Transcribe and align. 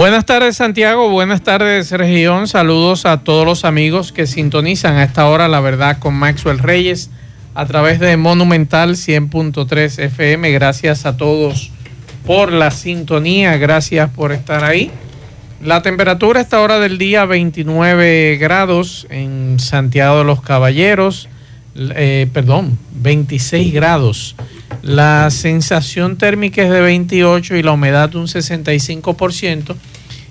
Buenas 0.00 0.24
tardes 0.24 0.56
Santiago, 0.56 1.10
buenas 1.10 1.42
tardes 1.42 1.90
región, 1.90 2.48
saludos 2.48 3.04
a 3.04 3.22
todos 3.22 3.44
los 3.44 3.66
amigos 3.66 4.12
que 4.12 4.26
sintonizan 4.26 4.96
a 4.96 5.04
esta 5.04 5.28
hora 5.28 5.46
la 5.46 5.60
verdad 5.60 5.98
con 5.98 6.14
Maxwell 6.14 6.58
Reyes 6.58 7.10
a 7.54 7.66
través 7.66 8.00
de 8.00 8.16
Monumental 8.16 8.92
100.3 8.92 10.04
FM. 10.04 10.52
Gracias 10.52 11.04
a 11.04 11.18
todos 11.18 11.70
por 12.26 12.50
la 12.50 12.70
sintonía, 12.70 13.58
gracias 13.58 14.08
por 14.08 14.32
estar 14.32 14.64
ahí. 14.64 14.90
La 15.62 15.82
temperatura 15.82 16.38
a 16.38 16.44
esta 16.44 16.62
hora 16.62 16.78
del 16.78 16.96
día 16.96 17.26
29 17.26 18.38
grados 18.40 19.06
en 19.10 19.60
Santiago 19.60 20.20
de 20.20 20.24
los 20.24 20.40
Caballeros, 20.40 21.28
eh, 21.74 22.28
perdón, 22.32 22.78
26 22.96 23.72
grados. 23.72 24.36
La 24.82 25.30
sensación 25.30 26.16
térmica 26.16 26.62
es 26.62 26.70
de 26.70 26.80
28 26.80 27.56
y 27.56 27.62
la 27.62 27.72
humedad 27.72 28.14
un 28.14 28.26
65%. 28.26 29.74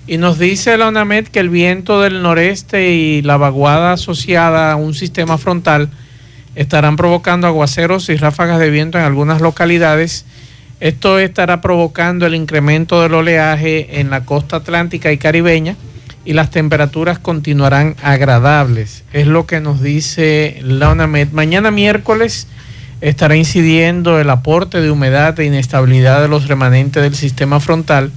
Y 0.06 0.16
nos 0.16 0.38
dice 0.38 0.76
la 0.76 0.88
ONAMED 0.88 1.28
que 1.28 1.40
el 1.40 1.50
viento 1.50 2.00
del 2.00 2.22
noreste 2.22 2.92
y 2.92 3.22
la 3.22 3.36
vaguada 3.36 3.92
asociada 3.92 4.72
a 4.72 4.76
un 4.76 4.94
sistema 4.94 5.38
frontal 5.38 5.90
estarán 6.56 6.96
provocando 6.96 7.46
aguaceros 7.46 8.08
y 8.08 8.16
ráfagas 8.16 8.58
de 8.58 8.70
viento 8.70 8.98
en 8.98 9.04
algunas 9.04 9.40
localidades. 9.40 10.24
Esto 10.80 11.18
estará 11.18 11.60
provocando 11.60 12.26
el 12.26 12.34
incremento 12.34 13.02
del 13.02 13.14
oleaje 13.14 14.00
en 14.00 14.10
la 14.10 14.24
costa 14.24 14.56
atlántica 14.56 15.12
y 15.12 15.18
caribeña 15.18 15.76
y 16.24 16.34
las 16.34 16.50
temperaturas 16.50 17.18
continuarán 17.18 17.96
agradables. 18.02 19.04
Es 19.12 19.26
lo 19.26 19.46
que 19.46 19.60
nos 19.60 19.82
dice 19.82 20.60
la 20.62 20.90
ONAMED. 20.90 21.28
Mañana 21.32 21.70
miércoles 21.70 22.46
estará 23.00 23.36
incidiendo 23.36 24.20
el 24.20 24.28
aporte 24.28 24.80
de 24.80 24.90
humedad 24.90 25.38
e 25.40 25.46
inestabilidad 25.46 26.20
de 26.20 26.28
los 26.28 26.48
remanentes 26.48 27.02
del 27.02 27.14
sistema 27.14 27.60
frontal 27.60 28.10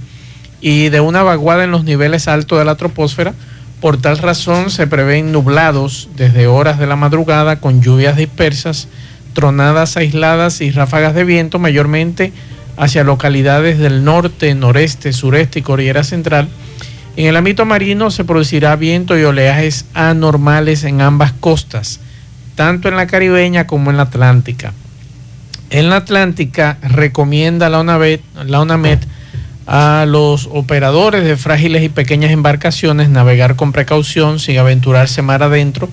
y 0.60 0.90
de 0.90 1.00
una 1.00 1.22
vaguada 1.22 1.64
en 1.64 1.70
los 1.70 1.84
niveles 1.84 2.28
altos 2.28 2.58
de 2.58 2.64
la 2.64 2.76
troposfera. 2.76 3.34
Por 3.80 3.98
tal 3.98 4.18
razón 4.18 4.70
se 4.70 4.86
prevén 4.86 5.32
nublados 5.32 6.08
desde 6.16 6.46
horas 6.46 6.78
de 6.78 6.86
la 6.86 6.96
madrugada 6.96 7.60
con 7.60 7.82
lluvias 7.82 8.16
dispersas, 8.16 8.88
tronadas 9.32 9.96
aisladas 9.96 10.60
y 10.60 10.70
ráfagas 10.70 11.14
de 11.14 11.24
viento 11.24 11.58
mayormente 11.58 12.32
hacia 12.76 13.04
localidades 13.04 13.78
del 13.78 14.04
norte, 14.04 14.54
noreste, 14.54 15.12
sureste 15.12 15.58
y 15.58 15.62
cordillera 15.62 16.04
central. 16.04 16.48
En 17.16 17.26
el 17.26 17.36
ámbito 17.36 17.64
marino 17.64 18.10
se 18.10 18.24
producirá 18.24 18.74
viento 18.74 19.16
y 19.16 19.22
oleajes 19.22 19.86
anormales 19.94 20.82
en 20.82 21.00
ambas 21.00 21.32
costas, 21.32 22.00
tanto 22.56 22.88
en 22.88 22.96
la 22.96 23.06
caribeña 23.06 23.66
como 23.66 23.90
en 23.90 23.96
la 23.96 24.04
atlántica. 24.04 24.72
En 25.70 25.90
la 25.90 25.96
atlántica 25.96 26.78
recomienda 26.82 27.68
la 27.68 27.80
UNAMED, 27.80 28.20
la 28.46 28.60
a 29.66 30.04
los 30.06 30.48
operadores 30.52 31.24
de 31.24 31.36
frágiles 31.36 31.82
y 31.82 31.88
pequeñas 31.88 32.32
embarcaciones 32.32 33.08
navegar 33.08 33.56
con 33.56 33.72
precaución 33.72 34.38
sin 34.38 34.58
aventurarse 34.58 35.22
mar 35.22 35.42
adentro 35.42 35.88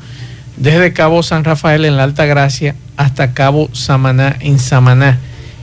desde 0.57 0.91
Cabo 0.91 1.23
San 1.23 1.43
Rafael 1.43 1.85
en 1.85 1.95
la 1.95 2.03
Alta 2.03 2.25
Gracia 2.25 2.75
hasta 2.97 3.33
Cabo 3.33 3.69
Samaná 3.71 4.35
en 4.41 4.59
Samaná 4.59 5.19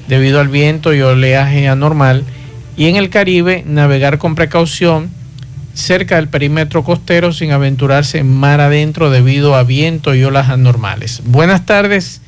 debido 0.08 0.40
al 0.40 0.48
viento 0.48 0.94
y 0.94 1.02
oleaje 1.02 1.68
anormal 1.68 2.24
y 2.76 2.86
en 2.86 2.96
el 2.96 3.10
Caribe 3.10 3.62
navegar 3.66 4.16
con 4.16 4.34
precaución 4.34 5.10
cerca 5.78 6.16
del 6.16 6.28
perímetro 6.28 6.82
costero 6.82 7.32
sin 7.32 7.52
aventurarse 7.52 8.24
mar 8.24 8.60
adentro 8.60 9.10
debido 9.10 9.54
a 9.54 9.62
viento 9.62 10.14
y 10.14 10.24
olas 10.24 10.48
anormales. 10.48 11.22
Buenas 11.24 11.66
tardes. 11.66 12.20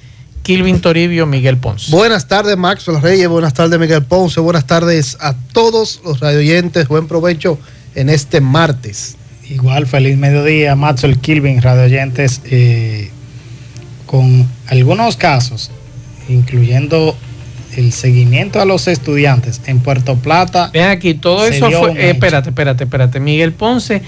Kilvin 0.42 0.80
Toribio, 0.80 1.26
Miguel 1.26 1.58
Ponce. 1.58 1.90
Buenas 1.90 2.26
tardes, 2.26 2.56
Maxwell 2.56 3.02
Reyes. 3.02 3.28
Buenas 3.28 3.52
tardes, 3.52 3.78
Miguel 3.78 4.04
Ponce. 4.04 4.40
Buenas 4.40 4.66
tardes 4.66 5.18
a 5.20 5.34
todos 5.52 6.00
los 6.04 6.20
radioyentes. 6.20 6.88
Buen 6.88 7.08
provecho 7.08 7.58
en 7.94 8.08
este 8.08 8.40
martes. 8.40 9.16
Igual, 9.48 9.86
feliz 9.86 10.16
mediodía, 10.16 10.76
Maxwell 10.76 11.18
Kilvin, 11.18 11.60
radioyentes. 11.60 12.40
Eh, 12.46 13.10
con 14.06 14.48
algunos 14.68 15.16
casos, 15.16 15.70
incluyendo 16.28 17.16
el 17.76 17.92
seguimiento 17.92 18.60
a 18.60 18.64
los 18.64 18.88
estudiantes 18.88 19.60
en 19.66 19.80
Puerto 19.80 20.16
Plata. 20.16 20.70
Ven 20.72 20.88
aquí, 20.88 21.14
todo 21.14 21.46
eso 21.46 21.70
fue. 21.70 21.92
Eh, 21.92 22.10
espérate, 22.10 22.50
espérate, 22.50 22.84
espérate. 22.84 23.20
Miguel 23.20 23.52
Ponce, 23.52 24.02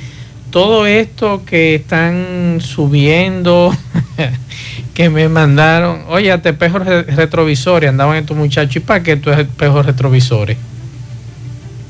todo 0.50 0.86
esto 0.86 1.44
que 1.44 1.74
están 1.76 2.58
subiendo. 2.60 3.74
que 4.94 5.08
me 5.08 5.26
mandaron, 5.30 6.02
oye, 6.08 6.36
te 6.38 6.50
espejos 6.50 6.84
retrovisores, 6.84 7.88
andaban 7.88 8.18
estos 8.18 8.36
muchachos, 8.36 8.76
¿y 8.76 8.80
para 8.80 9.02
qué 9.02 9.12
estos 9.12 9.38
espejos 9.38 9.86
retrovisores? 9.86 10.58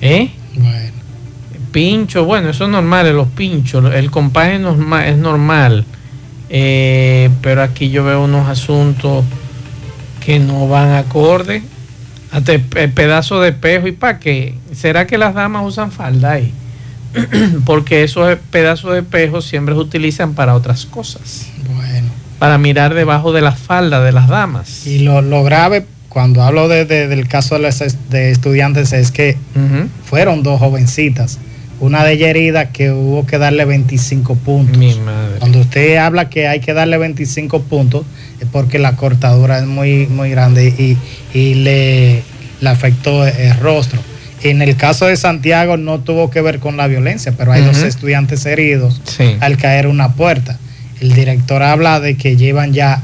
¿Eh? 0.00 0.31
Bueno. 0.55 0.93
Pincho, 1.72 2.25
bueno, 2.25 2.50
eso 2.50 2.65
es 2.65 2.71
normal, 2.71 3.12
los 3.16 3.27
pinchos, 3.28 3.93
el 3.93 4.09
compás 4.12 4.50
es 4.50 4.61
normal, 4.61 5.09
es 5.09 5.16
normal 5.16 5.84
eh, 6.55 7.31
pero 7.41 7.62
aquí 7.62 7.88
yo 7.88 8.05
veo 8.05 8.25
unos 8.25 8.47
asuntos 8.47 9.25
que 10.25 10.38
no 10.38 10.69
van 10.69 10.93
acorde. 10.93 11.62
Hasta 12.31 12.59
pedazo 12.94 13.41
de 13.41 13.50
espejo, 13.50 13.88
¿y 13.88 13.93
para 13.93 14.19
qué? 14.19 14.55
¿Será 14.75 15.06
que 15.06 15.19
las 15.19 15.34
damas 15.34 15.66
usan 15.66 15.93
falda 15.93 16.33
ahí? 16.33 16.53
Porque 17.66 18.05
esos 18.05 18.38
pedazos 18.50 18.93
de 18.93 19.00
espejo 19.00 19.43
siempre 19.43 19.75
se 19.75 19.81
utilizan 19.81 20.34
para 20.34 20.55
otras 20.55 20.87
cosas. 20.87 21.49
Bueno 21.75 22.22
para 22.43 22.59
mirar 22.59 22.93
debajo 22.94 23.32
de 23.32 23.41
la 23.41 23.53
falda 23.53 24.03
de 24.03 24.11
las 24.11 24.27
damas. 24.27 24.84
Y 24.84 24.99
lo, 24.99 25.44
grave, 25.44 25.87
cuando 26.09 26.43
hablo 26.43 26.66
de, 26.66 26.87
del 26.87 27.28
caso 27.28 27.56
de, 27.56 27.94
de, 28.11 28.32
estudiantes, 28.32 28.93
es 28.93 29.12
que 29.12 29.37
fueron 30.05 30.43
dos 30.43 30.59
jovencitas. 30.59 31.38
Una 31.82 32.04
de 32.04 32.12
ellas 32.12 32.31
herida 32.31 32.70
que 32.70 32.91
hubo 32.91 33.26
que 33.26 33.38
darle 33.38 33.65
25 33.65 34.37
puntos. 34.37 34.78
Mi 34.78 34.94
madre. 34.94 35.38
Cuando 35.38 35.60
usted 35.60 35.97
habla 35.97 36.31
que 36.31 36.48
hay 36.48 36.60
que 36.60 36.72
darle 36.72 36.97
25 36.97 37.62
puntos, 37.62 38.06
es 38.41 38.48
porque 38.50 38.78
la 38.78 38.97
cortadura 38.97 39.59
es 39.59 39.66
muy, 39.66 40.06
muy 40.06 40.31
grande 40.31 40.69
y, 40.69 40.97
y 41.38 41.54
le, 41.54 42.22
le 42.60 42.69
afectó 42.69 43.26
el 43.26 43.56
rostro. 43.59 44.00
En 44.43 44.62
el 44.62 44.76
caso 44.76 45.06
de 45.06 45.16
Santiago 45.16 45.76
no 45.76 46.00
tuvo 46.00 46.31
que 46.31 46.41
ver 46.41 46.59
con 46.59 46.76
la 46.76 46.87
violencia, 46.87 47.32
pero 47.37 47.53
hay 47.53 47.62
dos 47.62 47.82
estudiantes 47.82 48.47
heridos 48.47 49.00
al 49.41 49.56
caer 49.56 49.87
una 49.87 50.14
puerta 50.14 50.59
el 51.03 51.12
director 51.14 51.62
habla 51.62 51.99
de 52.00 52.16
que 52.16 52.37
llevan 52.37 52.72
ya 52.72 53.03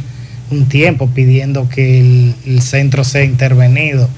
un 0.50 0.66
tiempo 0.66 1.08
pidiendo 1.08 1.68
que 1.68 2.00
el, 2.46 2.62
centro 2.62 3.04
sea 3.04 3.24
intervenido. 3.24 4.08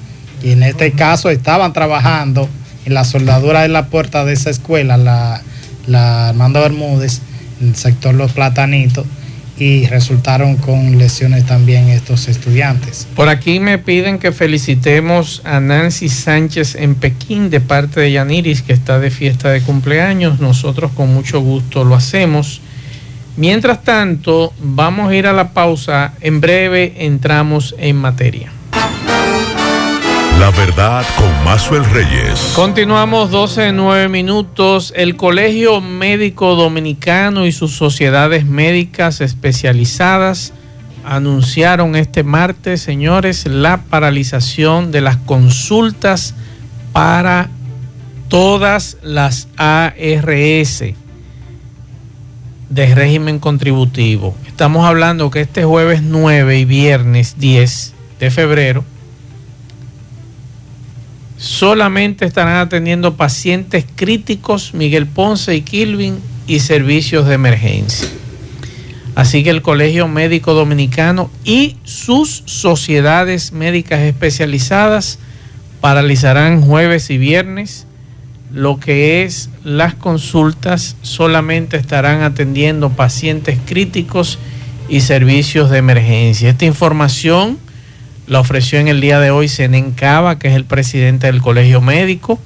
Y 0.42 0.53
en 0.53 0.62
este 0.62 0.92
caso 0.92 1.31
estaban 1.31 1.72
trabajando 1.72 2.48
la 2.91 3.05
soldadura 3.05 3.62
de 3.62 3.69
la 3.69 3.87
puerta 3.87 4.25
de 4.25 4.33
esa 4.33 4.51
escuela, 4.51 4.97
la, 4.97 5.43
la 5.87 6.28
Armando 6.28 6.61
Bermúdez, 6.61 7.21
el 7.61 7.75
sector 7.77 8.15
Los 8.15 8.33
Platanitos, 8.33 9.06
y 9.59 9.87
resultaron 9.87 10.56
con 10.56 10.97
lesiones 10.97 11.45
también 11.45 11.89
estos 11.89 12.28
estudiantes. 12.28 13.06
Por 13.15 13.28
aquí 13.28 13.61
me 13.61 13.78
piden 13.78 14.19
que 14.19 14.33
felicitemos 14.33 15.43
a 15.45 15.61
Nancy 15.61 16.09
Sánchez 16.09 16.77
en 16.77 16.95
Pekín 16.95 17.51
de 17.51 17.61
parte 17.61 18.01
de 18.01 18.12
Yaniris, 18.12 18.62
que 18.62 18.73
está 18.73 18.99
de 18.99 19.11
fiesta 19.11 19.51
de 19.51 19.61
cumpleaños. 19.61 20.41
Nosotros 20.41 20.93
con 20.93 21.13
mucho 21.13 21.41
gusto 21.41 21.84
lo 21.84 21.95
hacemos. 21.95 22.63
Mientras 23.36 23.84
tanto, 23.84 24.53
vamos 24.60 25.10
a 25.10 25.15
ir 25.15 25.27
a 25.27 25.33
la 25.34 25.53
pausa. 25.53 26.15
En 26.22 26.41
breve 26.41 26.95
entramos 26.97 27.75
en 27.78 27.97
materia. 27.97 28.51
La 30.41 30.51
verdad 30.53 31.04
con 31.19 31.45
Mazuel 31.45 31.84
Reyes. 31.84 32.54
Continuamos 32.57 33.31
12, 33.31 33.72
9 33.72 34.09
minutos. 34.09 34.91
El 34.97 35.16
Colegio 35.16 35.83
Médico 35.83 36.54
Dominicano 36.54 37.45
y 37.45 37.53
sus 37.53 37.77
sociedades 37.77 38.47
médicas 38.47 39.21
especializadas 39.21 40.54
anunciaron 41.04 41.95
este 41.95 42.22
martes, 42.22 42.81
señores, 42.81 43.45
la 43.45 43.83
paralización 43.83 44.92
de 44.92 45.03
las 45.03 45.19
consultas 45.19 46.34
para 46.95 47.51
todas 48.28 48.97
las 49.03 49.47
ARS 49.59 50.84
de 52.71 52.95
régimen 52.95 53.41
contributivo. 53.41 54.34
Estamos 54.47 54.86
hablando 54.86 55.31
que 55.31 55.43
este 55.43 55.65
jueves 55.65 56.01
9 56.03 56.60
y 56.60 56.65
viernes 56.65 57.39
10 57.39 57.93
de 58.21 58.31
febrero 58.31 58.86
solamente 61.41 62.27
estarán 62.27 62.59
atendiendo 62.59 63.16
pacientes 63.16 63.87
críticos, 63.97 64.75
Miguel 64.75 65.07
Ponce 65.07 65.57
y 65.57 65.63
Kilvin, 65.63 66.19
y 66.47 66.60
servicios 66.60 67.27
de 67.27 67.34
emergencia. 67.34 68.09
Así 69.15 69.42
que 69.42 69.51
el 69.51 69.63
Colegio 69.63 70.07
Médico 70.07 70.53
Dominicano 70.53 71.31
y 71.45 71.77
sus 71.84 72.42
sociedades 72.45 73.53
médicas 73.53 74.01
especializadas 74.01 75.19
paralizarán 75.81 76.60
jueves 76.60 77.09
y 77.09 77.16
viernes. 77.16 77.86
Lo 78.53 78.78
que 78.78 79.22
es 79.22 79.48
las 79.65 79.95
consultas 79.95 80.97
solamente 81.03 81.77
estarán 81.77 82.22
atendiendo 82.22 82.91
pacientes 82.91 83.59
críticos 83.65 84.39
y 84.89 85.01
servicios 85.01 85.71
de 85.71 85.78
emergencia. 85.78 86.51
Esta 86.51 86.66
información 86.66 87.59
la 88.30 88.38
ofreció 88.38 88.78
en 88.78 88.86
el 88.86 89.00
día 89.00 89.18
de 89.18 89.32
hoy 89.32 89.48
Senencaba, 89.48 90.38
que 90.38 90.47
es 90.47 90.54
el 90.54 90.65
presidente 90.65 91.27
del 91.27 91.42
Colegio 91.42 91.80
Médico. 91.80 92.38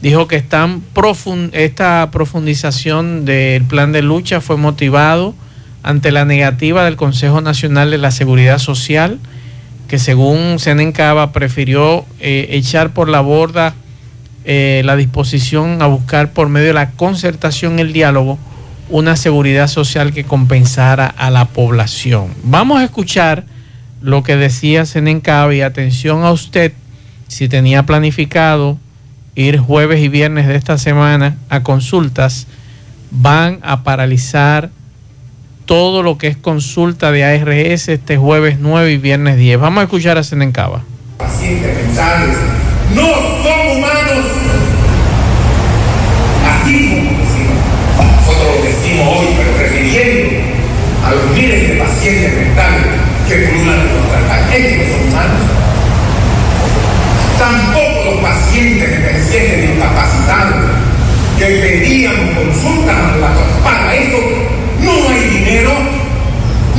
Dijo 0.00 0.28
que 0.28 0.36
esta 0.36 2.10
profundización 2.12 3.24
del 3.24 3.64
plan 3.64 3.90
de 3.90 4.02
lucha 4.02 4.40
fue 4.40 4.56
motivado 4.56 5.34
ante 5.82 6.12
la 6.12 6.24
negativa 6.24 6.84
del 6.84 6.94
Consejo 6.94 7.40
Nacional 7.40 7.90
de 7.90 7.98
la 7.98 8.12
Seguridad 8.12 8.58
Social, 8.58 9.18
que 9.88 9.98
según 9.98 10.60
Senencaba 10.60 11.32
prefirió 11.32 12.04
eh, 12.20 12.46
echar 12.50 12.90
por 12.90 13.08
la 13.08 13.20
borda 13.20 13.74
eh, 14.44 14.82
la 14.84 14.94
disposición 14.94 15.82
a 15.82 15.86
buscar 15.86 16.30
por 16.30 16.48
medio 16.48 16.68
de 16.68 16.74
la 16.74 16.92
concertación 16.92 17.80
el 17.80 17.92
diálogo 17.92 18.38
una 18.90 19.16
seguridad 19.16 19.66
social 19.66 20.12
que 20.12 20.22
compensara 20.22 21.08
a 21.08 21.30
la 21.30 21.46
población. 21.46 22.28
Vamos 22.44 22.78
a 22.78 22.84
escuchar 22.84 23.55
lo 24.06 24.22
que 24.22 24.36
decía 24.36 24.86
Senencaba 24.86 25.52
y 25.52 25.62
atención 25.62 26.22
a 26.22 26.30
usted 26.30 26.72
si 27.26 27.48
tenía 27.48 27.82
planificado 27.82 28.78
ir 29.34 29.58
jueves 29.58 30.00
y 30.00 30.06
viernes 30.06 30.46
de 30.46 30.54
esta 30.54 30.78
semana 30.78 31.36
a 31.48 31.64
consultas, 31.64 32.46
van 33.10 33.58
a 33.62 33.82
paralizar 33.82 34.70
todo 35.64 36.04
lo 36.04 36.18
que 36.18 36.28
es 36.28 36.36
consulta 36.36 37.10
de 37.10 37.24
ARS 37.24 37.88
este 37.88 38.16
jueves 38.16 38.58
9 38.60 38.92
y 38.92 38.96
viernes 38.96 39.38
10. 39.38 39.58
Vamos 39.58 39.80
a 39.80 39.82
escuchar 39.82 40.18
a 40.18 40.22
Senencaba. 40.22 40.84
Pacientes 41.18 41.76
mensajes 41.76 42.36
no 42.94 43.08
son 43.08 43.76
humanos. 43.76 44.24
Así 46.48 46.90
como 46.90 47.10
decimos. 47.18 47.56
Nosotros 47.96 48.56
lo 48.56 48.64
decimos 48.64 49.18
hoy, 49.18 49.26
pero 49.36 49.58
refiriendo 49.58 50.30
a 51.04 51.10
los 51.10 51.30
miles 51.32 51.68
de 51.70 51.74
pacientes 51.74 52.34
mentales 52.34 52.95
que 53.28 53.36
pululan 53.36 53.80
calle. 54.28 54.56
Ellos 54.56 54.78
no 54.78 54.92
son 54.92 55.08
humanos. 55.08 55.42
Tampoco 57.38 58.04
los 58.10 58.20
pacientes 58.22 58.88
especiales 58.88 59.70
discapacitados 59.70 60.54
que 61.38 61.44
pedían 61.44 62.34
consultas 62.34 62.96
para 63.62 63.94
eso 63.94 64.16
no 64.80 65.08
hay 65.08 65.28
dinero, 65.28 65.72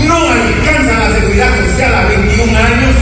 no 0.07 0.15
alcanza 0.15 0.99
la 0.99 1.19
seguridad 1.19 1.49
social 1.65 1.93
a 1.93 2.05
21 2.05 2.57
años, 2.57 2.95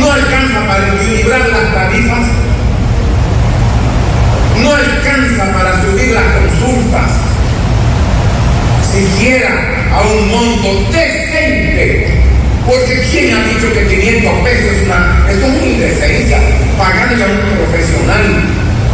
no 0.00 0.12
alcanza 0.12 0.66
para 0.66 0.94
equilibrar 0.94 1.40
las 1.48 1.74
tarifas, 1.74 2.26
no 4.62 4.74
alcanza 4.74 5.52
para 5.52 5.82
subir 5.82 6.10
las 6.12 6.24
consultas, 6.24 7.27
siquiera 8.92 9.50
a 9.92 10.02
un 10.02 10.30
monto 10.30 10.90
decente. 10.90 12.06
Porque 12.66 13.00
¿quién 13.10 13.34
ha 13.34 13.44
dicho 13.48 13.72
que 13.72 13.86
500 13.86 14.32
pesos 14.44 14.72
es 14.72 14.82
una, 14.84 15.26
es 15.30 15.36
una 15.36 15.66
indecencia? 15.66 16.38
Pagarle 16.76 17.24
a 17.24 17.26
un 17.26 17.56
profesional 17.56 18.44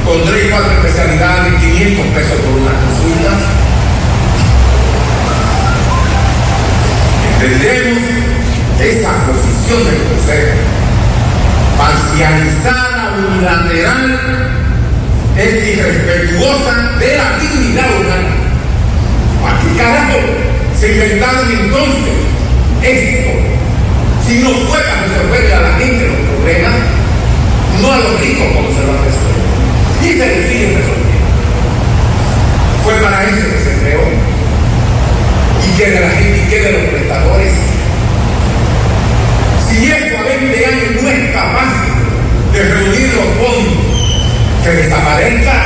con 0.04 0.24
3 0.24 0.44
y 0.46 0.50
4 0.50 0.72
especialidades 0.72 1.54
500 1.60 2.06
pesos 2.14 2.38
por 2.40 2.60
una 2.60 2.70
consulta. 2.70 3.30
Entendemos 7.34 7.98
esa 8.80 9.10
posición 9.26 9.84
del 9.84 10.02
Consejo, 10.08 10.54
parcializada, 11.76 13.14
unilateral, 13.18 14.20
es 15.36 15.68
irrespetuosa 15.68 16.92
de 17.00 17.16
la 17.16 17.38
dignidad 17.38 18.00
humana. 18.00 18.43
¿A 19.46 19.60
qué 19.60 19.76
carajo 19.76 20.18
se 20.78 20.92
inventaron 20.92 21.50
entonces 21.50 22.14
esto? 22.82 23.30
Si 24.26 24.38
no 24.42 24.50
fue 24.50 24.78
para 24.78 25.02
resolverle 25.02 25.54
a 25.54 25.60
la 25.60 25.78
gente 25.78 26.08
los 26.08 26.16
problemas, 26.30 26.74
no 27.82 27.92
a 27.92 27.98
los 27.98 28.20
ricos 28.20 28.46
como 28.54 28.68
se 28.68 28.82
lo 28.86 28.92
han. 28.92 29.04
Y 30.02 30.18
se 30.18 30.26
le 30.26 30.48
siguen 30.48 30.76
resolviendo. 30.76 31.04
Fue 32.84 32.94
para 32.94 33.24
eso 33.24 33.46
que 33.50 33.58
se 33.64 33.80
creó 33.80 34.02
y 35.64 35.78
que 35.78 35.90
de 35.90 36.00
la 36.00 36.10
gente 36.10 36.38
y 36.38 36.50
que 36.50 36.60
de 36.60 36.72
los 36.72 36.82
prestadores. 36.90 37.52
Si 39.68 39.86
eso 39.90 40.18
a 40.18 40.22
20 40.22 40.66
años 40.66 41.02
no 41.02 41.08
es 41.08 41.30
capaz 41.32 41.72
de 42.52 42.62
reunir 42.62 43.14
los 43.14 43.24
fondos, 43.40 43.94
que 44.62 44.70
desaparezca, 44.70 45.64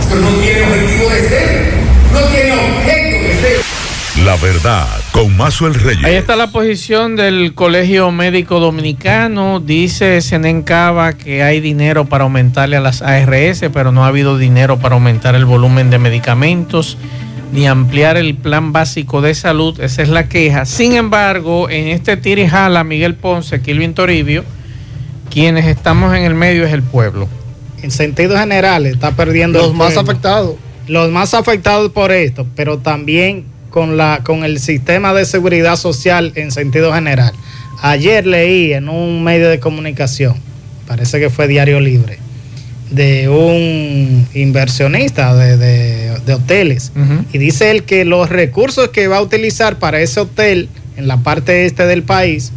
eso 0.00 0.16
no 0.16 0.28
tiene 0.40 0.62
objetivo 0.62 1.10
de 1.10 1.28
ser, 1.28 1.72
no 2.12 2.20
tiene 2.20 2.52
objeto 2.52 3.26
de 3.26 3.40
ser. 3.40 4.24
La 4.24 4.33
verdad, 4.44 4.86
con 5.10 5.32
el 5.32 5.74
Reyes. 5.74 6.04
Ahí 6.04 6.16
está 6.16 6.36
la 6.36 6.48
posición 6.48 7.16
del 7.16 7.54
Colegio 7.54 8.10
Médico 8.10 8.60
Dominicano. 8.60 9.58
Dice 9.58 10.20
Senencaba 10.20 11.14
que 11.14 11.42
hay 11.42 11.60
dinero 11.60 12.04
para 12.04 12.24
aumentarle 12.24 12.76
a 12.76 12.80
las 12.80 13.00
ARS, 13.00 13.62
pero 13.72 13.90
no 13.90 14.04
ha 14.04 14.08
habido 14.08 14.36
dinero 14.36 14.78
para 14.78 14.96
aumentar 14.96 15.34
el 15.34 15.46
volumen 15.46 15.88
de 15.88 15.98
medicamentos 15.98 16.98
ni 17.52 17.66
ampliar 17.66 18.18
el 18.18 18.34
plan 18.34 18.72
básico 18.72 19.22
de 19.22 19.34
salud, 19.34 19.80
esa 19.80 20.02
es 20.02 20.10
la 20.10 20.28
queja. 20.28 20.66
Sin 20.66 20.92
embargo, 20.92 21.70
en 21.70 21.88
este 21.88 22.18
tirijala, 22.18 22.84
Miguel 22.84 23.14
Ponce, 23.14 23.62
Kilvin 23.62 23.94
Toribio, 23.94 24.44
quienes 25.30 25.64
estamos 25.64 26.14
en 26.14 26.24
el 26.24 26.34
medio 26.34 26.66
es 26.66 26.72
el 26.74 26.82
pueblo. 26.82 27.28
En 27.80 27.90
sentido 27.90 28.36
general, 28.36 28.84
está 28.84 29.12
perdiendo. 29.12 29.60
Los 29.60 29.72
más 29.72 29.96
afectados. 29.96 30.56
Los 30.86 31.10
más 31.10 31.32
afectados 31.32 31.92
por 31.92 32.12
esto, 32.12 32.46
pero 32.54 32.78
también 32.78 33.53
con, 33.74 33.96
la, 33.96 34.20
con 34.22 34.44
el 34.44 34.60
sistema 34.60 35.12
de 35.14 35.24
seguridad 35.24 35.74
social 35.74 36.30
en 36.36 36.52
sentido 36.52 36.94
general. 36.94 37.32
Ayer 37.82 38.24
leí 38.24 38.72
en 38.72 38.88
un 38.88 39.24
medio 39.24 39.48
de 39.48 39.58
comunicación, 39.58 40.36
parece 40.86 41.18
que 41.18 41.28
fue 41.28 41.48
Diario 41.48 41.80
Libre, 41.80 42.20
de 42.92 43.28
un 43.28 44.28
inversionista 44.32 45.34
de, 45.34 46.12
hoteles. 46.32 46.92
Y 47.32 47.38
dice 47.38 47.72
él 47.72 47.82
que 47.82 48.04
los 48.04 48.28
recursos 48.30 48.90
que 48.90 49.08
va 49.08 49.16
a 49.16 49.22
utilizar 49.22 49.80
para 49.80 50.00
ese 50.00 50.20
hotel 50.20 50.68
en 50.96 51.08
la 51.08 51.16
parte 51.24 51.66
este 51.66 51.84
del 51.84 52.04
país 52.04 52.52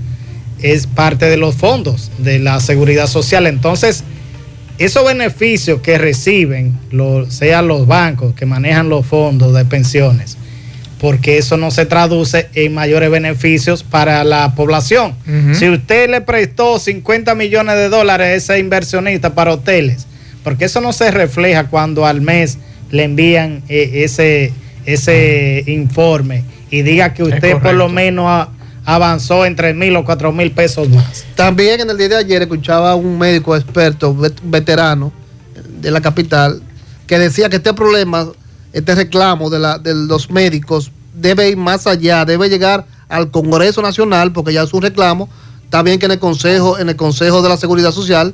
es 0.61 0.85
parte 0.85 1.25
de 1.25 1.37
los 1.37 1.55
fondos 1.55 2.11
de 2.19 2.37
la 2.37 2.59
seguridad 2.59 3.07
social. 3.07 3.47
Entonces, 3.47 4.03
esos 4.77 5.03
beneficios 5.03 5.81
que 5.81 5.97
reciben, 5.97 6.77
sean 7.29 7.67
los 7.67 7.87
bancos 7.87 8.35
que 8.35 8.45
manejan 8.45 8.89
los 8.89 9.03
fondos 9.03 9.55
de 9.55 9.65
pensiones, 9.65 10.36
porque 10.99 11.37
eso 11.37 11.57
no 11.57 11.71
se 11.71 11.85
traduce 11.85 12.49
en 12.53 12.73
mayores 12.73 13.11
beneficios 13.11 13.83
para 13.83 14.23
la 14.23 14.55
población. 14.55 15.15
Si 15.53 15.69
usted 15.69 16.09
le 16.09 16.21
prestó 16.21 16.79
50 16.79 17.35
millones 17.35 17.75
de 17.75 17.89
dólares 17.89 18.27
a 18.27 18.33
ese 18.33 18.59
inversionista 18.59 19.35
para 19.35 19.53
hoteles, 19.53 20.07
porque 20.43 20.65
eso 20.65 20.81
no 20.81 20.93
se 20.93 21.11
refleja 21.11 21.67
cuando 21.67 22.05
al 22.05 22.21
mes 22.21 22.57
le 22.89 23.03
envían 23.03 23.63
eh, 23.67 24.03
ese, 24.05 24.53
ese 24.85 25.63
informe 25.67 26.43
y 26.69 26.81
diga 26.81 27.13
que 27.13 27.23
usted 27.23 27.57
por 27.57 27.73
lo 27.73 27.89
menos 27.89 28.47
avanzó 28.85 29.45
entre 29.45 29.73
mil 29.73 29.95
o 29.97 30.05
cuatro 30.05 30.31
mil 30.31 30.51
pesos 30.51 30.89
más. 30.89 31.25
También 31.35 31.81
en 31.81 31.89
el 31.89 31.97
día 31.97 32.07
de 32.07 32.15
ayer 32.15 32.41
escuchaba 32.41 32.91
a 32.91 32.95
un 32.95 33.19
médico 33.19 33.55
experto, 33.55 34.15
veterano 34.43 35.11
de 35.81 35.91
la 35.91 35.99
capital, 36.01 36.61
que 37.05 37.19
decía 37.19 37.49
que 37.49 37.57
este 37.57 37.73
problema, 37.73 38.29
este 38.77 38.95
reclamo 38.95 39.49
de, 39.49 39.59
la, 39.59 39.77
de 39.77 39.93
los 39.93 40.29
médicos 40.29 40.91
debe 41.13 41.49
ir 41.49 41.57
más 41.57 41.87
allá, 41.87 42.25
debe 42.25 42.49
llegar 42.49 42.85
al 43.09 43.31
Congreso 43.31 43.81
Nacional, 43.81 44.31
porque 44.33 44.53
ya 44.53 44.63
es 44.63 44.73
un 44.73 44.81
reclamo, 44.81 45.29
también 45.69 45.99
que 45.99 46.05
en 46.05 46.11
el 46.13 46.19
Consejo, 46.19 46.77
en 46.77 46.89
el 46.89 46.95
Consejo 46.95 47.41
de 47.41 47.49
la 47.49 47.57
Seguridad 47.57 47.91
Social 47.91 48.33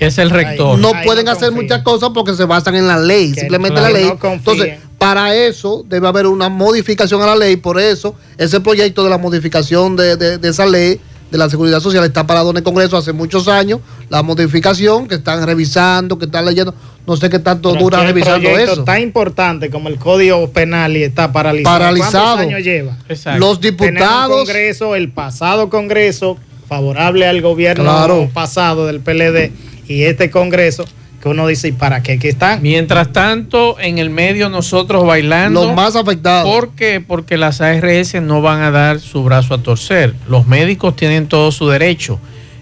que 0.00 0.06
es 0.06 0.16
el 0.16 0.30
rector. 0.30 0.78
No 0.78 0.92
pueden 1.04 1.28
hacer 1.28 1.52
muchas 1.52 1.82
cosas 1.82 2.08
porque 2.14 2.34
se 2.34 2.46
basan 2.46 2.74
en 2.74 2.86
la 2.86 2.98
ley, 2.98 3.34
simplemente 3.34 3.82
la 3.82 3.90
ley. 3.90 4.10
Entonces, 4.22 4.78
para 4.96 5.34
eso 5.34 5.84
debe 5.86 6.08
haber 6.08 6.26
una 6.26 6.48
modificación 6.48 7.20
a 7.20 7.26
la 7.26 7.36
ley, 7.36 7.56
por 7.56 7.78
eso 7.78 8.14
ese 8.38 8.60
proyecto 8.60 9.04
de 9.04 9.10
la 9.10 9.18
modificación 9.18 9.96
de, 9.96 10.38
esa 10.42 10.64
ley 10.64 10.98
de 11.30 11.38
la 11.38 11.48
seguridad 11.48 11.80
social 11.80 12.04
está 12.04 12.26
parado 12.26 12.50
en 12.50 12.58
el 12.58 12.62
Congreso 12.62 12.96
hace 12.96 13.12
muchos 13.12 13.48
años, 13.48 13.80
la 14.08 14.22
modificación 14.22 15.06
que 15.06 15.16
están 15.16 15.46
revisando, 15.46 16.18
que 16.18 16.24
están 16.24 16.44
leyendo, 16.44 16.74
no 17.06 17.16
sé 17.16 17.30
qué 17.30 17.38
tanto 17.38 17.74
dura 17.74 18.04
revisando 18.04 18.48
eso. 18.50 18.84
tan 18.84 19.00
importante 19.00 19.70
como 19.70 19.88
el 19.88 19.96
Código 19.96 20.50
Penal 20.50 20.96
y 20.96 21.04
está 21.04 21.32
paralizado. 21.32 21.78
Paralizado. 21.78 22.36
¿Cuántos 22.36 22.54
años 22.54 22.64
lleva? 22.64 22.96
Los 23.38 23.60
diputados. 23.60 24.44
Congreso, 24.44 24.94
el 24.96 25.10
pasado 25.10 25.70
Congreso 25.70 26.36
favorable 26.68 27.26
al 27.26 27.42
gobierno 27.42 28.30
pasado 28.32 28.86
del 28.86 29.00
PLD 29.00 29.50
y 29.88 30.04
este 30.04 30.30
Congreso 30.30 30.84
que 31.20 31.28
uno 31.28 31.46
dice, 31.46 31.68
¿y 31.68 31.72
para 31.72 32.02
qué? 32.02 32.18
¿Qué 32.18 32.30
están? 32.30 32.62
Mientras 32.62 33.12
tanto, 33.12 33.78
en 33.78 33.98
el 33.98 34.08
medio 34.08 34.48
nosotros 34.48 35.06
bailando. 35.06 35.66
Los 35.66 35.74
más 35.74 35.94
afectados. 35.94 36.44
¿Por 36.50 36.70
qué? 36.70 37.02
Porque 37.06 37.36
las 37.36 37.60
ARS 37.60 38.14
no 38.22 38.40
van 38.40 38.62
a 38.62 38.70
dar 38.70 39.00
su 39.00 39.22
brazo 39.22 39.52
a 39.52 39.62
torcer. 39.62 40.14
Los 40.28 40.46
médicos 40.46 40.96
tienen 40.96 41.26
todo 41.26 41.52
su 41.52 41.68
derecho. 41.68 42.18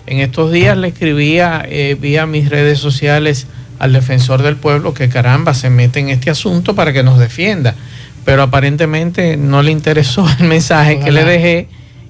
En 0.07 0.19
estos 0.19 0.50
días 0.50 0.77
le 0.77 0.88
escribía 0.88 1.65
eh, 1.69 1.97
vía 2.00 2.27
mis 2.27 2.49
redes 2.49 2.81
sociales 2.81 3.47
al 3.79 3.93
defensor 3.93 4.43
del 4.43 4.57
pueblo 4.57 4.93
que 4.93 5.09
caramba 5.09 5.55
se 5.55 5.71
mete 5.71 6.00
en 6.00 6.09
este 6.09 6.31
asunto 6.31 6.75
para 6.75 6.93
que 6.93 7.05
nos 7.05 7.19
defienda. 7.19 7.77
Pero 8.25 8.43
aparentemente 8.43 9.37
no 9.37 9.62
le 9.62 9.71
interesó 9.71 10.27
el 10.41 10.49
mensaje 10.49 10.99
que 10.99 11.12
le 11.12 11.25
dejé 11.25 11.69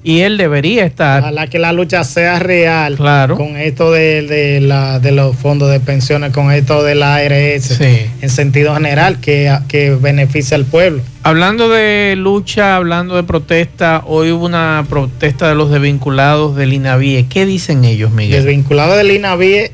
y 0.08 0.22
él 0.22 0.38
debería 0.38 0.86
estar. 0.86 1.20
Ojalá 1.20 1.48
que 1.48 1.58
la 1.58 1.74
lucha 1.74 2.02
sea 2.02 2.38
real 2.38 2.96
claro. 2.96 3.36
con 3.36 3.58
esto 3.58 3.92
de, 3.92 4.58
la, 4.62 5.00
de 5.00 5.12
los 5.12 5.36
fondos 5.36 5.70
de 5.70 5.80
pensiones, 5.80 6.32
con 6.32 6.50
esto 6.50 6.82
de 6.82 6.94
la 6.94 7.16
ARS, 7.16 7.78
en 7.78 8.30
sentido 8.30 8.72
general, 8.72 9.20
que, 9.20 9.54
que 9.68 9.90
beneficia 9.90 10.56
al 10.56 10.64
pueblo. 10.64 11.02
Hablando 11.24 11.68
de 11.68 12.14
lucha, 12.16 12.76
hablando 12.76 13.16
de 13.16 13.22
protesta, 13.24 14.02
hoy 14.06 14.32
hubo 14.32 14.46
una 14.46 14.86
protesta 14.88 15.50
de 15.50 15.54
los 15.54 15.70
desvinculados 15.70 16.56
del 16.56 16.72
INAVIE. 16.72 17.26
¿Qué 17.28 17.44
dicen 17.44 17.84
ellos, 17.84 18.10
Miguel? 18.10 18.44
Desvinculados 18.44 18.96
del 18.96 19.10
INAVIE, 19.10 19.72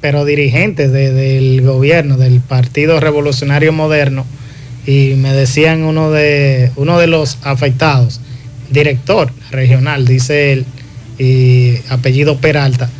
pero 0.00 0.24
dirigentes 0.24 0.92
del 0.92 1.60
gobierno, 1.60 2.16
del 2.16 2.40
Partido 2.40 3.00
Revolucionario 3.00 3.70
Moderno, 3.74 4.24
y 4.86 5.12
me 5.18 5.34
decían 5.34 5.82
uno 5.82 6.10
de, 6.10 6.70
uno 6.76 6.98
de 6.98 7.06
los 7.06 7.36
afectados 7.42 8.22
director 8.74 9.30
regional, 9.50 10.06
dice 10.06 10.52
él, 10.52 10.66
y 11.18 11.76
apellido 11.88 12.38
Peralta, 12.38 12.90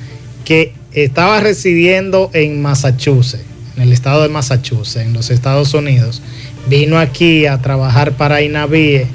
que 0.44 0.72
estaba 0.92 1.40
residiendo 1.40 2.30
en 2.32 2.62
Massachusetts, 2.62 3.44
en 3.76 3.82
el 3.82 3.92
estado 3.92 4.22
de 4.22 4.28
Massachusetts, 4.28 5.04
en 5.04 5.12
los 5.12 5.30
Estados 5.30 5.74
Unidos, 5.74 6.22
vino 6.68 6.98
aquí 6.98 7.46
a 7.46 7.58
trabajar 7.60 8.12
para 8.12 8.40
INAVIE 8.40 9.06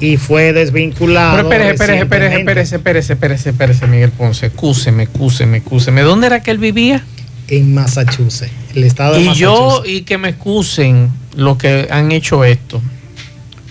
y 0.00 0.16
fue 0.16 0.52
desvinculado. 0.52 1.48
Pero 1.48 1.64
espérese, 1.64 2.02
espérese, 2.02 2.38
espérese, 2.38 2.76
espérese, 2.76 3.12
espérese, 3.12 3.50
espérese, 3.50 3.86
Miguel 3.86 4.10
Ponce, 4.10 4.46
excúseme, 4.46 5.04
excúseme, 5.04 5.58
excúseme. 5.58 6.02
¿Dónde 6.02 6.26
era 6.26 6.42
que 6.42 6.50
él 6.50 6.58
vivía? 6.58 7.04
En 7.48 7.72
Massachusetts, 7.74 8.52
el 8.74 8.84
estado 8.84 9.14
de 9.14 9.22
y 9.22 9.24
Massachusetts. 9.26 9.88
Y 9.88 9.92
yo, 9.92 9.98
y 9.98 10.02
que 10.02 10.18
me 10.18 10.30
excusen 10.30 11.10
los 11.36 11.56
que 11.56 11.88
han 11.90 12.12
hecho 12.12 12.44
esto. 12.44 12.82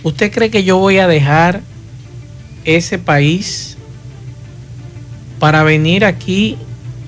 ¿Usted 0.03 0.31
cree 0.31 0.49
que 0.49 0.63
yo 0.63 0.77
voy 0.77 0.99
a 0.99 1.07
dejar 1.07 1.61
ese 2.67 2.99
país 2.99 3.77
para 5.39 5.63
venir 5.63 6.05
aquí 6.05 6.57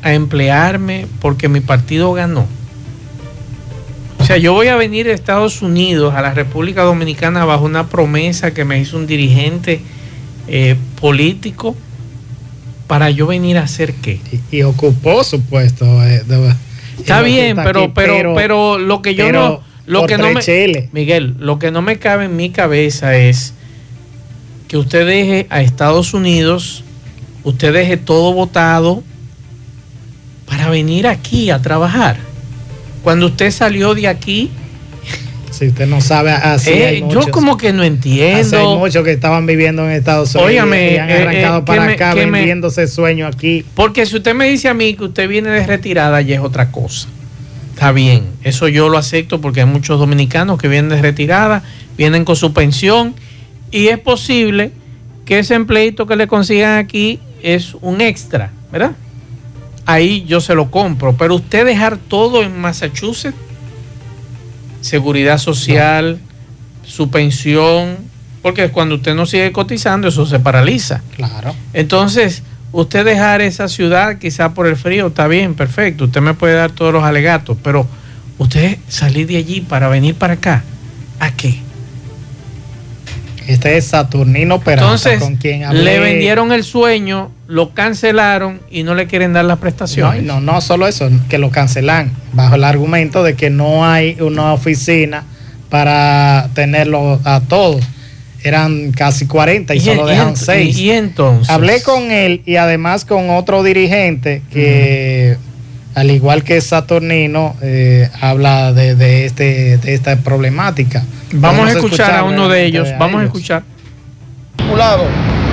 a 0.02 0.14
emplearme 0.14 1.06
porque 1.20 1.50
mi 1.50 1.60
partido 1.60 2.14
ganó. 2.14 2.48
O 4.20 4.26
sea, 4.26 4.38
yo 4.38 4.54
voy 4.54 4.68
a 4.68 4.76
venir 4.76 5.08
a 5.08 5.14
Estados 5.14 5.62
Unidos, 5.62 6.16
a 6.16 6.22
la 6.22 6.34
República 6.34 6.84
Dominicana, 6.84 7.46
bajo 7.46 7.66
una 7.66 7.88
promesa 7.88 8.54
que 8.54 8.66
me 8.66 8.80
hizo 8.80 8.98
un 8.98 9.08
dirigente 9.08 9.82
eh, 10.48 10.76
político, 11.00 11.76
para 12.88 13.12
yo 13.12 13.28
venir 13.28 13.58
a 13.58 13.64
hacer 13.64 13.94
qué. 13.94 14.20
Y, 14.52 14.64
ocupó 14.64 15.24
su 15.24 15.42
puesto. 15.42 15.86
Eh, 16.04 16.24
está 16.98 17.22
bien, 17.22 17.56
pero, 17.64 17.94
pero, 17.94 18.34
pero, 18.34 18.80
lo 18.80 19.04
que 19.04 19.14
yo 19.14 19.32
no, 19.32 19.62
lo 19.86 20.08
que 20.08 20.18
no 20.18 20.32
me, 20.32 20.90
Miguel, 20.92 21.36
lo 21.40 21.60
que 21.60 21.70
no 21.70 21.84
me 21.84 22.00
cabe 22.00 22.26
en 22.26 22.36
mi 22.36 22.50
cabeza 22.50 23.16
es 23.16 23.54
que 24.70 24.78
usted 24.78 25.06
deje 25.06 25.48
a 25.50 25.62
Estados 25.62 26.14
Unidos, 26.14 26.84
usted 27.44 27.74
deje 27.74 27.98
todo 27.98 28.34
votado 28.34 29.04
para 30.46 30.70
venir 30.70 31.08
aquí 31.08 31.50
a 31.50 31.60
trabajar. 31.60 32.18
Cuando 33.04 33.26
usted 33.26 33.52
salió 33.52 33.96
de 33.96 34.08
aquí... 34.08 34.52
Si 35.50 35.68
usted 35.68 35.88
no 35.88 36.00
sabe, 36.00 36.32
así 36.32 36.70
eh, 36.70 37.04
Yo 37.10 37.32
como 37.32 37.58
que 37.58 37.74
no 37.74 37.84
entiendo. 37.84 38.60
hay 38.60 38.78
muchos 38.78 39.04
que 39.04 39.12
estaban 39.12 39.48
viviendo 39.48 39.84
en 39.84 39.92
Estados 39.92 40.36
Unidos 40.36 40.54
y 40.54 40.58
han 40.58 40.74
eh, 40.74 41.00
arrancado 41.00 41.60
eh, 41.60 41.64
para 41.66 41.84
acá 41.92 42.14
vendiendo 42.14 42.68
ese 42.68 42.88
sueño 42.88 43.26
aquí. 43.26 43.66
Porque 43.74 44.06
si 44.06 44.18
usted 44.18 44.36
me 44.36 44.48
dice 44.48 44.70
a 44.70 44.76
mí 44.76 44.94
que 44.94 45.06
usted 45.06 45.28
viene 45.28 45.50
de 45.50 45.66
retirada, 45.66 46.22
ya 46.22 46.36
es 46.36 46.42
otra 46.42 46.72
cosa. 46.72 47.08
Está 47.74 47.92
bien, 47.92 48.26
eso 48.44 48.68
yo 48.68 48.88
lo 48.88 49.00
acepto 49.00 49.42
porque 49.42 49.62
hay 49.62 49.66
muchos 49.66 50.00
dominicanos 50.00 50.60
que 50.60 50.68
vienen 50.68 50.90
de 50.90 51.02
retirada, 51.02 51.64
vienen 51.98 52.24
con 52.24 52.36
su 52.36 52.54
pensión 52.54 53.16
y 53.72 53.88
es 53.88 54.00
posible 54.00 54.72
que 55.26 55.40
ese 55.40 55.56
empleito 55.56 56.08
que 56.08 56.16
le 56.16 56.28
consigan 56.28 56.78
aquí 56.78 57.20
es 57.44 57.76
un 57.82 58.02
extra, 58.02 58.52
¿verdad? 58.72 58.92
Ahí 59.86 60.26
yo 60.26 60.42
se 60.42 60.56
lo 60.56 60.72
compro, 60.72 61.16
pero 61.18 61.36
usted 61.36 61.66
dejar 61.66 61.98
todo 61.98 62.44
en 62.44 62.60
Massachusetts, 62.60 63.38
seguridad 64.82 65.38
social, 65.38 66.20
su 66.84 67.10
pensión, 67.10 67.98
porque 68.42 68.70
cuando 68.70 68.96
usted 68.96 69.16
no 69.16 69.26
sigue 69.26 69.52
cotizando 69.52 70.08
eso 70.08 70.26
se 70.26 70.40
paraliza. 70.40 71.02
Claro. 71.16 71.56
Entonces, 71.74 72.44
usted 72.72 73.06
dejar 73.06 73.42
esa 73.42 73.68
ciudad 73.68 74.18
quizá 74.18 74.54
por 74.54 74.68
el 74.68 74.76
frío, 74.76 75.08
está 75.08 75.28
bien, 75.28 75.56
perfecto, 75.56 76.06
usted 76.06 76.22
me 76.22 76.34
puede 76.34 76.56
dar 76.56 76.72
todos 76.72 76.94
los 76.94 77.04
alegatos, 77.04 77.58
pero 77.64 77.88
usted 78.38 78.78
salir 78.88 79.28
de 79.28 79.38
allí 79.38 79.62
para 79.62 79.90
venir 79.90 80.16
para 80.16 80.34
acá, 80.34 80.64
¿a 81.20 81.32
qué? 81.32 81.69
Este 83.50 83.78
es 83.78 83.86
Saturnino 83.86 84.60
Peralta, 84.60 84.86
Entonces, 84.86 85.20
con 85.20 85.36
quien 85.38 85.84
le 85.84 86.00
vendieron 86.00 86.52
el 86.52 86.64
sueño, 86.64 87.32
lo 87.48 87.74
cancelaron 87.74 88.62
y 88.70 88.84
no 88.84 88.94
le 88.94 89.08
quieren 89.08 89.34
dar 89.34 89.46
las 89.46 89.58
prestaciones. 89.58 90.24
No, 90.24 90.40
no, 90.40 90.54
no 90.54 90.62
solo 90.62 90.88
eso, 90.88 91.10
que 91.30 91.40
lo 91.40 91.50
cancelan 91.50 92.12
bajo 92.34 92.56
el 92.56 92.64
argumento 92.64 93.24
de 93.24 93.36
que 93.36 93.50
no 93.50 93.86
hay 93.86 94.18
una 94.22 94.54
oficina 94.54 95.24
para 95.70 96.50
tenerlo 96.54 97.20
a 97.24 97.42
todos. 97.42 97.84
Eran 98.44 98.92
casi 98.92 99.26
40 99.26 99.76
y, 99.76 99.80
solo 99.80 100.06
dejan 100.06 100.38
6. 100.38 100.78
Y, 100.78 100.92
entonces. 100.92 101.50
Hablé 101.50 101.82
con 101.82 102.12
él 102.12 102.42
y 102.46 102.56
además 102.56 103.04
con 103.04 103.32
otro 103.32 103.64
dirigente 103.64 104.44
que, 104.52 105.38
al 105.96 106.12
igual 106.12 106.44
que 106.44 106.62
Saturnino, 106.62 107.56
eh, 107.62 108.10
habla 108.22 108.74
de, 108.74 109.26
este, 109.26 109.78
de 109.78 109.94
esta 109.94 110.16
problemática. 110.18 111.04
Vamos 111.34 111.68
a 111.68 111.72
escuchar 111.72 112.16
a 112.16 112.24
uno 112.24 112.48
de 112.48 112.66
ellos. 112.66 112.90
Vamos 112.98 113.22
a 113.22 113.26
escuchar. 113.26 113.64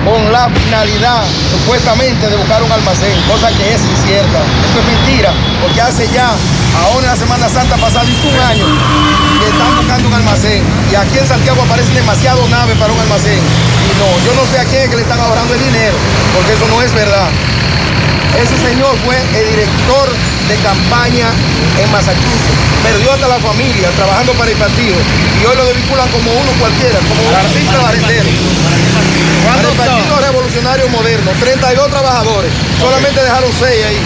Con 0.07 0.31
la 0.31 0.47
finalidad 0.47 1.23
supuestamente 1.51 2.29
de 2.29 2.37
buscar 2.37 2.63
un 2.63 2.71
almacén, 2.71 3.11
cosa 3.27 3.49
que 3.49 3.75
es 3.75 3.81
incierta. 3.81 4.39
Eso 4.63 4.79
es 4.79 4.85
mentira, 4.85 5.33
porque 5.61 5.81
hace 5.81 6.07
ya, 6.13 6.31
ahora 6.79 7.11
en 7.11 7.11
la 7.11 7.15
Semana 7.17 7.49
Santa 7.49 7.75
pasada, 7.75 8.05
hizo 8.05 8.29
un 8.29 8.39
año 8.39 8.65
que 9.41 9.49
están 9.51 9.75
buscando 9.75 10.07
un 10.07 10.13
almacén. 10.13 10.63
Y 10.91 10.95
aquí 10.95 11.17
en 11.19 11.27
Santiago 11.27 11.61
aparecen 11.61 11.93
demasiadas 11.93 12.47
naves 12.49 12.77
para 12.77 12.93
un 12.93 12.99
almacén. 12.99 13.35
Y 13.35 13.91
no, 13.99 14.07
yo 14.23 14.31
no 14.39 14.47
sé 14.49 14.59
a 14.59 14.63
quién 14.63 14.83
es 14.83 14.89
que 14.89 14.95
le 14.95 15.01
están 15.01 15.19
ahorrando 15.19 15.53
el 15.53 15.59
dinero, 15.59 15.97
porque 16.33 16.53
eso 16.53 16.67
no 16.69 16.81
es 16.81 16.93
verdad. 16.93 17.27
Ese 18.37 18.55
señor 18.69 18.95
fue 19.03 19.17
el 19.17 19.49
director 19.49 20.07
de 20.47 20.55
campaña 20.57 21.27
en 21.81 21.91
Massachusetts. 21.91 22.57
Perdió 22.83 23.11
hasta 23.13 23.27
la 23.27 23.39
familia 23.39 23.89
trabajando 23.95 24.33
para 24.33 24.51
el 24.51 24.57
partido. 24.57 24.95
Y 25.41 25.45
hoy 25.45 25.55
lo 25.57 25.65
desvinculan 25.65 26.07
como 26.09 26.31
uno 26.31 26.51
cualquiera, 26.59 26.99
como 26.99 27.21
un 27.21 27.53
simple 27.53 27.77
barrendero. 27.77 28.29
Para 29.45 29.61
el 29.61 29.75
Partido 29.75 30.19
Revolucionario 30.19 30.89
Moderno, 30.89 31.31
32 31.39 31.89
trabajadores. 31.89 32.51
Solamente 32.79 33.21
dejaron 33.21 33.49
6 33.51 33.85
ahí. 33.85 33.97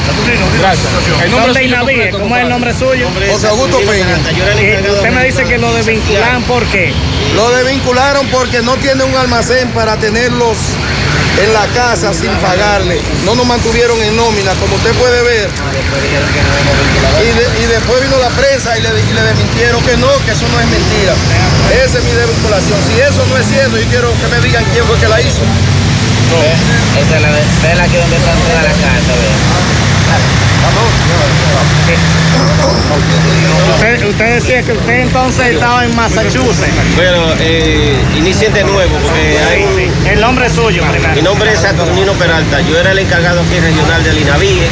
Gracias. 0.59 0.87
El 1.23 1.31
nombre 1.31 1.53
de 1.53 2.11
¿cómo 2.11 2.37
es 2.37 2.43
el 2.43 2.49
nombre 2.49 2.73
suyo? 2.73 3.07
José 3.31 3.47
Augusto 3.47 3.79
Peña. 3.79 4.17
usted 4.93 5.11
me 5.11 5.25
dice 5.25 5.43
que 5.43 5.57
lo 5.57 5.73
desvinculan, 5.73 6.43
¿por 6.43 6.63
qué? 6.67 6.93
Lo 7.35 7.49
desvincularon 7.51 8.27
porque 8.27 8.61
no 8.61 8.75
tiene 8.77 9.03
un 9.03 9.15
almacén 9.15 9.69
para 9.69 9.97
tenerlos 9.97 10.57
en 11.39 11.53
la 11.53 11.65
casa 11.73 12.13
sin 12.13 12.31
pagarle. 12.41 13.01
No 13.25 13.35
nos 13.35 13.45
mantuvieron 13.45 14.01
en 14.01 14.15
nómina, 14.15 14.51
como 14.55 14.75
usted 14.75 14.93
puede 14.95 15.21
ver. 15.23 15.49
Y, 17.21 17.65
después 17.67 18.01
vino 18.01 18.17
la 18.17 18.29
prensa 18.29 18.77
y 18.77 18.81
le, 18.81 18.91
desmintieron 18.91 19.81
que 19.83 19.97
no, 19.97 20.09
que 20.25 20.31
eso 20.31 20.47
no 20.49 20.59
es 20.59 20.67
mentira. 20.67 21.13
Esa 21.83 21.97
es 21.99 22.03
mi 22.03 22.11
desvinculación. 22.11 22.79
Si 22.87 22.99
eso 22.99 23.25
no 23.27 23.37
es 23.37 23.45
cierto, 23.47 23.77
yo 23.77 23.87
quiero 23.87 24.11
que 24.19 24.27
me 24.27 24.41
digan 24.41 24.65
quién 24.73 24.85
fue 24.85 24.97
que 24.97 25.07
la 25.07 25.21
hizo. 25.21 25.41
Esa 26.99 27.15
es 27.15 27.21
la, 27.21 27.31
de, 27.31 27.81
aquí 27.81 27.97
donde 27.97 28.17
están 28.17 28.37
todas 28.39 28.63
las 28.63 28.73
cartas, 28.73 29.90
Usted, 34.09 34.35
decía 34.35 34.61
que 34.63 34.73
usted 34.73 34.99
entonces 35.01 35.47
estaba 35.47 35.85
en 35.85 35.95
Massachusetts. 35.95 36.73
Bueno, 36.95 37.33
eh, 37.39 37.97
inicien 38.15 38.53
de 38.53 38.63
nuevo, 38.63 38.97
porque 38.97 39.39
hay... 39.39 39.91
El 40.05 40.21
nombre 40.21 40.49
suyo, 40.49 40.83
primero. 40.91 41.13
Mi 41.15 41.21
nombre 41.21 41.51
es 41.53 41.59
Saturnino 41.59 42.11
Peralta. 42.13 42.61
Yo 42.61 42.77
era 42.77 42.91
el 42.91 42.99
encargado 42.99 43.41
aquí 43.41 43.59
regional 43.59 44.03
de 44.03 44.19
INAVIE. 44.19 44.67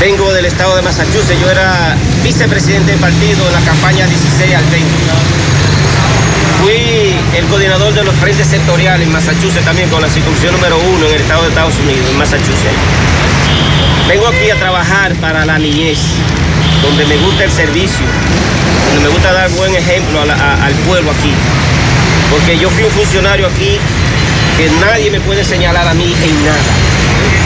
Vengo 0.00 0.32
del 0.32 0.46
estado 0.46 0.76
de 0.76 0.82
Massachusetts. 0.82 1.40
Yo 1.40 1.50
era 1.50 1.96
vicepresidente 2.22 2.92
del 2.92 3.00
partido 3.00 3.46
en 3.46 3.52
la 3.52 3.60
campaña 3.60 4.06
16 4.06 4.54
al 4.54 4.64
20. 4.64 4.88
Fui 6.62 7.16
el 7.36 7.46
coordinador 7.46 7.92
de 7.92 8.04
los 8.04 8.14
frentes 8.16 8.46
sectoriales 8.46 9.06
en 9.06 9.12
Massachusetts 9.12 9.64
también 9.64 9.88
con 9.90 10.00
la 10.00 10.06
institución 10.06 10.52
número 10.54 10.78
uno 10.78 11.06
en 11.08 11.14
el 11.14 11.20
estado 11.20 11.42
de 11.42 11.48
Estados 11.48 11.74
Unidos, 11.78 12.08
en 12.08 12.18
Massachusetts. 12.18 13.31
Vengo 14.08 14.26
aquí 14.28 14.50
a 14.50 14.56
trabajar 14.56 15.14
para 15.16 15.44
la 15.44 15.58
niñez, 15.58 15.98
donde 16.82 17.06
me 17.06 17.16
gusta 17.16 17.44
el 17.44 17.50
servicio, 17.50 18.04
donde 18.86 19.08
me 19.08 19.08
gusta 19.08 19.32
dar 19.32 19.50
buen 19.50 19.74
ejemplo 19.74 20.20
al 20.20 20.74
pueblo 20.86 21.10
aquí. 21.10 21.32
Porque 22.30 22.58
yo 22.58 22.68
fui 22.70 22.84
un 22.84 22.90
funcionario 22.90 23.46
aquí 23.46 23.78
que 24.56 24.70
nadie 24.80 25.10
me 25.10 25.20
puede 25.20 25.44
señalar 25.44 25.86
a 25.86 25.94
mí 25.94 26.14
en 26.22 26.44
nada. 26.44 26.58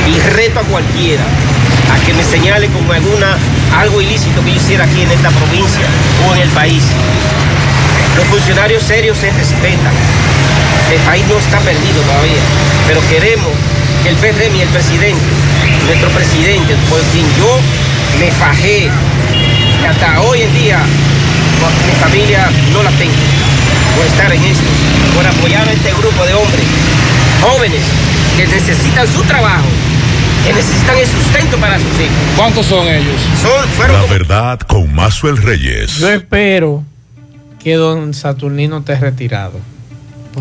Y 0.07 0.19
reto 0.31 0.61
a 0.61 0.63
cualquiera 0.63 1.25
a 1.93 2.05
que 2.05 2.15
me 2.15 2.25
señale 2.25 2.69
como 2.69 2.93
alguna, 2.93 3.37
algo 3.79 4.01
ilícito 4.01 4.43
que 4.45 4.51
yo 4.51 4.57
hiciera 4.57 4.85
aquí 4.85 5.03
en 5.03 5.11
esta 5.11 5.31
provincia 5.31 5.87
o 6.29 6.35
en 6.35 6.43
el 6.43 6.49
país. 6.51 6.83
Los 8.17 8.27
funcionarios 8.27 8.83
serios 8.83 9.19
se 9.19 9.31
respetan. 9.31 9.95
El 10.93 11.01
país 11.01 11.25
no 11.29 11.39
está 11.39 11.59
perdido 11.61 12.01
todavía, 12.03 12.43
pero 12.87 13.01
queremos 13.09 13.53
que 14.03 14.11
el 14.11 14.17
PRM 14.17 14.57
y 14.57 14.61
el 14.61 14.69
presidente, 14.69 15.23
nuestro 15.87 16.09
presidente, 16.11 16.75
por 16.89 17.01
quien 17.13 17.27
yo 17.39 17.59
me 18.19 18.31
fajé, 18.33 18.89
y 19.83 19.85
hasta 19.85 20.21
hoy 20.23 20.43
en 20.43 20.55
día 20.55 20.79
mi 21.87 21.93
familia 22.01 22.51
no 22.73 22.83
la 22.83 22.91
tengo, 22.93 23.15
por 23.97 24.07
estar 24.07 24.33
en 24.33 24.43
esto, 24.43 24.65
por 25.15 25.27
apoyar 25.27 25.67
a 25.69 25.73
este 25.73 25.91
grupo 25.93 26.25
de 26.25 26.35
hombres 26.35 26.65
jóvenes 27.41 27.83
que 28.37 28.47
necesitan 28.47 29.07
su 29.07 29.23
trabajo 29.23 29.67
que 30.47 30.53
necesitan 30.53 30.97
el 30.97 31.07
sustento 31.07 31.57
para 31.59 31.77
sus 31.77 31.93
hijos. 32.01 32.17
¿Cuántos 32.37 32.67
son 32.67 32.87
ellos? 32.87 33.21
Son, 33.43 33.89
La 33.93 34.03
verdad 34.05 34.61
con 34.61 34.95
Mazuel 34.95 35.37
Reyes. 35.39 35.97
Yo 35.97 36.09
espero 36.09 36.85
que 37.63 37.75
don 37.75 38.15
Saturnino 38.15 38.79
esté 38.79 38.95
retirado. 38.95 39.59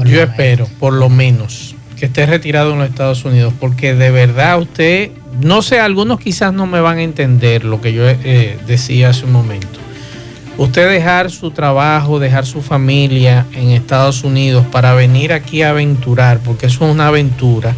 Yo 0.06 0.22
espero, 0.22 0.68
por 0.80 0.94
lo 0.94 1.10
menos, 1.10 1.75
que 1.96 2.06
esté 2.06 2.26
retirado 2.26 2.74
en 2.74 2.80
los 2.80 2.90
Estados 2.90 3.26
Unidos, 3.26 3.54
porque 3.60 3.96
de 3.96 4.12
verdad 4.12 4.60
usted, 4.60 5.12
no 5.42 5.62
sé, 5.62 5.80
algunos 5.80 6.20
quizás 6.20 6.54
no 6.54 6.66
me 6.66 6.80
van 6.80 6.98
a 6.98 7.04
entender 7.04 7.64
lo 7.64 7.82
que 7.82 7.94
yo 7.94 8.08
eh, 8.08 8.58
decía 8.68 9.10
hace 9.10 9.26
un 9.26 9.32
momento. 9.32 9.80
Usted 10.58 10.90
dejar 10.90 11.32
su 11.32 11.52
trabajo, 11.52 12.20
dejar 12.20 12.46
su 12.46 12.62
familia 12.62 13.46
en 13.54 13.72
Estados 13.72 14.24
Unidos 14.24 14.66
para 14.72 14.94
venir 14.94 15.34
aquí 15.34 15.64
a 15.64 15.72
aventurar, 15.72 16.40
porque 16.40 16.68
eso 16.68 16.86
es 16.86 16.92
una 16.92 17.08
aventura 17.08 17.76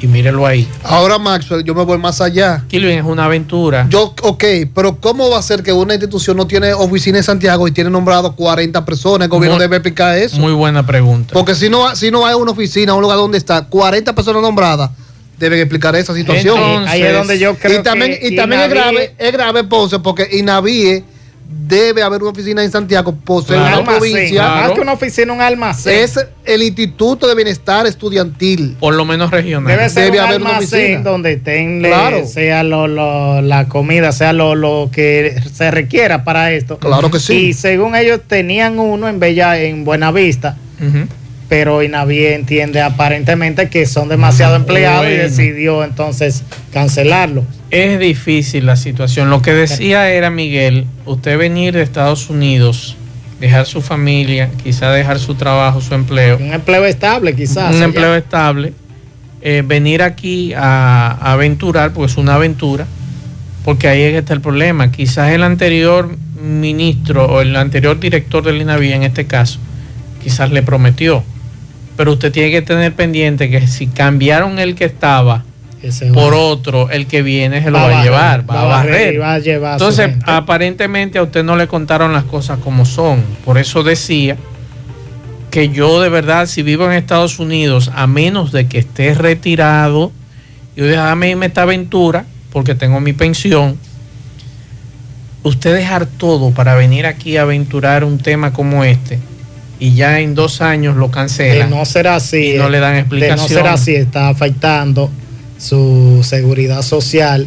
y 0.00 0.06
mírelo 0.06 0.46
ahí. 0.46 0.68
Ahora, 0.82 1.18
Maxwell, 1.18 1.64
yo 1.64 1.74
me 1.74 1.84
voy 1.84 1.98
más 1.98 2.20
allá. 2.20 2.64
Kilvin 2.68 2.98
es 2.98 3.04
una 3.04 3.24
aventura. 3.24 3.86
Yo, 3.88 4.14
ok, 4.22 4.44
pero 4.74 5.00
¿cómo 5.00 5.30
va 5.30 5.38
a 5.38 5.42
ser 5.42 5.62
que 5.62 5.72
una 5.72 5.94
institución 5.94 6.36
no 6.36 6.46
tiene 6.46 6.72
oficina 6.72 7.18
en 7.18 7.24
Santiago 7.24 7.66
y 7.66 7.72
tiene 7.72 7.90
nombrado 7.90 8.34
40 8.34 8.84
personas? 8.84 9.26
El 9.26 9.30
gobierno 9.30 9.58
debe 9.58 9.76
explicar 9.76 10.16
eso. 10.16 10.38
Muy 10.38 10.52
buena 10.52 10.86
pregunta. 10.86 11.32
Porque 11.32 11.54
si 11.54 11.68
no, 11.68 11.94
si 11.96 12.10
no 12.10 12.26
hay 12.26 12.34
una 12.34 12.52
oficina, 12.52 12.94
un 12.94 13.02
lugar 13.02 13.18
donde 13.18 13.38
está 13.38 13.66
40 13.66 14.14
personas 14.14 14.42
nombradas, 14.42 14.90
deben 15.38 15.58
explicar 15.60 15.94
esa 15.96 16.14
situación. 16.14 16.58
ahí 16.86 17.02
es 17.02 17.12
donde 17.12 17.38
yo 17.38 17.56
creo 17.56 17.80
y 17.80 17.82
también, 17.82 18.18
Y 18.20 18.36
también 18.36 18.62
es 18.62 18.70
grave, 18.70 19.14
es 19.18 19.32
grave, 19.32 19.64
Ponce, 19.64 19.98
porque 19.98 20.28
Inavíe 20.32 21.04
debe 21.48 22.02
haber 22.02 22.20
una 22.22 22.30
oficina 22.30 22.62
en 22.62 22.70
Santiago 22.70 23.14
por 23.24 23.42
ser 23.42 23.58
una 23.58 23.82
provincia. 23.82 24.48
Más 24.48 24.72
que 24.72 24.80
una 24.80 24.92
oficina, 24.92 25.32
un 25.32 25.40
almacén. 25.40 26.04
Es 26.04 26.18
el 26.44 26.62
Instituto 26.62 27.26
de 27.26 27.34
Bienestar 27.34 27.86
Estudiantil. 27.86 28.76
Por 28.78 28.94
lo 28.94 29.04
menos 29.04 29.30
regional. 29.30 29.74
Debe 29.74 29.88
ser 29.88 30.10
un 30.10 30.18
haber 30.18 30.34
almacén 30.34 31.02
donde 31.02 31.34
estén 31.34 31.82
sea 32.26 32.62
la 32.62 33.66
comida, 33.68 34.12
sea 34.12 34.32
lo, 34.32 34.90
que 34.92 35.40
se 35.52 35.70
requiera 35.70 36.24
para 36.24 36.52
esto. 36.52 36.78
Claro 36.78 37.10
que 37.10 37.18
sí. 37.18 37.48
Y 37.48 37.52
según 37.54 37.96
ellos 37.96 38.20
tenían 38.26 38.78
uno 38.78 39.08
en 39.08 39.18
Bella, 39.18 39.58
en 39.58 39.84
Buenavista. 39.84 40.56
Pero 41.48 41.82
Inaví 41.82 42.26
entiende 42.26 42.82
aparentemente 42.82 43.70
que 43.70 43.86
son 43.86 44.10
demasiado 44.10 44.54
empleados 44.54 45.06
y 45.06 45.14
decidió 45.14 45.82
entonces 45.82 46.42
cancelarlo. 46.74 47.42
Es 47.70 48.00
difícil 48.00 48.64
la 48.66 48.76
situación. 48.76 49.28
Lo 49.28 49.42
que 49.42 49.52
decía 49.52 50.10
era 50.10 50.30
Miguel, 50.30 50.86
usted 51.04 51.36
venir 51.36 51.74
de 51.74 51.82
Estados 51.82 52.30
Unidos, 52.30 52.96
dejar 53.40 53.66
su 53.66 53.82
familia, 53.82 54.50
quizá 54.62 54.90
dejar 54.90 55.18
su 55.18 55.34
trabajo, 55.34 55.80
su 55.80 55.94
empleo. 55.94 56.38
Un 56.38 56.54
empleo 56.54 56.84
estable, 56.86 57.36
quizás. 57.36 57.74
Un 57.74 57.82
empleo 57.82 58.14
estable. 58.14 58.72
Eh, 59.42 59.62
venir 59.64 60.02
aquí 60.02 60.52
a, 60.54 61.10
aventurar, 61.20 61.92
porque 61.92 62.10
es 62.10 62.16
una 62.16 62.34
aventura, 62.34 62.86
porque 63.64 63.88
ahí 63.88 64.02
está 64.02 64.32
el 64.32 64.40
problema. 64.40 64.90
Quizás 64.90 65.30
el 65.32 65.42
anterior 65.42 66.16
ministro 66.42 67.26
o 67.26 67.40
el 67.42 67.54
anterior 67.54 68.00
director 68.00 68.42
del 68.42 68.62
INAVI, 68.62 68.92
en 68.92 69.02
este 69.02 69.26
caso, 69.26 69.58
quizás 70.22 70.50
le 70.50 70.62
prometió. 70.62 71.22
Pero 71.98 72.12
usted 72.12 72.32
tiene 72.32 72.50
que 72.50 72.62
tener 72.62 72.94
pendiente 72.94 73.50
que 73.50 73.66
si 73.66 73.88
cambiaron 73.88 74.58
el 74.58 74.74
que 74.74 74.86
estaba, 74.86 75.44
por 76.12 76.34
otro, 76.34 76.90
el 76.90 77.06
que 77.06 77.22
viene 77.22 77.62
se 77.62 77.70
lo 77.70 77.78
va, 77.78 78.00
a 78.00 78.02
llevar, 78.02 78.50
va, 78.50 78.62
a 78.62 78.64
barrer. 78.64 79.20
Va 79.20 79.34
a 79.34 79.38
llevar 79.38 79.74
Entonces, 79.74 80.10
aparentemente 80.24 81.18
a 81.18 81.22
usted 81.22 81.44
no 81.44 81.56
le 81.56 81.68
contaron 81.68 82.12
las 82.12 82.24
cosas 82.24 82.58
como 82.58 82.84
son. 82.84 83.22
Por 83.44 83.58
eso 83.58 83.84
decía 83.84 84.36
que 85.50 85.68
yo 85.68 86.00
de 86.00 86.08
verdad, 86.08 86.46
si 86.46 86.62
vivo 86.62 86.86
en 86.86 86.92
Estados 86.92 87.38
Unidos, 87.38 87.92
a 87.94 88.06
menos 88.06 88.50
de 88.50 88.66
que 88.66 88.78
esté 88.78 89.14
retirado, 89.14 90.10
yo 90.76 90.84
déjame 90.84 91.30
irme 91.30 91.46
esta 91.46 91.62
aventura, 91.62 92.24
porque 92.52 92.74
tengo 92.74 92.98
mi 93.00 93.12
pensión, 93.12 93.78
usted 95.44 95.74
dejar 95.74 96.06
todo 96.06 96.50
para 96.50 96.74
venir 96.74 97.06
aquí 97.06 97.36
a 97.36 97.42
aventurar 97.42 98.02
un 98.02 98.18
tema 98.18 98.52
como 98.52 98.82
este, 98.82 99.20
y 99.78 99.94
ya 99.94 100.18
en 100.18 100.34
dos 100.34 100.60
años 100.60 100.96
lo 100.96 101.12
cancela. 101.12 101.68
no 101.68 101.84
será 101.84 102.16
así. 102.16 102.54
no 102.58 102.68
le 102.68 102.80
dan 102.80 102.96
explicación. 102.96 103.38
no 103.38 103.48
será 103.48 103.72
así, 103.74 103.94
está 103.94 104.28
afectando 104.28 105.08
su 105.58 106.20
seguridad 106.22 106.82
social 106.82 107.46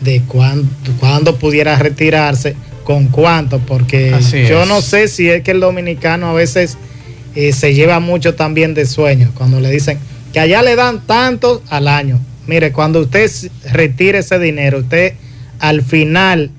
de 0.00 0.22
cuándo, 0.22 1.36
pudiera 1.38 1.76
retirarse, 1.76 2.56
con 2.84 3.08
cuánto, 3.08 3.58
porque 3.60 4.14
yo 4.48 4.64
no 4.66 4.80
sé 4.80 5.06
si 5.08 5.28
es 5.28 5.42
que 5.42 5.52
el 5.52 5.60
dominicano 5.60 6.30
a 6.30 6.32
veces 6.32 6.76
eh, 7.34 7.52
se 7.52 7.74
lleva 7.74 8.00
mucho 8.00 8.34
también 8.34 8.74
de 8.74 8.86
sueño, 8.86 9.30
cuando 9.34 9.60
le 9.60 9.70
dicen 9.70 9.98
que 10.32 10.40
allá 10.40 10.62
le 10.62 10.74
dan 10.74 11.06
tanto 11.06 11.62
al 11.68 11.86
año. 11.86 12.18
Mire, 12.46 12.72
cuando 12.72 13.00
usted 13.00 13.30
retire 13.70 14.18
ese 14.18 14.38
dinero, 14.38 14.78
usted 14.78 15.14
al 15.60 15.82
final, 15.82 16.50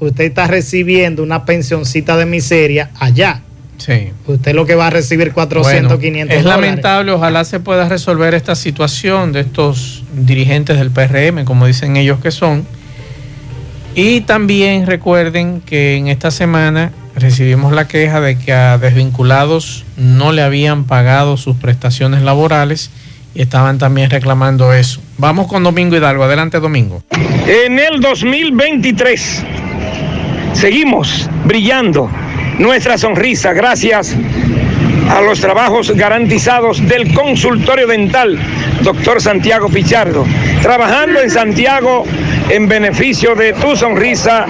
usted 0.00 0.24
está 0.24 0.46
recibiendo 0.48 1.22
una 1.22 1.44
pensioncita 1.44 2.16
de 2.16 2.26
miseria 2.26 2.90
allá 2.98 3.42
Sí. 3.80 4.12
Usted 4.26 4.54
lo 4.54 4.66
que 4.66 4.74
va 4.74 4.88
a 4.88 4.90
recibir 4.90 5.32
400, 5.32 5.98
500 5.98 6.36
Es 6.36 6.44
lamentable, 6.44 7.12
ojalá 7.12 7.44
se 7.44 7.60
pueda 7.60 7.88
resolver 7.88 8.34
esta 8.34 8.54
situación 8.54 9.32
de 9.32 9.40
estos 9.40 10.04
dirigentes 10.12 10.78
del 10.78 10.90
PRM, 10.90 11.44
como 11.44 11.66
dicen 11.66 11.96
ellos 11.96 12.20
que 12.20 12.30
son. 12.30 12.66
Y 13.94 14.20
también 14.20 14.86
recuerden 14.86 15.62
que 15.62 15.96
en 15.96 16.08
esta 16.08 16.30
semana 16.30 16.92
recibimos 17.16 17.72
la 17.72 17.88
queja 17.88 18.20
de 18.20 18.38
que 18.38 18.52
a 18.52 18.78
desvinculados 18.78 19.84
no 19.96 20.32
le 20.32 20.42
habían 20.42 20.84
pagado 20.84 21.36
sus 21.36 21.56
prestaciones 21.56 22.22
laborales 22.22 22.90
y 23.34 23.42
estaban 23.42 23.78
también 23.78 24.10
reclamando 24.10 24.72
eso. 24.72 25.00
Vamos 25.18 25.46
con 25.46 25.62
Domingo 25.62 25.96
Hidalgo. 25.96 26.24
Adelante, 26.24 26.60
Domingo. 26.60 27.02
En 27.46 27.78
el 27.78 28.00
2023 28.00 29.44
seguimos 30.52 31.28
brillando 31.44 32.10
nuestra 32.60 32.98
sonrisa. 32.98 33.52
Gracias 33.54 34.14
a 35.08 35.20
los 35.22 35.40
trabajos 35.40 35.90
garantizados 35.92 36.86
del 36.86 37.12
consultorio 37.14 37.86
dental, 37.86 38.38
doctor 38.82 39.20
Santiago 39.20 39.68
Pichardo, 39.68 40.24
trabajando 40.62 41.20
en 41.20 41.30
Santiago 41.30 42.04
en 42.50 42.68
beneficio 42.68 43.34
de 43.34 43.54
tu 43.54 43.74
sonrisa, 43.76 44.44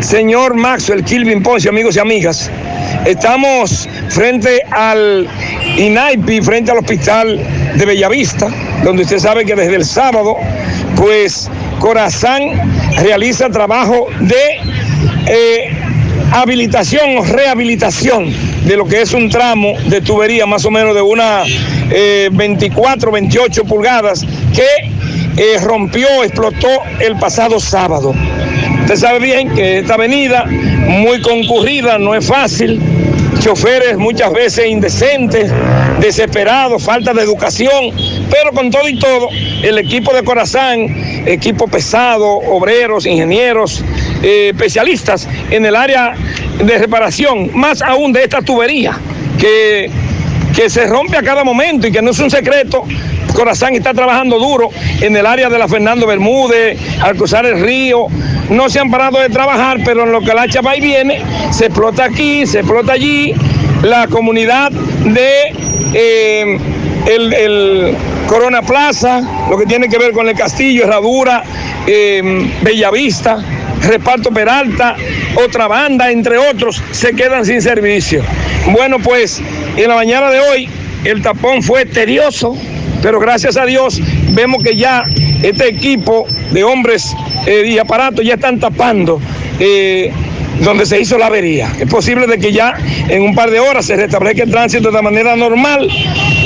señor 0.00 0.54
Maxwell 0.54 1.04
Kilvin 1.04 1.42
Ponce, 1.42 1.68
amigos 1.68 1.96
y 1.96 1.98
amigas, 2.00 2.50
estamos 3.04 3.88
frente 4.08 4.55
al 4.70 5.26
INAIPI, 5.76 6.40
frente 6.42 6.70
al 6.70 6.78
hospital 6.78 7.40
de 7.74 7.84
Bellavista, 7.84 8.48
donde 8.84 9.02
usted 9.02 9.18
sabe 9.18 9.44
que 9.44 9.54
desde 9.54 9.76
el 9.76 9.84
sábado, 9.84 10.36
pues 10.96 11.50
Corazán 11.78 12.42
realiza 13.02 13.48
trabajo 13.50 14.06
de 14.20 14.60
eh, 15.26 15.70
habilitación 16.32 17.18
o 17.18 17.24
rehabilitación 17.24 18.32
de 18.64 18.76
lo 18.76 18.86
que 18.86 19.02
es 19.02 19.12
un 19.12 19.28
tramo 19.30 19.74
de 19.86 20.00
tubería 20.00 20.46
más 20.46 20.64
o 20.64 20.70
menos 20.70 20.94
de 20.94 21.02
una 21.02 21.42
24, 22.32 23.12
28 23.12 23.64
pulgadas 23.64 24.26
que 24.52 25.58
rompió, 25.60 26.24
explotó 26.24 26.68
el 27.00 27.16
pasado 27.16 27.60
sábado. 27.60 28.12
Usted 28.80 28.96
sabe 28.96 29.18
bien 29.18 29.54
que 29.54 29.78
esta 29.78 29.94
avenida, 29.94 30.44
muy 30.46 31.20
concurrida, 31.20 31.98
no 31.98 32.14
es 32.14 32.26
fácil 32.26 32.80
choferes 33.46 33.96
muchas 33.96 34.32
veces 34.32 34.66
indecentes, 34.66 35.52
desesperados, 36.00 36.82
falta 36.82 37.14
de 37.14 37.22
educación, 37.22 37.92
pero 38.28 38.50
con 38.50 38.72
todo 38.72 38.88
y 38.88 38.98
todo, 38.98 39.28
el 39.62 39.78
equipo 39.78 40.12
de 40.12 40.24
Corazán, 40.24 41.24
equipo 41.26 41.68
pesado, 41.68 42.26
obreros, 42.26 43.06
ingenieros, 43.06 43.84
eh, 44.24 44.48
especialistas 44.52 45.28
en 45.52 45.64
el 45.64 45.76
área 45.76 46.14
de 46.58 46.76
reparación, 46.76 47.50
más 47.54 47.82
aún 47.82 48.12
de 48.12 48.24
esta 48.24 48.42
tubería, 48.42 48.98
que, 49.38 49.92
que 50.52 50.68
se 50.68 50.84
rompe 50.88 51.16
a 51.16 51.22
cada 51.22 51.44
momento 51.44 51.86
y 51.86 51.92
que 51.92 52.02
no 52.02 52.10
es 52.10 52.18
un 52.18 52.30
secreto 52.30 52.84
Corazán 53.36 53.74
está 53.74 53.92
trabajando 53.92 54.38
duro 54.38 54.70
en 55.02 55.14
el 55.14 55.26
área 55.26 55.50
de 55.50 55.58
la 55.58 55.68
Fernando 55.68 56.06
Bermúdez, 56.06 56.78
al 57.02 57.16
cruzar 57.16 57.44
el 57.44 57.60
río. 57.60 58.06
No 58.48 58.70
se 58.70 58.80
han 58.80 58.90
parado 58.90 59.20
de 59.20 59.28
trabajar, 59.28 59.78
pero 59.84 60.04
en 60.04 60.12
lo 60.12 60.22
que 60.22 60.32
la 60.32 60.48
chapa 60.48 60.74
y 60.74 60.80
viene, 60.80 61.20
se 61.50 61.66
explota 61.66 62.04
aquí, 62.04 62.46
se 62.46 62.60
explota 62.60 62.94
allí. 62.94 63.34
La 63.82 64.06
comunidad 64.08 64.70
de 64.70 65.54
eh, 65.92 66.58
el, 67.06 67.94
Corona 68.26 68.62
Plaza, 68.62 69.20
lo 69.50 69.58
que 69.58 69.66
tiene 69.66 69.88
que 69.88 69.98
ver 69.98 70.12
con 70.12 70.26
el 70.28 70.34
Castillo, 70.34 70.84
Herradura, 70.84 71.44
eh, 71.86 72.50
Bellavista, 72.62 73.44
Reparto 73.82 74.30
Peralta, 74.30 74.96
otra 75.36 75.68
banda, 75.68 76.10
entre 76.10 76.38
otros, 76.38 76.82
se 76.90 77.12
quedan 77.12 77.44
sin 77.44 77.60
servicio. 77.60 78.22
Bueno, 78.72 78.98
pues 78.98 79.42
en 79.76 79.88
la 79.88 79.94
mañana 79.94 80.30
de 80.30 80.40
hoy 80.40 80.68
el 81.04 81.22
tapón 81.22 81.62
fue 81.62 81.84
tedioso, 81.84 82.56
pero 83.02 83.20
gracias 83.20 83.56
a 83.56 83.64
Dios 83.64 84.00
vemos 84.30 84.62
que 84.62 84.76
ya 84.76 85.04
este 85.42 85.68
equipo 85.68 86.26
de 86.52 86.64
hombres 86.64 87.14
eh, 87.46 87.64
y 87.66 87.78
aparatos 87.78 88.24
ya 88.24 88.34
están 88.34 88.58
tapando 88.58 89.20
eh, 89.58 90.12
donde 90.60 90.86
se 90.86 91.00
hizo 91.00 91.18
la 91.18 91.26
avería. 91.26 91.70
Es 91.78 91.88
posible 91.88 92.26
de 92.26 92.38
que 92.38 92.52
ya 92.52 92.74
en 93.08 93.22
un 93.22 93.34
par 93.34 93.50
de 93.50 93.60
horas 93.60 93.86
se 93.86 93.96
restablezca 93.96 94.42
el 94.42 94.50
tránsito 94.50 94.90
de 94.90 95.02
manera 95.02 95.36
normal. 95.36 95.88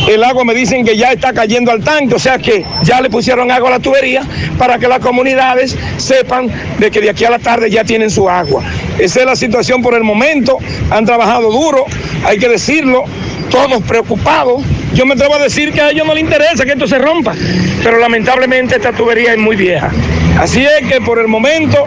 El 0.09 0.25
agua 0.25 0.45
me 0.45 0.55
dicen 0.55 0.85
que 0.85 0.97
ya 0.97 1.13
está 1.13 1.33
cayendo 1.33 1.71
al 1.71 1.85
tanque, 1.85 2.15
o 2.15 2.19
sea 2.19 2.39
que 2.39 2.65
ya 2.83 3.01
le 3.01 3.11
pusieron 3.11 3.51
agua 3.51 3.69
a 3.69 3.73
la 3.73 3.79
tubería 3.79 4.23
para 4.59 4.79
que 4.79 4.89
las 4.89 4.99
comunidades 4.99 5.77
sepan 5.99 6.51
de 6.79 6.91
que 6.91 7.01
de 7.01 7.11
aquí 7.11 7.25
a 7.25 7.31
la 7.31 7.39
tarde 7.39 7.71
ya 7.71 7.85
tienen 7.85 8.11
su 8.11 8.29
agua. 8.29 8.65
Esa 8.99 9.21
es 9.21 9.27
la 9.27 9.37
situación 9.37 9.83
por 9.83 9.95
el 9.95 10.03
momento. 10.03 10.59
Han 10.91 11.05
trabajado 11.05 11.51
duro, 11.53 11.85
hay 12.25 12.39
que 12.39 12.49
decirlo, 12.49 13.05
todos 13.51 13.83
preocupados 13.83 14.63
yo 14.95 15.07
me 15.07 15.15
atrevo 15.15 15.35
a 15.35 15.39
decir 15.39 15.73
que 15.73 15.81
a 15.81 15.91
ellos 15.91 16.07
no 16.07 16.15
les 16.15 16.25
interesa 16.25 16.65
que 16.65 16.73
esto 16.73 16.87
se 16.87 16.99
rompa, 16.99 17.35
pero 17.83 17.99
lamentablemente 17.99 18.77
esta 18.77 18.93
tubería 18.93 19.33
es 19.33 19.39
muy 19.39 19.57
vieja. 19.57 19.91
Así 20.39 20.65
es 20.65 20.89
que 20.89 21.01
por 21.01 21.19
el 21.19 21.29
momento, 21.29 21.85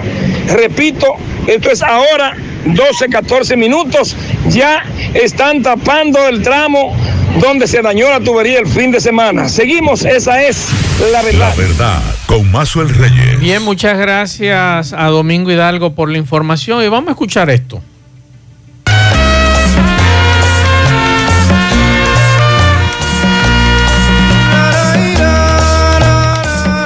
repito, 0.48 1.16
esto 1.48 1.72
es 1.72 1.82
ahora 1.82 2.36
12, 2.66 3.10
14 3.10 3.58
minutos, 3.58 4.16
ya 4.48 4.84
están 5.14 5.62
tapando 5.62 6.28
el 6.28 6.42
tramo 6.42 6.96
donde 7.40 7.68
se 7.68 7.82
dañó 7.82 8.10
la 8.10 8.20
tubería 8.20 8.60
el 8.60 8.68
fin 8.68 8.92
de 8.92 9.02
semana. 9.02 9.50
Seguimos, 9.50 10.06
esa 10.06 10.42
es 10.44 10.68
la 11.12 11.22
verdad. 11.22 11.50
La 11.50 11.56
verdad, 11.56 12.02
con 12.26 12.50
Mazo 12.52 12.82
el 12.82 12.90
Reyes. 12.90 13.40
Bien, 13.40 13.62
muchas 13.64 13.98
gracias 13.98 14.94
a 14.94 15.08
Domingo 15.08 15.52
Hidalgo 15.52 15.94
por 15.94 16.10
la 16.10 16.18
información 16.18 16.84
y 16.84 16.88
vamos 16.88 17.10
a 17.10 17.12
escuchar 17.12 17.50
esto. 17.50 17.82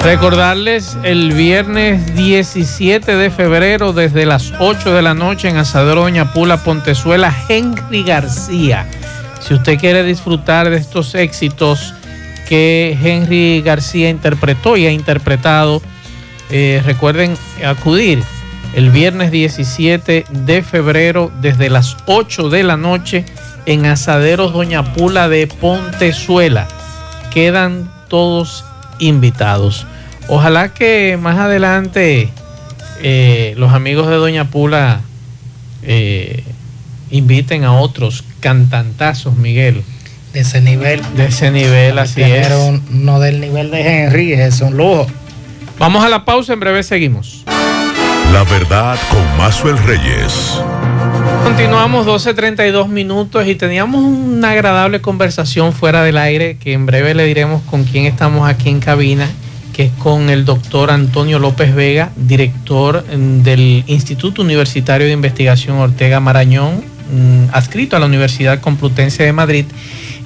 Recordarles 0.08 0.98
el 1.04 1.34
viernes 1.34 2.16
17 2.16 3.18
de 3.18 3.30
febrero 3.30 3.92
desde 3.92 4.26
las 4.26 4.54
8 4.58 4.94
de 4.94 5.02
la 5.02 5.14
noche 5.14 5.50
en 5.50 5.58
Asadero 5.58 6.04
Doña 6.04 6.32
Pula, 6.32 6.64
Pontezuela, 6.64 7.36
Henry 7.50 8.04
García. 8.04 8.88
Si 9.42 9.54
usted 9.54 9.78
quiere 9.78 10.04
disfrutar 10.04 10.70
de 10.70 10.78
estos 10.78 11.14
éxitos 11.14 11.94
que 12.48 12.98
Henry 13.04 13.62
García 13.62 14.10
interpretó 14.10 14.78
y 14.78 14.86
ha 14.86 14.92
interpretado, 14.94 15.82
eh, 16.52 16.82
recuerden 16.86 17.38
acudir 17.66 18.24
el 18.76 18.92
viernes 18.92 19.30
17 19.30 20.24
de 20.30 20.64
febrero 20.64 21.34
desde 21.42 21.70
las 21.70 21.98
8 22.06 22.50
de 22.50 22.64
la 22.64 22.78
noche 22.78 23.26
en 23.66 23.86
Asaderos 23.86 24.54
Doña 24.54 24.94
Pula 24.94 25.28
de 25.28 25.48
Pontezuela. 25.48 26.66
Quedan 27.30 27.92
todos 28.08 28.64
invitados. 29.00 29.86
Ojalá 30.30 30.74
que 30.74 31.18
más 31.20 31.38
adelante 31.38 32.30
eh, 33.02 33.54
los 33.58 33.74
amigos 33.74 34.08
de 34.08 34.16
Doña 34.16 34.46
Pula 34.50 35.02
eh, 35.84 36.44
inviten 37.12 37.64
a 37.64 37.74
otros 37.74 38.24
cantantazos, 38.42 39.38
Miguel. 39.38 39.84
De 40.34 40.42
ese 40.42 40.60
nivel. 40.60 41.02
De 41.16 41.28
ese 41.28 41.52
nivel, 41.52 41.98
así 41.98 42.22
es. 42.22 42.50
no 42.90 43.20
del 43.20 43.40
nivel 43.40 43.72
de 43.72 43.82
Henry, 43.82 44.34
es 44.34 44.60
un 44.60 44.76
lujo. 44.76 45.08
Vamos 45.80 46.04
a 46.04 46.10
la 46.10 46.26
pausa, 46.26 46.54
en 46.54 46.60
breve 46.60 46.84
seguimos. 46.84 47.44
La 48.34 48.44
verdad 48.44 49.00
con 49.10 49.38
Mazuel 49.38 49.78
Reyes. 49.78 50.60
Continuamos 51.46 52.06
12.32 52.06 52.90
minutos 52.90 53.48
y 53.48 53.56
teníamos 53.56 54.04
una 54.04 54.52
agradable 54.52 55.00
conversación 55.00 55.72
fuera 55.72 56.04
del 56.04 56.18
aire 56.18 56.58
que 56.58 56.74
en 56.74 56.86
breve 56.86 57.14
le 57.14 57.24
diremos 57.24 57.62
con 57.64 57.86
quién 57.86 58.06
estamos 58.06 58.50
aquí 58.50 58.70
en 58.70 58.82
cabina 58.82 59.30
que 59.78 59.84
es 59.84 59.92
con 59.92 60.32
el 60.32 60.44
doctor 60.44 60.90
Antonio 60.90 61.38
López 61.38 61.76
Vega, 61.76 62.12
director 62.16 63.06
mm, 63.16 63.44
del 63.44 63.84
Instituto 63.86 64.42
Universitario 64.42 65.06
de 65.06 65.14
Investigación 65.14 65.78
Ortega 65.78 66.20
Marañón, 66.20 66.78
mm, 67.14 67.54
adscrito 67.54 67.96
a 67.96 68.00
la 68.00 68.08
Universidad 68.08 68.60
Complutense 68.60 69.22
de 69.22 69.34
Madrid. 69.34 69.66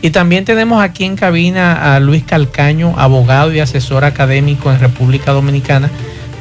Y 0.01 0.11
también 0.11 0.45
tenemos 0.45 0.81
aquí 0.81 1.03
en 1.03 1.17
cabina 1.17 1.95
a 1.95 1.99
Luis 1.99 2.23
Calcaño, 2.23 2.97
abogado 2.97 3.53
y 3.53 3.59
asesor 3.59 4.05
académico 4.05 4.71
en 4.71 4.79
República 4.79 5.33
Dominicana 5.33 5.91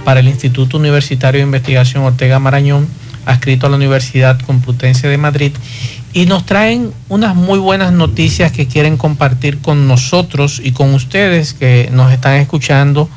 para 0.04 0.20
el 0.20 0.28
Instituto 0.28 0.78
Universitario 0.78 1.40
de 1.40 1.46
Investigación 1.46 2.04
Ortega 2.04 2.38
Marañón, 2.38 2.86
adscrito 3.26 3.66
a 3.66 3.70
la 3.70 3.76
Universidad 3.76 4.40
Complutense 4.40 5.08
de 5.08 5.18
Madrid 5.18 5.50
y 6.12 6.26
nos 6.26 6.44
traen 6.44 6.92
unas 7.08 7.34
muy 7.34 7.58
buenas 7.58 7.92
noticias 7.92 8.52
que 8.52 8.66
quieren 8.66 8.96
compartir 8.96 9.58
con 9.58 9.86
nosotros 9.86 10.60
y 10.62 10.72
con 10.72 10.92
ustedes 10.94 11.54
que 11.54 11.88
nos 11.92 12.12
están 12.12 12.34
escuchando 12.34 13.08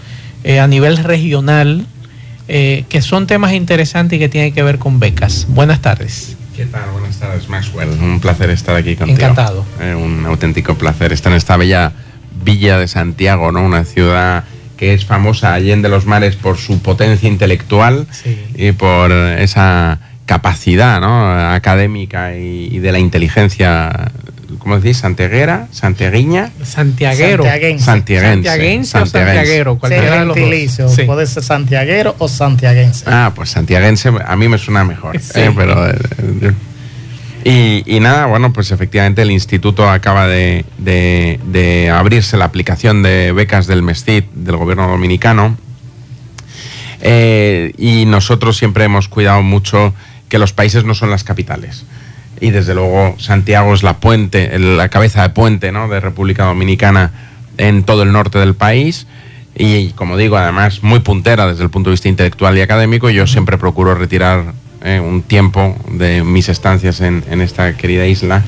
eh, 0.44 0.60
a 0.60 0.68
nivel 0.68 0.98
regional, 0.98 1.88
eh, 2.48 2.86
que 2.90 3.02
son 3.02 3.26
temas 3.26 3.54
interesantes 3.54 4.18
y 4.18 4.20
que 4.20 4.30
tienen 4.30 4.54
que 4.54 4.62
ver 4.62 4.78
con 4.78 5.00
becas. 5.00 5.48
Buenas 5.50 5.82
tardes. 5.82 6.38
¿Qué 6.56 6.66
tal? 6.66 6.92
Buenas 6.92 7.18
tardes, 7.18 7.50
Maxwell. 7.50 7.90
Un 7.90 8.20
placer 8.20 8.52
estar 8.52 8.76
aquí 8.76 8.96
contigo. 8.96 9.18
Encantado. 9.18 9.66
Eh, 9.80 9.96
un 9.96 10.26
auténtico 10.28 10.76
placer 10.76 11.12
estar 11.14 11.32
en 11.32 11.38
esta 11.38 11.58
bella 11.58 11.94
villa 12.44 12.78
de 12.78 12.88
Santiago, 12.88 13.52
¿no? 13.52 13.64
Una 13.64 13.86
ciudad 13.86 14.44
que 14.78 14.94
es 14.94 15.06
famosa 15.06 15.54
allí 15.54 15.72
en 15.72 15.82
de 15.82 15.90
los 15.90 16.06
mares 16.06 16.36
por 16.36 16.58
su 16.58 16.80
potencia 16.80 17.28
intelectual 17.28 18.06
y 18.56 18.72
por 18.74 19.12
esa 19.12 20.00
capacidad 20.26 21.02
¿no? 21.02 21.54
académica 21.54 22.36
y, 22.36 22.80
de 22.80 22.92
la 22.92 23.00
inteligencia, 23.00 24.12
¿cómo 24.60 24.80
decís? 24.80 24.98
¿Santiaguera? 24.98 25.68
¿Santiaguiña? 25.72 26.52
Santiaguero. 26.64 27.44
Santiaguense. 27.44 27.86
Santiaguense. 27.86 28.98
o 28.98 29.06
santiaguero, 29.06 29.78
cualquiera 29.78 30.20
de 30.20 30.26
los 30.26 30.78
dos. 30.78 31.06
Puede 31.06 31.28
ser 31.28 31.44
santiaguero 31.44 32.16
o 32.20 32.28
santiaguense. 32.28 33.06
Ah, 33.08 33.32
pues 33.36 33.50
santiaguense 33.50 34.12
a 34.26 34.36
mí 34.36 34.48
me 34.48 34.58
suena 34.58 34.84
mejor. 34.84 35.16
¿eh? 35.16 35.52
pero, 35.56 35.90
eh, 37.46 37.84
y, 37.86 38.00
nada, 38.00 38.28
bueno, 38.28 38.54
pues 38.54 38.72
efectivamente 38.72 39.22
el 39.22 39.32
instituto 39.32 39.90
acaba 39.90 40.28
de, 40.28 40.64
de 40.78 41.90
abrirse 41.94 42.38
la 42.38 42.46
aplicación 42.46 43.04
de 43.04 43.34
becas 43.34 43.68
del 43.68 43.84
MESTIT 43.84 44.32
del 44.32 44.56
gobierno 44.56 44.88
dominicano. 44.88 45.58
Eh, 47.06 47.74
y 47.78 48.06
nosotros 48.06 48.56
siempre 48.56 48.86
hemos 48.86 49.10
cuidado 49.10 49.44
mucho 49.44 49.94
que 50.34 50.40
los 50.40 50.52
países 50.52 50.84
no 50.84 50.96
son 50.96 51.12
las 51.12 51.24
capitales. 51.24 51.86
Y 52.42 52.50
desde 52.50 52.74
luego 52.74 53.16
Santiago 53.20 53.72
es 53.76 53.84
la 53.84 53.98
puente, 53.98 54.58
la 54.58 54.90
cabeza 54.90 55.22
de 55.22 55.30
puente 55.30 55.72
¿no? 55.72 55.88
de 55.88 56.00
República 56.00 56.46
Dominicana 56.46 57.12
en 57.60 57.84
todo 57.84 58.02
el 58.02 58.12
norte 58.12 58.40
del 58.40 58.56
país. 58.56 59.06
Y 59.56 59.90
como 59.90 60.18
digo, 60.18 60.36
además 60.36 60.82
muy 60.82 61.02
puntera 61.02 61.46
desde 61.46 61.62
el 61.62 61.70
punto 61.70 61.92
de 61.92 61.94
vista 61.94 62.10
intelectual 62.10 62.58
y 62.58 62.62
académico. 62.62 63.12
Yo 63.12 63.28
siempre 63.28 63.60
procuro 63.60 63.94
retirar 63.94 64.56
eh, 64.84 65.00
un 65.00 65.22
tiempo 65.22 65.78
de 65.88 66.24
mis 66.24 66.50
estancias 66.50 67.00
en, 67.02 67.24
esta 67.40 67.78
querida 67.78 68.08
isla 68.08 68.42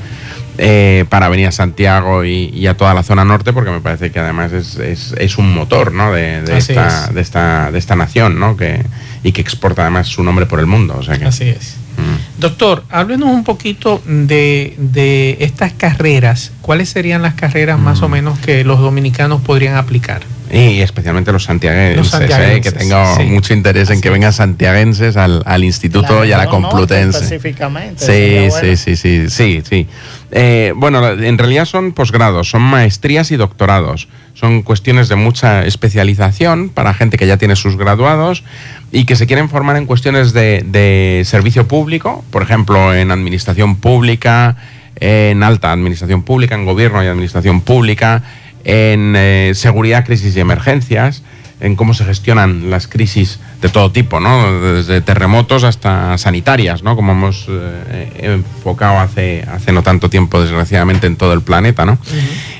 eh, 0.58 1.04
para 1.08 1.28
venir 1.28 1.46
a 1.46 1.52
Santiago 1.52 2.24
y, 2.24 2.66
a 2.66 2.76
toda 2.76 2.94
la 2.94 3.04
zona 3.04 3.24
norte, 3.24 3.52
porque 3.52 3.70
me 3.70 3.80
parece 3.80 4.10
que 4.10 4.18
además 4.18 4.50
es, 4.52 5.38
un 5.38 5.54
motor 5.54 5.92
¿no? 5.92 6.12
de, 6.12 6.42
esta, 6.58 7.10
de, 7.12 7.20
esta, 7.20 7.70
de 7.70 7.78
esta 7.78 7.94
nación 7.94 8.40
¿no? 8.40 8.56
que, 8.56 8.82
y 9.26 9.32
que 9.32 9.40
exporta 9.40 9.82
además 9.82 10.06
su 10.06 10.22
nombre 10.22 10.46
por 10.46 10.60
el 10.60 10.66
mundo. 10.66 10.96
O 10.96 11.02
sea 11.02 11.18
que, 11.18 11.24
Así 11.24 11.48
es. 11.48 11.74
Mm. 11.96 12.40
Doctor, 12.40 12.84
háblenos 12.90 13.28
un 13.28 13.42
poquito 13.42 14.00
de, 14.06 15.36
estas 15.40 15.72
carreras. 15.72 16.52
¿Cuáles 16.60 16.90
serían 16.90 17.22
las 17.22 17.34
carreras 17.34 17.76
más 17.76 18.02
o 18.02 18.08
mm. 18.08 18.12
menos 18.12 18.38
que 18.38 18.62
los 18.62 18.78
dominicanos 18.78 19.40
podrían 19.40 19.74
aplicar? 19.74 20.22
Y 20.52 20.80
especialmente 20.80 21.32
los 21.32 21.44
santiaguenses, 21.44 22.14
¿eh? 22.14 22.60
que 22.62 22.72
tengo 22.72 23.16
mucho 23.26 23.52
interés 23.52 23.90
en 23.90 24.00
que 24.00 24.10
vengan 24.10 24.32
santiaguenses 24.32 25.16
al, 25.16 25.64
instituto 25.64 26.24
y 26.24 26.32
a 26.32 26.38
la 26.38 26.46
Complutense. 26.46 27.18
específicamente. 27.18 28.04
Sí, 28.04 28.50
sí, 28.60 28.76
sí, 28.76 28.96
sí, 28.96 29.30
sí, 29.30 29.62
sí. 29.68 29.86
Eh, 30.30 30.72
bueno, 30.76 31.06
en 31.08 31.38
realidad 31.38 31.64
son 31.64 31.92
posgrados, 31.92 32.50
son 32.50 32.62
maestrías 32.62 33.30
y 33.30 33.36
doctorados. 33.36 34.08
Son 34.34 34.62
cuestiones 34.62 35.08
de 35.08 35.16
mucha 35.16 35.64
especialización 35.64 36.68
para 36.68 36.92
gente 36.92 37.16
que 37.16 37.26
ya 37.26 37.38
tiene 37.38 37.56
sus 37.56 37.78
graduados 37.78 38.44
y 38.92 39.06
que 39.06 39.16
se 39.16 39.26
quieren 39.26 39.48
formar 39.48 39.76
en 39.76 39.86
cuestiones 39.86 40.34
de, 40.34 41.22
servicio 41.24 41.66
público, 41.66 42.22
por 42.30 42.42
ejemplo, 42.42 42.94
en 42.94 43.10
administración 43.10 43.76
pública, 43.76 44.56
en 44.96 45.42
alta 45.42 45.72
administración 45.72 46.22
pública, 46.22 46.54
en 46.54 46.66
gobierno 46.66 47.02
y 47.02 47.06
administración 47.06 47.62
pública, 47.62 48.22
en 48.66 49.14
eh, 49.16 49.52
seguridad, 49.54 50.04
crisis 50.04 50.36
y 50.36 50.40
emergencias, 50.40 51.22
en 51.60 51.74
cómo 51.74 51.94
se 51.94 52.04
gestionan 52.04 52.68
las 52.68 52.86
crisis 52.86 53.38
de 53.62 53.70
todo 53.70 53.90
tipo, 53.90 54.20
¿no? 54.20 54.60
Desde 54.60 55.00
terremotos 55.00 55.64
hasta 55.64 56.18
sanitarias, 56.18 56.82
¿no? 56.82 56.96
Como 56.96 57.12
hemos 57.12 57.46
eh, 57.48 58.10
enfocado 58.18 58.98
hace, 58.98 59.42
hace 59.50 59.72
no 59.72 59.82
tanto 59.82 60.10
tiempo, 60.10 60.42
desgraciadamente, 60.42 61.06
en 61.06 61.16
todo 61.16 61.32
el 61.32 61.40
planeta, 61.40 61.86
¿no? 61.86 61.98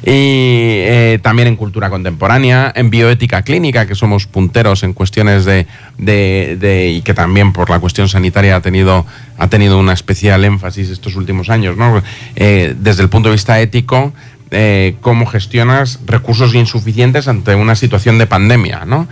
Y 0.03 0.81
eh, 0.87 1.19
también 1.23 1.49
en 1.49 1.57
cultura 1.57 1.91
contemporánea, 1.91 2.73
en 2.75 2.89
bioética 2.89 3.43
clínica, 3.43 3.87
que 3.87 3.95
somos 3.95 4.27
punteros 4.27 4.83
en 4.83 4.95
cuestiones 4.95 5.45
de, 5.45 5.67
de, 5.99 6.93
y 6.97 7.03
que 7.03 7.13
también 7.13 7.53
por 7.53 7.69
la 7.69 7.81
cuestión 7.81 8.09
sanitaria 8.09 8.57
ha 8.57 8.63
tenido, 8.63 9.05
ha 9.37 9.49
tenido 9.49 9.79
una 9.79 9.93
especial 9.93 10.43
énfasis 10.45 10.89
estos 10.89 11.17
últimos 11.17 11.51
años, 11.51 11.77
¿no? 11.77 12.03
Eh, 12.37 12.75
desde 12.79 13.03
el 13.03 13.11
punto 13.11 13.29
de 13.29 13.35
vista 13.35 13.61
ético, 13.61 14.15
cómo 15.01 15.27
gestionas 15.27 16.01
recursos 16.07 16.55
insuficientes 16.55 17.27
ante 17.29 17.55
una 17.55 17.75
situación 17.75 18.19
de 18.19 18.27
pandemia, 18.27 18.85
¿no? 18.87 19.09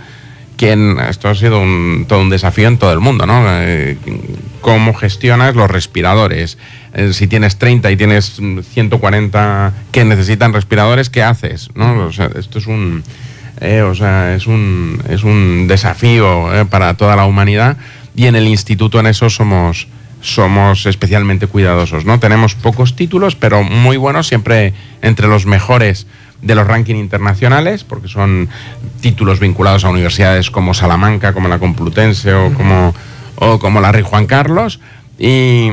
esto 1.09 1.29
ha 1.29 1.35
sido 1.35 1.61
todo 2.07 2.21
un 2.21 2.29
desafío 2.29 2.67
en 2.67 2.77
todo 2.77 2.93
el 2.93 2.99
mundo, 2.99 3.25
¿no? 3.25 3.43
Eh, 3.47 3.97
¿Cómo 4.61 4.93
gestionas 4.93 5.55
los 5.55 5.69
respiradores? 5.69 6.57
Eh, 6.93 7.13
si 7.13 7.27
tienes 7.27 7.57
30 7.57 7.91
y 7.91 7.97
tienes 7.97 8.39
140 8.73 9.73
que 9.91 10.05
necesitan 10.05 10.53
respiradores, 10.53 11.09
¿qué 11.09 11.21
haces? 11.23 11.69
¿no? 11.75 12.09
esto 12.09 12.59
es 12.59 12.67
un, 12.67 13.03
eh, 13.59 13.81
o 13.81 13.93
sea, 13.93 14.33
es 14.33 14.47
un, 14.47 15.03
es 15.09 15.23
un 15.23 15.67
desafío 15.67 16.47
para 16.69 16.95
toda 16.95 17.15
la 17.15 17.25
humanidad 17.25 17.77
y 18.15 18.25
en 18.25 18.35
el 18.35 18.47
instituto 18.47 18.99
en 18.99 19.07
eso 19.07 19.29
somos, 19.29 19.87
somos 20.25 20.87
especialmente 20.87 21.47
cuidadosos, 21.47 22.03
¿no? 22.03 22.19
Tenemos 22.19 22.55
pocos 22.55 22.95
títulos, 22.95 23.35
pero 23.35 23.61
muy 23.61 23.95
buenos, 23.95 24.27
siempre 24.27 24.73
entre 25.01 25.27
los 25.27 25.45
mejores 25.45 26.07
de 26.41 26.55
los 26.55 26.65
rankings 26.65 26.99
internacionales, 26.99 27.83
porque 27.83 28.07
son 28.07 28.49
títulos 29.01 29.39
vinculados 29.39 29.85
a 29.85 29.89
universidades 29.89 30.49
como 30.49 30.73
Salamanca, 30.73 31.33
como 31.33 31.47
la 31.47 31.59
Complutense 31.59 32.33
o 32.33 32.51
como, 32.53 32.95
o 33.35 33.59
como 33.59 33.79
la 33.81 33.91
Rey 33.91 34.03
Juan 34.03 34.25
Carlos. 34.25 34.79
Y, 35.19 35.69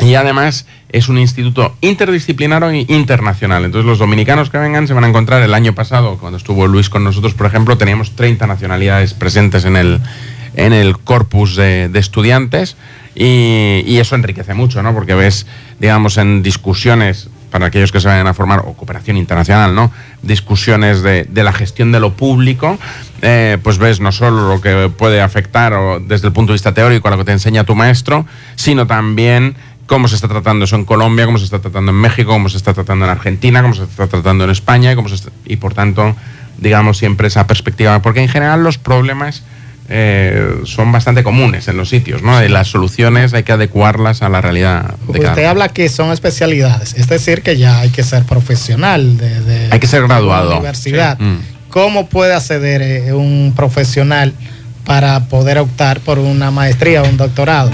y 0.00 0.14
además 0.16 0.66
es 0.88 1.08
un 1.08 1.18
instituto 1.18 1.76
interdisciplinario 1.80 2.70
e 2.70 2.86
internacional. 2.88 3.64
Entonces 3.64 3.86
los 3.86 4.00
dominicanos 4.00 4.50
que 4.50 4.58
vengan 4.58 4.88
se 4.88 4.94
van 4.94 5.04
a 5.04 5.08
encontrar 5.08 5.42
el 5.42 5.54
año 5.54 5.76
pasado, 5.76 6.18
cuando 6.18 6.38
estuvo 6.38 6.66
Luis 6.66 6.90
con 6.90 7.04
nosotros, 7.04 7.34
por 7.34 7.46
ejemplo, 7.46 7.78
teníamos 7.78 8.16
30 8.16 8.48
nacionalidades 8.48 9.14
presentes 9.14 9.64
en 9.64 9.76
el, 9.76 10.00
en 10.56 10.72
el 10.72 10.98
corpus 10.98 11.54
de, 11.54 11.88
de 11.88 11.98
estudiantes 12.00 12.76
y, 13.14 13.98
eso 13.98 14.14
enriquece 14.14 14.54
mucho, 14.54 14.82
¿no? 14.82 14.94
Porque 14.94 15.14
ves, 15.14 15.46
digamos, 15.78 16.16
en 16.18 16.42
discusiones 16.42 17.28
para 17.50 17.66
aquellos 17.66 17.90
que 17.90 18.00
se 18.00 18.06
vayan 18.06 18.28
a 18.28 18.34
formar, 18.34 18.60
o 18.60 18.74
cooperación 18.74 19.16
internacional, 19.16 19.74
¿no? 19.74 19.90
Discusiones 20.22 21.02
de, 21.02 21.26
la 21.34 21.52
gestión 21.52 21.90
de 21.90 21.98
lo 21.98 22.14
público, 22.14 22.78
eh, 23.22 23.58
pues 23.62 23.78
ves 23.78 24.00
no 24.00 24.12
solo 24.12 24.48
lo 24.48 24.60
que 24.60 24.88
puede 24.96 25.20
afectar 25.20 25.74
desde 26.02 26.28
el 26.28 26.32
punto 26.32 26.52
de 26.52 26.54
vista 26.54 26.72
teórico 26.72 27.08
a 27.08 27.10
lo 27.10 27.18
que 27.18 27.24
te 27.24 27.32
enseña 27.32 27.64
tu 27.64 27.74
maestro, 27.74 28.24
sino 28.54 28.86
también 28.86 29.56
cómo 29.86 30.06
se 30.06 30.14
está 30.14 30.28
tratando 30.28 30.64
eso 30.64 30.76
en 30.76 30.84
Colombia, 30.84 31.26
cómo 31.26 31.38
se 31.38 31.44
está 31.44 31.58
tratando 31.58 31.90
en 31.90 31.96
México, 31.98 32.30
cómo 32.30 32.48
se 32.48 32.56
está 32.56 32.72
tratando 32.72 33.04
en 33.06 33.10
Argentina, 33.10 33.60
cómo 33.60 33.74
se 33.74 33.82
está 33.82 34.06
tratando 34.06 34.44
en 34.44 34.50
España, 34.50 34.92
y, 34.92 34.94
cómo 34.94 35.08
y 35.44 35.56
por 35.56 35.74
tanto, 35.74 36.14
digamos 36.58 36.98
siempre 36.98 37.26
esa 37.26 37.48
perspectiva, 37.48 38.00
porque 38.00 38.22
en 38.22 38.28
general 38.28 38.62
los 38.62 38.78
problemas 38.78 39.42
eh, 39.92 40.60
son 40.64 40.92
bastante 40.92 41.24
comunes 41.24 41.66
en 41.66 41.76
los 41.76 41.88
sitios, 41.88 42.22
¿no? 42.22 42.42
Y 42.44 42.48
las 42.48 42.68
soluciones 42.68 43.34
hay 43.34 43.42
que 43.42 43.50
adecuarlas 43.50 44.22
a 44.22 44.28
la 44.28 44.40
realidad. 44.40 44.94
De 45.08 45.18
Usted 45.18 45.44
habla 45.44 45.68
que 45.68 45.88
son 45.88 46.12
especialidades, 46.12 46.94
es 46.94 47.08
decir, 47.08 47.42
que 47.42 47.56
ya 47.56 47.80
hay 47.80 47.90
que 47.90 48.04
ser 48.04 48.22
profesional 48.22 49.18
de, 49.18 49.68
hay 49.68 49.80
que 49.80 49.88
ser 49.88 50.02
graduado. 50.02 50.52
universidad. 50.52 51.18
Mm. 51.18 51.38
¿Cómo 51.70 52.08
puede 52.08 52.34
acceder 52.34 52.82
eh, 52.82 53.12
un 53.12 53.52
profesional 53.56 54.32
para 54.84 55.26
poder 55.26 55.58
optar 55.58 55.98
por 55.98 56.20
una 56.20 56.52
maestría 56.52 57.02
o 57.02 57.08
un 57.08 57.16
doctorado? 57.16 57.70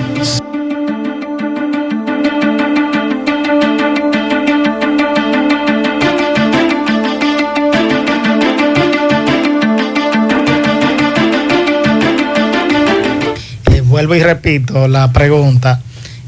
Vuelvo 14.06 14.14
y 14.14 14.26
repito 14.26 14.88
la 14.88 15.12
pregunta. 15.12 15.80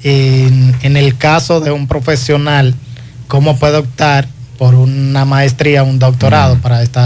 En, 0.03 0.97
el 0.97 1.17
caso 1.17 1.61
de 1.61 1.71
un 1.71 1.87
profesional, 1.87 2.75
¿cómo 3.27 3.57
puede 3.59 3.79
optar 3.79 4.29
por 4.57 4.75
una 4.75 5.25
maestría 5.25 5.83
un 5.83 5.99
doctorado 5.99 6.57
mm. 6.57 6.61
para 6.61 6.83
este 6.83 7.01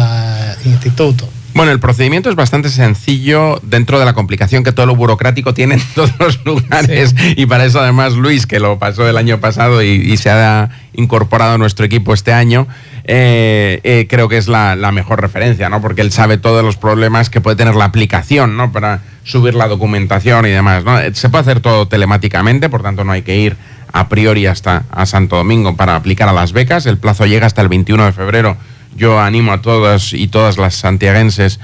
instituto? 0.64 1.28
Bueno, 1.54 1.72
el 1.72 1.80
procedimiento 1.80 2.30
es 2.30 2.36
bastante 2.36 2.70
sencillo 2.70 3.60
dentro 3.62 3.98
de 3.98 4.04
la 4.04 4.14
complicación 4.14 4.64
que 4.64 4.72
todo 4.72 4.86
lo 4.86 4.96
burocrático 4.96 5.52
tiene 5.54 5.74
en 5.74 5.82
todos 5.94 6.12
los 6.18 6.44
lugares. 6.44 7.14
Y 7.36 7.46
para 7.46 7.64
eso 7.64 7.80
además 7.80 8.14
Luis, 8.14 8.46
que 8.46 8.58
lo 8.58 8.78
pasó 8.78 9.08
el 9.08 9.16
año 9.16 9.38
pasado 9.40 9.82
y, 9.82 10.16
se 10.16 10.30
ha 10.30 10.70
incorporado 10.94 11.54
a 11.54 11.58
nuestro 11.58 11.84
equipo 11.84 12.14
este 12.14 12.32
año, 12.32 12.66
eh, 13.04 13.80
eh, 13.82 14.06
creo 14.08 14.28
que 14.28 14.36
es 14.36 14.46
la, 14.46 14.76
la, 14.76 14.92
mejor 14.92 15.20
referencia, 15.20 15.68
¿no? 15.68 15.80
Porque 15.80 16.02
él 16.02 16.12
sabe 16.12 16.38
todos 16.38 16.64
los 16.64 16.76
problemas 16.76 17.30
que 17.30 17.40
puede 17.40 17.56
tener 17.56 17.74
la 17.74 17.86
aplicación, 17.86 18.56
¿no? 18.56 18.70
Para 18.70 19.00
subir 19.24 19.54
la 19.54 19.68
documentación 19.68 20.46
y 20.46 20.50
demás. 20.50 20.84
¿no? 20.84 20.98
Se 21.12 21.28
puede 21.28 21.42
hacer 21.42 21.60
todo 21.60 21.88
telemáticamente, 21.88 22.68
por 22.68 22.82
tanto 22.82 23.04
no 23.04 23.12
hay 23.12 23.22
que 23.22 23.36
ir 23.36 23.56
a 23.92 24.08
priori 24.08 24.46
hasta 24.46 24.84
a 24.90 25.06
Santo 25.06 25.36
Domingo 25.36 25.76
para 25.76 25.96
aplicar 25.96 26.28
a 26.28 26.32
las 26.32 26.52
becas. 26.52 26.86
El 26.86 26.98
plazo 26.98 27.26
llega 27.26 27.46
hasta 27.46 27.62
el 27.62 27.68
21 27.68 28.06
de 28.06 28.12
febrero. 28.12 28.56
Yo 28.96 29.20
animo 29.20 29.52
a 29.52 29.62
todas 29.62 30.12
y 30.12 30.28
todas 30.28 30.58
las 30.58 30.74
santiaguenses 30.74 31.60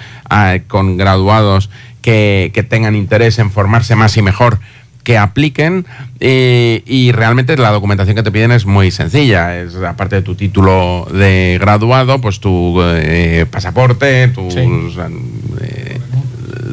con 0.66 0.96
graduados 0.96 1.70
que, 2.02 2.66
tengan 2.68 2.94
interés 2.94 3.38
en 3.38 3.50
formarse 3.50 3.94
más 3.96 4.16
y 4.16 4.22
mejor 4.22 4.60
que 5.04 5.16
apliquen 5.16 5.86
y 6.20 7.12
realmente 7.12 7.56
la 7.56 7.70
documentación 7.70 8.16
que 8.16 8.22
te 8.22 8.30
piden 8.30 8.52
es 8.52 8.66
muy 8.66 8.90
sencilla. 8.90 9.58
Es 9.58 9.74
aparte 9.76 10.16
de 10.16 10.22
tu 10.22 10.34
título 10.34 11.06
de 11.10 11.58
graduado, 11.60 12.20
pues 12.20 12.40
tu 12.40 12.80
eh, 12.82 13.46
pasaporte, 13.50 14.28
tus 14.28 14.54
eh, 14.56 15.98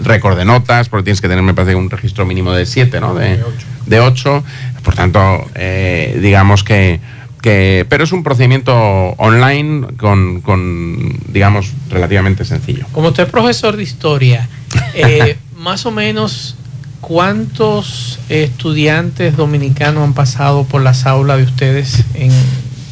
récord 0.03 0.37
de 0.37 0.45
notas, 0.45 0.89
porque 0.89 1.05
tienes 1.05 1.21
que 1.21 1.27
tener, 1.27 1.43
me 1.43 1.53
parece, 1.53 1.75
un 1.75 1.89
registro 1.89 2.25
mínimo 2.25 2.51
de 2.51 2.65
7, 2.65 2.99
¿no? 3.01 3.13
De 3.15 3.99
8. 3.99 4.43
Por 4.83 4.95
tanto, 4.95 5.45
eh, 5.55 6.17
digamos 6.21 6.63
que, 6.63 6.99
que, 7.45 7.85
Pero 7.87 8.03
es 8.03 8.11
un 8.11 8.23
procedimiento 8.23 8.73
online 8.73 9.85
con, 9.97 10.41
con, 10.41 11.19
digamos, 11.31 11.73
relativamente 11.91 12.43
sencillo. 12.43 12.87
Como 12.91 13.09
usted 13.09 13.25
es 13.25 13.29
profesor 13.29 13.77
de 13.77 13.83
historia, 13.83 14.49
eh, 14.95 15.37
más 15.57 15.85
o 15.85 15.91
menos... 15.91 16.57
¿Cuántos 17.01 18.17
estudiantes 18.29 19.37
dominicanos 19.37 20.03
han 20.03 20.15
pasado 20.15 20.63
por 20.63 20.81
las 20.81 21.05
aulas 21.05 21.37
de 21.37 21.43
ustedes 21.43 22.03
en 22.15 22.31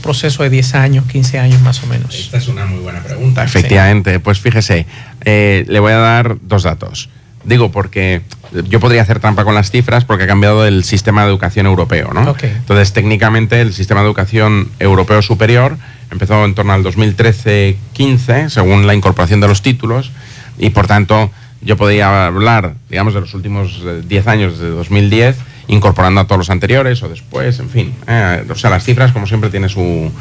proceso 0.04 0.44
de 0.44 0.52
10 0.52 0.76
años, 0.76 1.06
15 1.12 1.39
años 1.39 1.62
más 1.62 1.82
o 1.82 1.88
menos? 1.88 2.13
Esta 2.13 2.38
es 2.38 2.48
una 2.48 2.68
muy 2.68 2.82
buena 2.82 3.02
pregunta. 3.02 3.44
Efectivamente, 3.44 4.20
pues 4.20 4.39
fíjese, 4.39 4.86
eh, 5.26 5.66
le 5.68 5.80
voy 5.80 5.94
a 5.94 5.98
dar 5.98 6.38
dos 6.44 6.62
datos. 6.62 7.10
Digo, 7.43 7.71
porque 7.71 8.21
yo 8.69 8.79
podría 8.79 9.01
hacer 9.01 9.19
trampa 9.19 9.43
con 9.43 9.56
las 9.56 9.71
cifras 9.71 10.06
porque 10.06 10.23
ha 10.23 10.27
cambiado 10.27 10.65
el 10.65 10.84
sistema 10.84 11.23
de 11.23 11.29
educación 11.29 11.65
europeo, 11.65 12.12
¿no? 12.13 12.36
Entonces, 12.41 12.93
técnicamente, 12.93 13.62
el 13.62 13.73
sistema 13.73 14.01
de 14.01 14.08
educación 14.08 14.69
europeo 14.79 15.21
superior 15.21 15.77
empezó 16.12 16.45
en 16.45 16.53
torno 16.53 16.73
al 16.73 16.84
2013-15, 16.84 18.49
según 18.49 18.88
la 18.88 18.93
incorporación 18.93 19.41
de 19.41 19.47
los 19.47 19.62
títulos, 19.62 20.12
y 20.58 20.69
por 20.69 20.88
tanto, 20.88 21.32
yo 21.62 21.77
podría 21.77 22.27
hablar, 22.27 22.75
digamos, 22.89 23.13
de 23.13 23.21
los 23.21 23.34
últimos 23.34 23.82
10 24.08 24.27
años, 24.27 24.60
de 24.60 24.69
2010, 24.69 25.38
incorporando 25.67 26.21
a 26.21 26.26
todos 26.26 26.39
los 26.39 26.49
anteriores 26.49 27.02
o 27.04 27.10
después, 27.10 27.60
en 27.60 27.69
fin. 27.69 27.93
Eh, 28.08 28.45
o 28.49 28.56
sea, 28.56 28.69
las 28.69 28.84
cifras, 28.84 29.12
como 29.12 29.28
siempre, 29.28 29.49
tiene 29.49 29.69
su, 29.69 30.12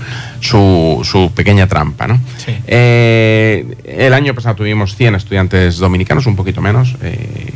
su, 0.40 1.32
pequeña 1.34 1.66
trampa. 1.66 2.06
¿no? 2.06 2.20
Eh, 2.66 3.76
el 3.84 4.14
año 4.14 4.34
pasado 4.34 4.56
tuvimos 4.56 4.96
100 4.96 5.16
estudiantes 5.16 5.78
dominicanos, 5.78 6.26
un 6.26 6.36
poquito 6.36 6.60
menos, 6.60 6.96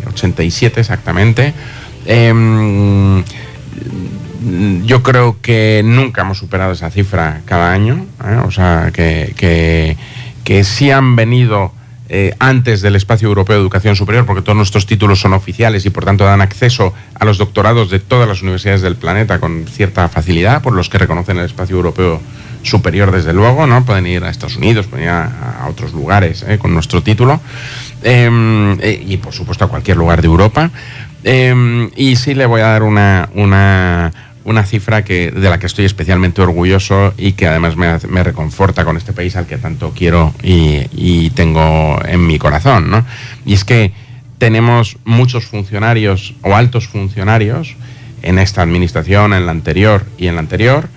87 0.09 0.79
eh, 0.79 0.81
exactamente. 0.81 1.55
Em, 2.07 3.23
yo 4.85 5.03
creo 5.03 5.39
que 5.43 5.83
nunca 5.85 6.23
hemos 6.23 6.39
superado 6.39 6.73
esa 6.73 6.91
cifra 6.91 7.41
cada 7.45 7.73
año, 7.73 8.07
¿eh? 8.25 8.37
o 8.45 8.51
sea, 8.51 8.91
que, 8.93 9.35
que, 9.37 9.97
que 10.45 10.65
sí 10.65 10.91
han 10.91 11.17
venido 11.17 11.73
eh, 12.09 12.35
antes 12.39 12.83
del 12.83 12.97
espacio 12.97 13.29
europeo 13.29 13.57
de 13.57 13.63
educación 13.63 13.97
superior, 13.97 14.27
porque 14.27 14.43
todos 14.43 14.57
nuestros 14.57 14.87
títulos 14.87 15.21
son 15.21 15.33
oficiales 15.33 15.85
y 15.87 15.91
por 15.91 16.05
tanto 16.05 16.25
dan 16.25 16.41
acceso 16.41 16.95
a 17.19 17.25
los 17.25 17.39
doctorados 17.39 17.91
de 17.91 17.99
todas 17.99 18.29
las 18.29 18.43
universidades 18.43 18.83
del 18.83 18.97
planeta 18.97 19.41
con 19.41 19.67
cierta 19.67 20.09
facilidad, 20.09 20.63
por 20.63 20.73
los 20.73 20.89
que 20.89 20.99
reconocen 20.99 21.39
el 21.39 21.47
espacio 21.47 21.77
europeo 21.77 22.21
superior 22.63 23.11
desde 23.13 23.33
luego, 23.33 23.67
¿no? 23.67 23.85
Pueden 23.85 24.07
ir 24.07 24.25
a 24.25 24.31
Estados 24.31 24.57
Unidos, 24.57 24.87
pueden 24.87 25.07
ir 25.07 25.11
a, 25.11 25.67
otros 25.69 25.93
lugares 25.93 26.45
¿eh? 26.47 26.59
con 26.59 26.75
nuestro 26.75 27.03
título 27.03 27.41
em, 28.03 28.79
eh, 28.81 29.03
y 29.07 29.17
por 29.17 29.33
supuesto 29.33 29.65
a 29.65 29.69
cualquier 29.69 29.97
lugar 29.97 30.21
de 30.21 30.27
Europa. 30.27 30.71
Em, 31.25 31.91
y 31.97 32.17
sí 32.17 32.35
le 32.35 32.47
voy 32.47 32.61
a 32.61 32.69
dar 32.69 32.83
una, 32.83 33.29
una 33.35 34.13
una 34.47 34.65
cifra 34.65 35.05
que, 35.05 35.31
de 35.31 35.51
la 35.51 35.59
que 35.59 35.67
estoy 35.67 35.85
especialmente 35.85 36.41
orgulloso 36.41 37.13
y 37.19 37.33
que 37.33 37.49
además 37.49 37.77
me, 37.77 38.23
reconforta 38.23 38.85
con 38.85 38.97
este 38.97 39.13
país 39.13 39.37
al 39.37 39.47
que 39.47 39.59
tanto 39.59 39.93
quiero 39.95 40.33
y, 40.43 41.31
tengo 41.31 42.01
en 42.07 42.27
mi 42.27 42.39
corazón. 42.39 42.91
¿no? 42.91 43.05
Y 43.45 43.55
es 43.55 43.65
que 43.65 43.93
tenemos 44.39 44.99
muchos 45.05 45.47
funcionarios 45.47 46.35
o 46.43 46.55
altos 46.55 46.87
funcionarios 46.87 47.77
en 48.23 48.39
esta 48.39 48.63
administración, 48.63 49.35
en 49.35 49.47
la 49.47 49.53
anterior 49.53 50.07
y 50.17 50.29
en 50.29 50.37
la 50.37 50.41
anterior, 50.41 50.89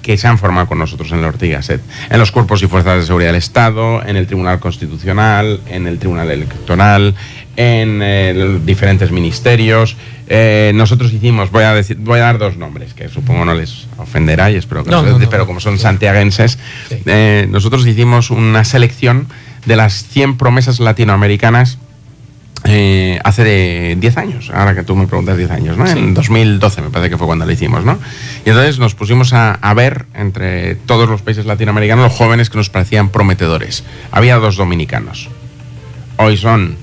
que 0.00 0.16
se 0.16 0.28
han 0.28 0.38
formado 0.38 0.68
con 0.68 0.78
nosotros 0.78 1.10
en 1.12 1.22
la 1.22 1.28
Ortiga 1.28 1.62
Set, 1.62 1.80
en 2.10 2.18
los 2.18 2.32
cuerpos 2.32 2.62
y 2.62 2.66
fuerzas 2.66 3.00
de 3.00 3.06
seguridad 3.06 3.30
del 3.30 3.38
Estado, 3.38 4.04
en 4.04 4.16
el 4.16 4.26
Tribunal 4.26 4.60
Constitucional, 4.60 5.60
en 5.68 5.86
el 5.86 5.98
Tribunal 5.98 6.30
Electoral, 6.30 7.14
en 7.56 8.00
eh, 8.02 8.60
diferentes 8.64 9.10
ministerios. 9.10 9.96
Eh, 10.34 10.72
nosotros 10.74 11.12
hicimos, 11.12 11.50
voy 11.50 11.64
a, 11.64 11.74
decir, 11.74 11.98
voy 11.98 12.18
a 12.18 12.22
dar 12.22 12.38
dos 12.38 12.56
nombres, 12.56 12.94
que 12.94 13.10
supongo 13.10 13.44
no 13.44 13.52
les 13.52 13.86
ofenderá 13.98 14.50
y 14.50 14.56
espero 14.56 14.82
que 14.82 14.90
no, 14.90 15.04
pero 15.28 15.46
como 15.46 15.60
son 15.60 15.78
santiaguenses, 15.78 16.58
eh, 17.04 17.46
nosotros 17.50 17.86
hicimos 17.86 18.30
una 18.30 18.64
selección 18.64 19.26
de 19.66 19.76
las 19.76 20.06
100 20.08 20.38
promesas 20.38 20.80
latinoamericanas 20.80 21.76
hace 22.64 23.44
de 23.44 23.96
10 24.00 24.16
años, 24.16 24.50
ahora 24.54 24.74
que 24.74 24.84
tú 24.84 24.96
me 24.96 25.06
preguntas 25.06 25.36
10 25.36 25.50
años, 25.50 25.76
¿no? 25.76 25.86
En 25.86 26.14
2012 26.14 26.80
me 26.80 26.88
parece 26.88 27.10
que 27.10 27.18
fue 27.18 27.26
cuando 27.26 27.44
lo 27.44 27.52
hicimos, 27.52 27.84
¿no? 27.84 27.98
Y 28.46 28.48
entonces 28.48 28.78
nos 28.78 28.94
pusimos 28.94 29.34
a, 29.34 29.52
a, 29.52 29.74
ver 29.74 30.06
entre 30.14 30.76
todos 30.76 31.10
los 31.10 31.20
países 31.20 31.44
latinoamericanos 31.44 32.04
los 32.04 32.12
jóvenes 32.14 32.48
que 32.48 32.56
nos 32.56 32.70
parecían 32.70 33.10
prometedores. 33.10 33.84
Había 34.10 34.36
dos 34.36 34.56
dominicanos. 34.56 35.28
Hoy 36.16 36.38
son 36.38 36.78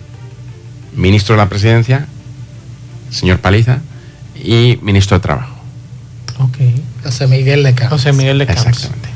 ministro 0.96 1.34
de 1.34 1.42
la 1.42 1.50
Presidencia, 1.50 2.08
señor 3.10 3.40
Paliza, 3.40 3.80
y 4.36 4.80
ministro 4.82 5.18
de 5.18 5.22
Trabajo. 5.22 5.56
Ok. 6.40 6.58
José 7.04 7.28
Miguel 7.28 7.64
de 7.64 7.74
Campos. 7.74 8.00
José 8.02 8.14
Miguel 8.14 8.40
de 8.40 8.46
Campos. 8.46 8.66
Exactamente. 8.66 9.10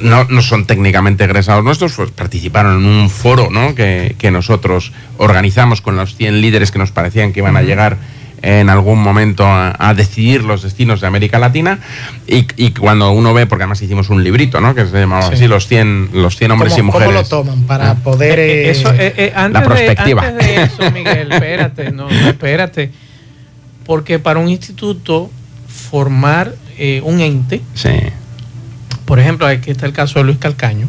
No, 0.00 0.24
no, 0.24 0.40
son 0.40 0.64
técnicamente 0.64 1.24
egresados 1.24 1.62
nuestros, 1.62 1.92
pues 1.92 2.10
participaron 2.10 2.82
en 2.82 2.86
un 2.86 3.10
foro 3.10 3.50
¿no? 3.50 3.74
que, 3.74 4.16
que, 4.18 4.30
nosotros 4.30 4.92
organizamos 5.18 5.82
con 5.82 5.96
los 5.96 6.16
100 6.16 6.40
líderes 6.40 6.70
que 6.70 6.78
nos 6.78 6.92
parecían 6.92 7.34
que 7.34 7.40
iban 7.40 7.56
a 7.58 7.62
llegar 7.62 7.98
en 8.42 8.70
algún 8.70 9.02
momento 9.02 9.44
a, 9.46 9.94
decidir 9.94 10.44
los 10.44 10.62
destinos 10.62 11.00
de 11.00 11.06
América 11.06 11.38
Latina 11.38 11.80
y, 12.26 12.70
cuando 12.72 13.10
uno 13.10 13.34
ve, 13.34 13.46
porque 13.46 13.64
además 13.64 13.82
hicimos 13.82 14.10
un 14.10 14.22
librito, 14.22 14.60
¿no? 14.60 14.74
Que 14.74 14.86
se 14.86 14.98
llamaba 14.98 15.26
así, 15.26 15.48
los 15.48 15.66
100, 15.66 16.10
los 16.12 16.36
100 16.36 16.50
hombres 16.50 16.78
y 16.78 16.82
mujeres. 16.82 17.08
¿Cómo 17.08 17.18
lo 17.20 17.26
toman 17.26 17.62
para 17.62 17.92
ah. 17.92 17.94
poder... 17.96 18.38
Eh, 18.38 18.70
eh, 18.70 18.74
eh, 19.16 19.32
la 19.34 19.62
perspectiva. 19.62 20.22
antes 20.22 20.46
de 20.46 20.62
eso, 20.62 20.90
Miguel, 20.92 21.32
espérate, 21.32 21.90
no, 21.90 22.08
espérate. 22.08 22.92
Porque 23.84 24.18
para 24.18 24.38
un 24.38 24.48
instituto 24.48 25.30
formar 25.66 26.54
un 27.02 27.20
ente, 27.20 27.60
sí. 27.74 27.90
por 29.04 29.18
ejemplo, 29.18 29.46
aquí 29.46 29.70
está 29.70 29.86
el 29.86 29.92
caso 29.92 30.20
de 30.20 30.26
Luis 30.26 30.38
Calcaño, 30.38 30.86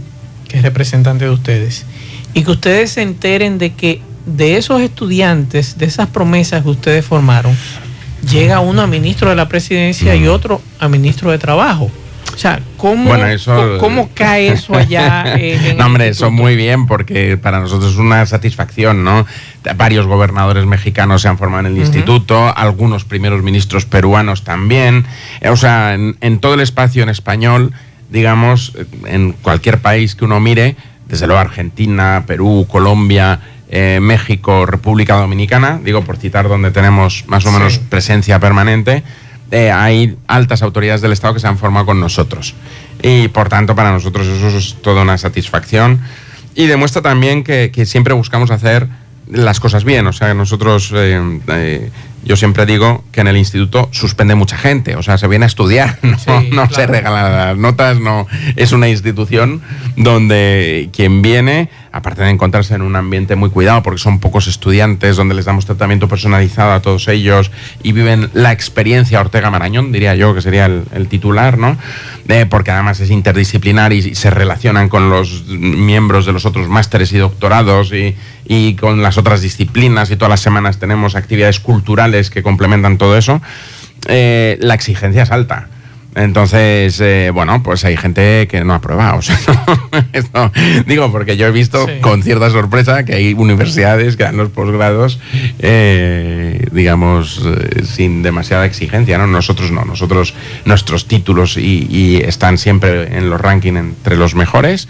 que 0.48 0.58
es 0.58 0.64
representante 0.64 1.26
de 1.26 1.32
ustedes, 1.32 1.86
y 2.34 2.44
que 2.44 2.52
ustedes 2.52 2.92
se 2.92 3.02
enteren 3.02 3.58
de 3.58 3.74
que 3.74 4.02
de 4.36 4.58
esos 4.58 4.82
estudiantes, 4.82 5.78
de 5.78 5.86
esas 5.86 6.08
promesas 6.08 6.64
que 6.64 6.70
ustedes 6.70 7.06
formaron, 7.06 7.56
llega 8.30 8.60
uno 8.60 8.82
a 8.82 8.88
ministro 8.88 9.30
de 9.30 9.36
la 9.36 9.48
presidencia 9.48 10.16
y 10.16 10.28
otro 10.28 10.62
a 10.80 10.88
ministro 10.88 11.32
de 11.32 11.38
trabajo. 11.38 11.90
O 12.34 12.38
sea, 12.38 12.62
¿cómo, 12.78 13.12
¿cómo, 13.80 14.10
cae 14.14 14.50
eso 14.50 14.74
allá? 14.74 15.38
no, 15.78 15.86
hombre, 15.86 16.08
eso 16.08 16.32
muy 16.32 16.56
bien, 16.56 16.88
porque 16.88 17.36
para 17.36 17.60
nosotros 17.60 17.92
es 17.94 17.98
una 17.98 18.26
satisfacción, 18.26 19.04
¿no? 19.04 19.26
Varios 19.76 20.06
gobernadores 20.06 20.66
mexicanos 20.66 21.22
se 21.22 21.28
han 21.28 21.38
formado 21.38 21.68
en 21.68 21.74
el 21.74 21.78
instituto, 21.78 22.56
algunos 22.56 23.04
primeros 23.04 23.44
ministros 23.44 23.86
peruanos 23.86 24.46
también. 24.46 25.06
O 25.50 25.58
sea, 25.58 25.96
en 25.96 26.40
todo 26.40 26.54
el 26.54 26.62
espacio 26.62 27.04
en 27.04 27.10
español, 27.10 27.74
digamos, 28.10 28.74
en 29.06 29.34
cualquier 29.34 29.80
país 29.80 30.16
que 30.16 30.24
uno 30.24 30.40
mire, 30.40 30.78
desde 31.10 31.28
luego 31.28 31.42
Argentina, 31.42 32.24
Perú, 32.26 32.68
Colombia, 32.70 33.40
eh, 33.70 34.00
México, 34.02 34.66
República 34.66 35.16
Dominicana, 35.16 35.80
digo 35.84 36.04
por 36.04 36.18
citar 36.18 36.48
donde 36.48 36.72
tenemos 36.72 37.26
más 37.28 37.46
o 37.46 37.52
menos 37.52 37.78
presencia 37.78 38.40
permanente, 38.40 39.04
eh, 39.52 39.72
hay 39.72 40.18
altas 40.28 40.62
autoridades 40.62 41.02
del 41.02 41.12
Estado 41.12 41.34
que 41.34 41.40
se 41.40 41.48
han 41.48 41.58
formado 41.58 41.88
con 41.88 42.00
nosotros. 42.00 42.56
Y 43.02 43.28
por 43.30 43.50
tanto, 43.50 43.76
para 43.76 43.92
nosotros 43.92 44.28
eso 44.28 44.58
es 44.58 44.76
toda 44.82 45.02
una 45.04 45.18
satisfacción. 45.18 46.00
Y 46.56 46.68
demuestra 46.68 47.02
también 47.02 47.44
que, 47.44 47.72
siempre 47.86 48.14
buscamos 48.14 48.52
hacer 48.52 48.88
las 49.28 49.60
cosas 49.60 49.84
bien. 49.84 50.06
O 50.08 50.14
sea, 50.14 50.34
nosotros 50.34 50.92
eh, 50.96 51.90
yo 52.24 52.36
siempre 52.36 52.66
digo 52.66 53.04
que 53.12 53.22
en 53.22 53.28
el 53.28 53.38
instituto 53.38 53.90
suspende 53.92 54.36
mucha 54.36 54.58
gente, 54.58 54.96
o 54.96 55.04
sea, 55.04 55.18
se 55.18 55.28
viene 55.28 55.46
a 55.46 55.48
estudiar, 55.48 56.00
no, 56.52 56.70
se 56.70 56.86
regalan 56.88 57.32
las 57.32 57.58
notas, 57.58 58.00
no 58.00 58.28
es 58.56 58.72
una 58.72 58.90
institución 58.90 59.62
donde 59.96 60.90
quien 60.94 61.22
viene, 61.22 61.70
aparte 61.92 62.24
de 62.24 62.30
encontrarse 62.30 62.76
en 62.76 62.82
un 62.82 62.96
ambiente 62.96 63.36
muy 63.36 63.50
cuidado, 63.50 63.84
porque 63.84 64.00
son 64.00 64.20
pocos 64.20 64.48
estudiantes, 64.48 65.18
donde 65.18 65.36
les 65.36 65.46
damos 65.46 65.66
tratamiento 65.66 66.08
personalizado 66.08 66.74
a 66.74 66.82
todos 66.82 67.08
ellos 67.08 67.52
y 67.84 67.92
viven 67.92 68.30
la 68.34 68.52
experiencia 68.52 69.20
Ortega 69.20 69.50
Marañón, 69.50 69.92
diría 69.92 70.16
yo, 70.16 70.34
que 70.34 70.42
sería 70.42 70.66
el, 70.66 71.08
titular, 71.08 71.58
¿no? 71.58 71.78
Eh, 72.28 72.46
porque 72.48 72.70
además 72.72 73.00
es 73.00 73.10
interdisciplinar 73.10 73.92
y, 73.94 74.14
se 74.14 74.30
relacionan 74.30 74.90
con 74.90 75.10
los 75.10 75.46
miembros 75.48 76.26
de 76.26 76.34
los 76.34 76.46
otros 76.46 76.68
másteres 76.68 77.12
y 77.12 77.18
doctorados 77.18 77.92
y, 77.92 78.16
y 78.50 78.74
con 78.74 79.04
las 79.04 79.20
otras 79.20 79.42
disciplinas 79.42 80.10
y 80.10 80.16
todas 80.16 80.32
las 80.32 80.42
semanas 80.42 80.80
tenemos 80.80 81.16
actividades 81.16 81.60
culturales 81.60 82.32
que 82.32 82.42
complementan 82.42 82.98
todo 82.98 83.16
eso, 83.16 83.42
eh, 84.08 84.58
la 84.60 84.74
exigencia 84.74 85.22
es 85.22 85.32
alta. 85.32 85.70
Entonces, 86.16 87.00
eh, 87.00 87.30
bueno, 87.32 87.62
pues 87.62 87.86
hay 87.86 87.96
gente 87.96 88.48
que 88.48 88.64
no 88.64 88.74
aprueba. 88.74 89.14
O 89.14 89.22
sea, 89.22 89.38
digo, 90.88 91.12
porque 91.12 91.38
yo 91.38 91.46
he 91.46 91.52
visto 91.52 91.88
con 92.02 92.24
cierta 92.24 92.50
sorpresa 92.50 93.06
que 93.06 93.14
hay 93.14 93.34
universidades 93.34 94.18
que 94.18 94.24
dan 94.24 94.36
los 94.36 94.50
posgrados, 94.50 95.20
eh, 95.60 96.66
digamos, 96.72 97.48
sin 97.84 98.24
demasiada 98.24 98.66
exigencia. 98.66 99.20
¿no? 99.20 99.28
Nosotros 99.28 99.72
no, 99.72 99.86
nosotros, 99.86 100.34
nuestros 100.66 101.08
títulos 101.08 101.56
y, 101.56 102.20
están 102.26 102.58
siempre 102.58 103.16
en 103.16 103.30
los 103.30 103.40
rankings 103.40 103.78
entre 103.78 104.18
los 104.18 104.34
mejores. 104.34 104.88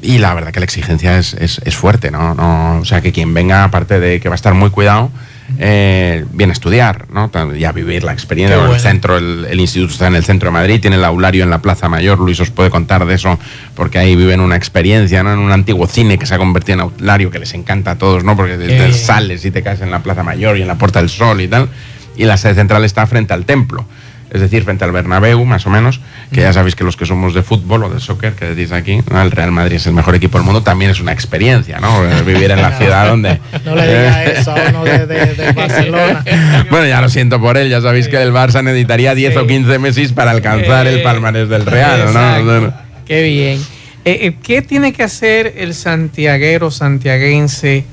Y 0.00 0.18
la 0.18 0.34
verdad 0.34 0.52
que 0.52 0.60
la 0.60 0.64
exigencia 0.64 1.18
es, 1.18 1.34
es, 1.34 1.76
fuerte, 1.76 2.10
¿no? 2.10 2.34
¿no? 2.34 2.78
O 2.80 2.84
sea, 2.84 3.00
que 3.00 3.12
quien 3.12 3.34
venga, 3.34 3.64
aparte 3.64 3.98
de 3.98 4.20
que 4.20 4.28
va 4.28 4.34
a 4.34 4.36
estar 4.36 4.54
muy 4.54 4.70
cuidado, 4.70 5.10
eh, 5.58 6.24
viene 6.32 6.52
a 6.52 6.54
estudiar, 6.54 7.06
¿no? 7.10 7.30
Y 7.56 7.64
a 7.64 7.72
vivir 7.72 8.04
la 8.04 8.12
experiencia. 8.12 8.62
El 8.64 8.78
centro, 8.78 9.16
el, 9.16 9.58
instituto 9.58 9.92
está 9.92 10.06
en 10.06 10.14
el 10.14 10.24
centro 10.24 10.48
de 10.48 10.52
Madrid, 10.52 10.80
tiene 10.80 10.96
el 10.96 11.04
aulario 11.04 11.42
en 11.42 11.50
la 11.50 11.58
Plaza 11.58 11.88
Mayor. 11.88 12.20
Luis 12.20 12.38
os 12.40 12.50
puede 12.50 12.70
contar 12.70 13.06
de 13.06 13.14
eso, 13.14 13.38
porque 13.74 13.98
ahí 13.98 14.14
viven 14.14 14.40
una 14.40 14.56
experiencia, 14.56 15.22
¿no? 15.22 15.32
En 15.32 15.38
un 15.38 15.50
antiguo 15.50 15.86
cine 15.86 16.18
que 16.18 16.26
se 16.26 16.34
ha 16.34 16.38
convertido 16.38 16.74
en 16.74 16.80
aulario, 16.80 17.30
que 17.30 17.38
les 17.38 17.54
encanta 17.54 17.92
a 17.92 17.98
todos, 17.98 18.24
¿no? 18.24 18.36
Porque 18.36 18.92
sales 18.92 19.44
y 19.44 19.50
te 19.50 19.62
caes 19.62 19.80
en 19.80 19.90
la 19.90 20.00
Plaza 20.00 20.22
Mayor 20.22 20.58
y 20.58 20.62
en 20.62 20.68
la 20.68 20.76
Puerta 20.76 21.00
del 21.00 21.08
Sol 21.08 21.40
y 21.40 21.48
tal. 21.48 21.68
Y 22.16 22.24
la 22.24 22.36
sede 22.36 22.54
central 22.54 22.84
está 22.84 23.06
frente 23.06 23.32
al 23.32 23.44
templo 23.44 23.86
es 24.30 24.40
decir, 24.40 24.64
frente 24.64 24.84
al 24.84 24.92
Bernabéu, 24.92 25.44
más 25.44 25.66
o 25.66 25.70
menos, 25.70 26.00
que 26.32 26.40
ya 26.42 26.52
sabéis 26.52 26.74
que 26.74 26.84
los 26.84 26.96
que 26.96 27.06
somos 27.06 27.34
de 27.34 27.42
fútbol 27.42 27.84
o 27.84 27.90
de 27.90 28.00
soccer, 28.00 28.34
que 28.34 28.46
decís 28.46 28.72
aquí, 28.72 29.00
el 29.10 29.30
Real 29.30 29.52
Madrid 29.52 29.76
es 29.76 29.86
el 29.86 29.94
mejor 29.94 30.14
equipo 30.14 30.38
del 30.38 30.44
mundo, 30.44 30.62
también 30.62 30.90
es 30.90 31.00
una 31.00 31.12
experiencia, 31.12 31.80
¿no? 31.80 32.02
Vivir 32.26 32.50
en 32.50 32.62
la 32.62 32.76
ciudad 32.76 33.08
donde... 33.08 33.40
No 33.64 33.74
le 33.74 33.86
diga 33.86 34.24
eso 34.24 34.52
a 34.52 34.68
uno 34.68 34.84
de, 34.84 35.52
Barcelona. 35.56 36.24
bueno, 36.70 36.86
ya 36.86 37.00
lo 37.00 37.08
siento 37.08 37.40
por 37.40 37.56
él, 37.56 37.68
ya 37.68 37.80
sabéis 37.80 38.08
que 38.08 38.20
el 38.20 38.32
Barça 38.32 38.62
necesitaría 38.62 39.14
10 39.14 39.36
o 39.36 39.46
15 39.46 39.78
meses 39.78 40.12
para 40.12 40.30
alcanzar 40.30 40.86
el 40.86 41.02
palmarés 41.02 41.48
del 41.48 41.66
Real, 41.66 42.12
¿no? 42.12 42.72
Qué 43.06 43.22
bien. 43.22 43.60
Eh, 44.04 44.26
eh, 44.26 44.36
¿Qué 44.42 44.62
tiene 44.62 44.92
que 44.92 45.02
hacer 45.02 45.54
el 45.56 45.74
santiaguero, 45.74 46.70
santiaguense? 46.70 47.84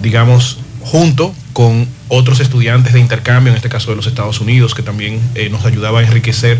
digamos, 0.01 0.59
junto 0.81 1.33
con 1.53 1.87
otros 2.07 2.39
estudiantes 2.39 2.93
de 2.93 2.99
intercambio, 2.99 3.51
en 3.51 3.57
este 3.57 3.69
caso 3.69 3.91
de 3.91 3.97
los 3.97 4.07
Estados 4.07 4.39
Unidos, 4.41 4.75
que 4.75 4.83
también 4.83 5.19
eh, 5.35 5.49
nos 5.49 5.65
ayudaba 5.65 5.99
a 5.99 6.03
enriquecer 6.03 6.59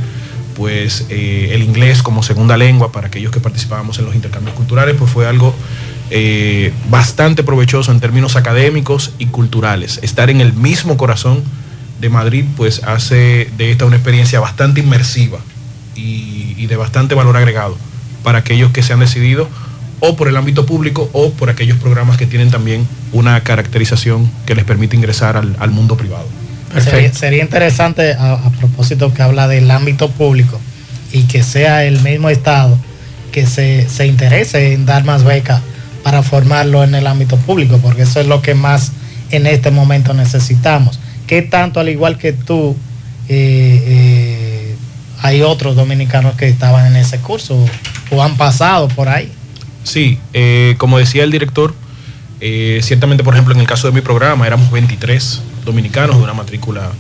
pues 0.56 1.06
eh, 1.10 1.50
el 1.52 1.64
inglés 1.64 2.02
como 2.02 2.24
segunda 2.24 2.58
lengua 2.58 2.92
para 2.92 3.08
aquellos 3.08 3.32
que 3.32 3.40
participábamos 3.40 4.00
en 4.00 4.06
los 4.06 4.16
intercambios 4.16 4.56
culturales, 4.56 4.96
pues 4.98 5.12
fue 5.12 5.28
algo 5.28 5.54
eh, 6.10 6.72
bastante 6.90 7.44
provechoso 7.44 7.92
en 7.92 8.00
términos 8.00 8.36
académicos 8.36 9.14
y 9.18 9.28
culturales. 9.28 10.00
Estar 10.04 10.30
en 10.30 10.42
el 10.42 10.54
mismo 10.54 10.98
corazón 10.98 11.44
de 12.00 12.10
Madrid, 12.10 12.46
pues 12.56 12.84
hace 12.84 13.50
de 13.58 13.72
esta 13.72 13.86
una 13.86 13.96
experiencia 13.96 14.40
bastante 14.40 14.82
inmersiva 14.82 15.40
y, 15.96 16.54
y 16.58 16.68
de 16.68 16.76
bastante 16.76 17.16
valor 17.16 17.38
agregado 17.38 17.78
para 18.24 18.40
aquellos 18.40 18.72
que 18.72 18.84
se 18.84 18.94
han 18.94 19.00
decidido 19.00 19.48
o 20.00 20.16
por 20.16 20.28
el 20.28 20.38
ámbito 20.38 20.66
público 20.66 21.10
o 21.14 21.32
por 21.32 21.50
aquellos 21.50 21.78
programas 21.78 22.18
que 22.18 22.28
tienen 22.28 22.52
también 22.52 22.88
una 23.12 23.42
caracterización 23.42 24.30
que 24.46 24.56
les 24.56 24.66
permite 24.66 24.96
ingresar 24.96 25.38
al, 25.38 25.56
al 25.60 25.72
mundo 25.72 25.96
privado. 25.98 26.28
Sería, 26.80 27.14
sería, 27.14 27.42
interesante 27.42 28.14
a, 28.14 28.34
a, 28.34 28.50
propósito 28.52 29.14
que 29.14 29.22
habla 29.22 29.48
del 29.48 29.72
ámbito 29.72 30.10
público 30.10 30.60
y 31.14 31.24
que 31.24 31.42
sea 31.42 31.86
el 31.86 32.02
mismo 32.02 32.30
Estado 32.30 32.78
que 33.32 33.46
se, 33.46 33.88
se 33.88 34.06
interese 34.08 34.74
en 34.74 34.86
dar 34.86 35.06
más 35.06 35.24
becas 35.24 35.62
para 36.06 36.22
formarlo 36.22 36.84
en 36.84 36.94
el 36.94 37.08
ámbito 37.08 37.36
público, 37.36 37.80
porque 37.82 38.04
eso 38.04 38.20
es 38.20 38.28
lo 38.28 38.40
que 38.44 38.54
más 38.54 38.92
en 39.32 39.48
este 39.48 39.72
momento 39.72 40.14
necesitamos. 40.14 41.00
¿Qué 41.26 41.42
tanto, 41.42 41.80
al 41.80 41.90
igual 41.90 42.20
que 42.20 42.32
tú, 42.32 42.78
eh, 43.28 43.84
eh, 43.88 44.76
hay 45.24 45.42
otros 45.42 45.76
dominicanos 45.76 46.36
que 46.36 46.48
estaban 46.48 46.86
en 46.86 46.96
ese 46.96 47.18
curso 47.18 47.58
o 48.12 48.22
han 48.22 48.38
pasado 48.38 48.88
por 48.90 49.10
ahí? 49.10 49.32
Sí, 49.84 50.20
eh, 50.34 50.76
como 50.78 51.00
decía 51.00 51.24
el 51.24 51.32
director, 51.32 51.74
ciertamente, 52.40 53.24
por 53.24 53.34
ejemplo, 53.34 53.56
en 53.56 53.62
el 53.62 53.68
caso 53.68 53.88
de 53.88 53.94
mi 53.94 54.02
programa, 54.02 54.46
éramos 54.46 54.70
23 54.70 55.42
dominicanos 55.66 56.18
de 56.18 56.24
una 56.24 56.36
matrícula 56.36 56.92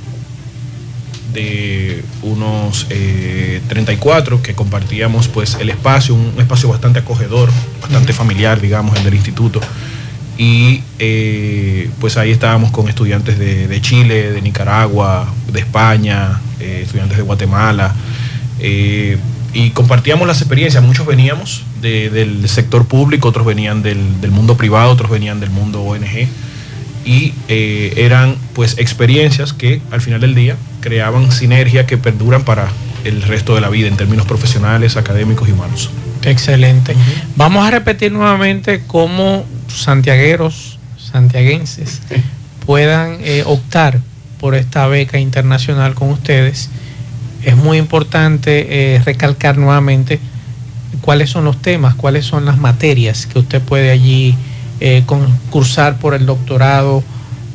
de 1.36 2.04
unos 2.24 2.88
eh, 2.90 3.62
34 3.68 4.42
que 4.42 4.56
compartíamos 4.56 5.28
pues 5.28 5.58
el 5.60 5.70
espacio, 5.70 6.16
un, 6.16 6.34
espacio 6.40 6.70
bastante 6.70 7.00
acogedor, 7.00 7.52
bastante 7.82 8.14
familiar, 8.14 8.60
digamos, 8.60 8.98
el 8.98 9.04
del 9.04 9.14
instituto. 9.14 9.62
Y 10.38 10.82
eh, 11.00 11.90
pues 12.00 12.18
ahí 12.18 12.32
estábamos 12.32 12.72
con 12.72 12.90
estudiantes 12.90 13.38
de, 13.38 13.68
de, 13.68 13.82
Chile, 13.82 14.32
de 14.32 14.42
Nicaragua, 14.42 15.32
de 15.52 15.60
España, 15.60 16.42
eh, 16.60 16.82
estudiantes 16.84 17.18
de 17.18 17.24
Guatemala. 17.24 17.94
Eh, 18.60 19.18
y 19.54 19.70
compartíamos 19.70 20.28
las 20.28 20.42
experiencias. 20.42 20.84
Muchos 20.84 21.06
veníamos 21.06 21.64
de, 21.82 22.10
del 22.10 22.48
sector 22.50 22.86
público, 22.86 23.30
otros 23.30 23.46
venían 23.46 23.82
del, 23.82 24.20
del, 24.20 24.32
mundo 24.32 24.58
privado, 24.58 24.92
otros 24.92 25.10
venían 25.10 25.40
del 25.40 25.50
mundo 25.50 25.82
ONG. 25.82 26.28
Y 27.06 27.34
eh, 27.48 27.94
eran 27.98 28.36
pues 28.54 28.78
experiencias 28.78 29.54
que 29.54 29.82
al 29.92 30.02
final 30.02 30.22
del 30.22 30.36
día 30.36 30.58
creaban 30.86 31.32
sinergia 31.32 31.88
que 31.88 31.98
perduran 31.98 32.44
para 32.44 32.68
el 33.04 33.24
resto 33.24 33.56
de 33.56 33.62
la 33.62 33.70
vida 33.70 33.88
en 33.88 33.98
términos 33.98 34.28
profesionales, 34.28 34.98
académicos 34.98 35.50
y 35.50 35.52
humanos. 35.52 35.90
Excelente. 36.22 36.94
Uh 36.94 36.96
-huh. 36.96 37.24
Vamos 37.36 37.68
a 37.68 37.72
repetir 37.72 38.12
nuevamente 38.12 38.84
cómo 38.86 39.46
santiagueros, 39.68 40.78
santiaguenses, 41.12 42.02
puedan 42.68 43.18
eh, 43.22 43.42
optar 43.48 44.00
por 44.40 44.54
esta 44.54 44.86
beca 44.86 45.18
internacional 45.18 45.96
con 45.96 46.12
ustedes. 46.12 46.70
Es 47.44 47.56
muy 47.56 47.80
importante 47.80 48.68
eh, 48.70 49.02
recalcar 49.04 49.58
nuevamente 49.58 50.20
cuáles 51.02 51.32
son 51.32 51.46
los 51.46 51.60
temas, 51.64 51.96
cuáles 51.96 52.26
son 52.26 52.46
las 52.46 52.60
materias 52.60 53.26
que 53.26 53.40
usted 53.40 53.60
puede 53.60 53.90
allí 53.90 54.36
eh, 54.82 55.02
concursar 55.08 55.98
por 55.98 56.14
el 56.14 56.28
doctorado 56.28 57.04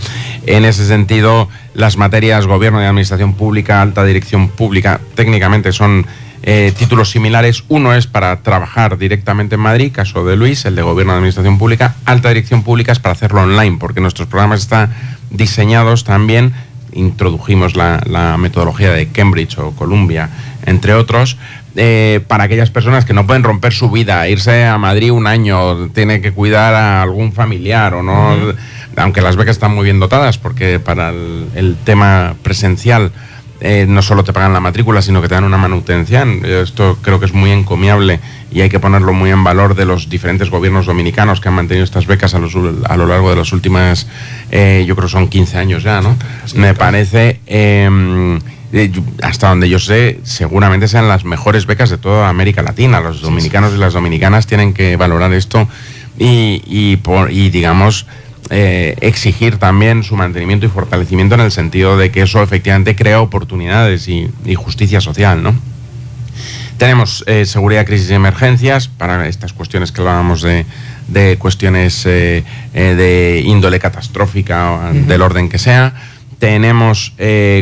En 0.47 0.65
ese 0.65 0.87
sentido, 0.87 1.49
las 1.75 1.97
materias 1.97 2.47
gobierno 2.47 2.81
y 2.81 2.85
administración 2.85 3.35
pública, 3.35 3.83
alta 3.83 4.05
dirección 4.05 4.49
pública, 4.49 5.01
técnicamente 5.17 5.73
son 5.73 6.07
eh, 6.45 6.73
títulos 6.79 7.11
similares. 7.11 7.65
Uno 7.69 7.95
es 7.95 8.07
para 8.07 8.43
trabajar 8.43 8.97
directamente 8.97 9.57
en 9.57 9.63
Madrid, 9.63 9.91
caso 9.93 10.25
de 10.25 10.37
Luis, 10.37 10.65
el 10.67 10.77
de 10.77 10.83
Gobierno 10.83 11.15
de 11.15 11.19
Administración 11.19 11.59
Pública. 11.59 11.97
Alta 12.05 12.29
Dirección 12.29 12.63
Pública 12.63 12.93
es 12.93 13.01
para 13.01 13.15
hacerlo 13.15 13.43
online, 13.43 13.79
porque 13.81 14.01
nuestros 14.01 14.29
programas 14.29 14.61
están 14.61 14.95
diseñados 15.31 16.05
también. 16.05 16.53
Introdujimos 16.95 17.77
la, 17.77 18.37
metodología 18.39 18.93
de 18.93 19.09
Cambridge 19.09 19.59
o 19.59 19.73
Columbia, 19.73 20.31
entre 20.65 20.95
otros, 20.95 21.37
eh, 21.77 22.21
para 22.29 22.45
aquellas 22.45 22.71
personas 22.71 23.05
que 23.05 23.13
no 23.13 23.27
pueden 23.27 23.43
romper 23.43 23.73
su 23.73 23.91
vida, 23.91 24.29
irse 24.29 24.65
a 24.65 24.79
Madrid 24.79 25.11
un 25.11 25.27
año, 25.27 25.89
tiene 25.89 26.21
que 26.21 26.33
cuidar 26.33 26.75
a 26.75 27.03
algún 27.03 27.33
familiar 27.33 27.95
o 27.95 28.03
no, 28.03 28.37
aunque 28.97 29.21
las 29.21 29.37
becas 29.37 29.57
están 29.57 29.75
muy 29.75 29.85
bien 29.85 30.01
dotadas, 30.01 30.39
porque 30.39 30.79
para 30.79 31.11
el 31.11 31.77
tema 31.85 32.37
presencial 32.43 33.13
eh, 33.67 33.87
no 33.89 34.03
solo 34.03 34.23
te 34.25 34.35
pagan 34.35 34.53
la 34.53 34.61
matrícula, 34.61 35.01
sino 35.01 35.23
que 35.23 35.29
te 35.29 35.37
dan 35.37 35.45
una 35.45 35.57
manutención. 35.57 36.45
Esto 36.45 36.99
creo 37.01 37.19
que 37.19 37.25
es 37.25 37.33
muy 37.33 37.51
encomiable 37.51 38.21
y 38.53 38.61
hay 38.61 38.69
que 38.69 38.79
ponerlo 38.79 39.15
muy 39.15 39.31
en 39.31 39.43
valor 39.43 39.75
de 39.75 39.87
los 39.87 40.11
diferentes 40.11 40.51
gobiernos 40.51 40.85
dominicanos 40.85 41.41
que 41.41 41.49
han 41.49 41.55
mantenido 41.55 41.83
estas 41.83 42.07
becas 42.07 42.35
a, 42.35 42.39
lo 42.41 43.07
largo 43.07 43.31
de 43.31 43.37
las 43.37 43.55
últimas, 43.55 44.07
eh, 44.51 44.85
yo 44.87 44.95
creo 44.95 45.09
son 45.09 45.29
15 45.29 45.57
años 45.57 45.83
ya, 45.83 46.03
¿no? 46.03 46.15
Me 46.57 46.75
parece, 46.75 47.41
em, 47.47 48.39
eh, 48.75 48.93
hasta 49.23 49.49
donde 49.49 49.71
yo 49.71 49.79
sé, 49.79 50.21
seguramente 50.25 50.87
sean 50.87 51.09
las 51.09 51.25
mejores 51.25 51.65
becas 51.65 51.89
de 51.89 51.97
toda 51.97 52.29
América 52.29 52.61
Latina. 52.61 53.01
Los 53.01 53.23
dominicanos 53.23 53.73
y 53.75 53.79
las 53.79 53.95
dominicanas 53.95 54.47
tienen 54.47 54.75
que 54.75 54.99
valorar 54.99 55.33
esto 55.33 55.67
y, 56.19 56.63
y, 56.67 56.97
por, 56.99 57.33
y 57.33 57.49
digamos, 57.49 58.07
eh, 58.51 58.95
exigir 59.01 59.57
también 59.57 60.03
su 60.03 60.17
mantenimiento 60.17 60.67
y 60.67 60.69
fortalecimiento 60.69 61.35
en 61.35 61.41
el 61.41 61.51
sentido 61.51 61.97
de 61.97 62.11
que 62.11 62.23
eso 62.23 62.43
efectivamente 62.43 62.95
crea 62.95 63.23
oportunidades 63.23 64.07
y, 64.09 64.31
justicia 64.55 65.01
social, 65.01 65.43
¿no? 65.43 65.55
Tenemos 66.77 67.25
eh, 67.27 67.47
seguridad, 67.47 67.87
crisis 67.87 68.11
y 68.11 68.15
emergencias 68.15 68.89
para 68.89 69.29
estas 69.29 69.55
cuestiones 69.55 69.93
que 69.93 70.03
hablábamos 70.03 70.43
de, 70.43 71.37
cuestiones 71.39 72.05
eh, 72.05 72.45
de 72.75 73.43
índole 73.47 73.79
catastrófica, 73.79 74.91
del 74.93 75.23
orden 75.23 75.49
que 75.49 75.59
sea. 75.59 75.95
Tenemos 76.39 77.15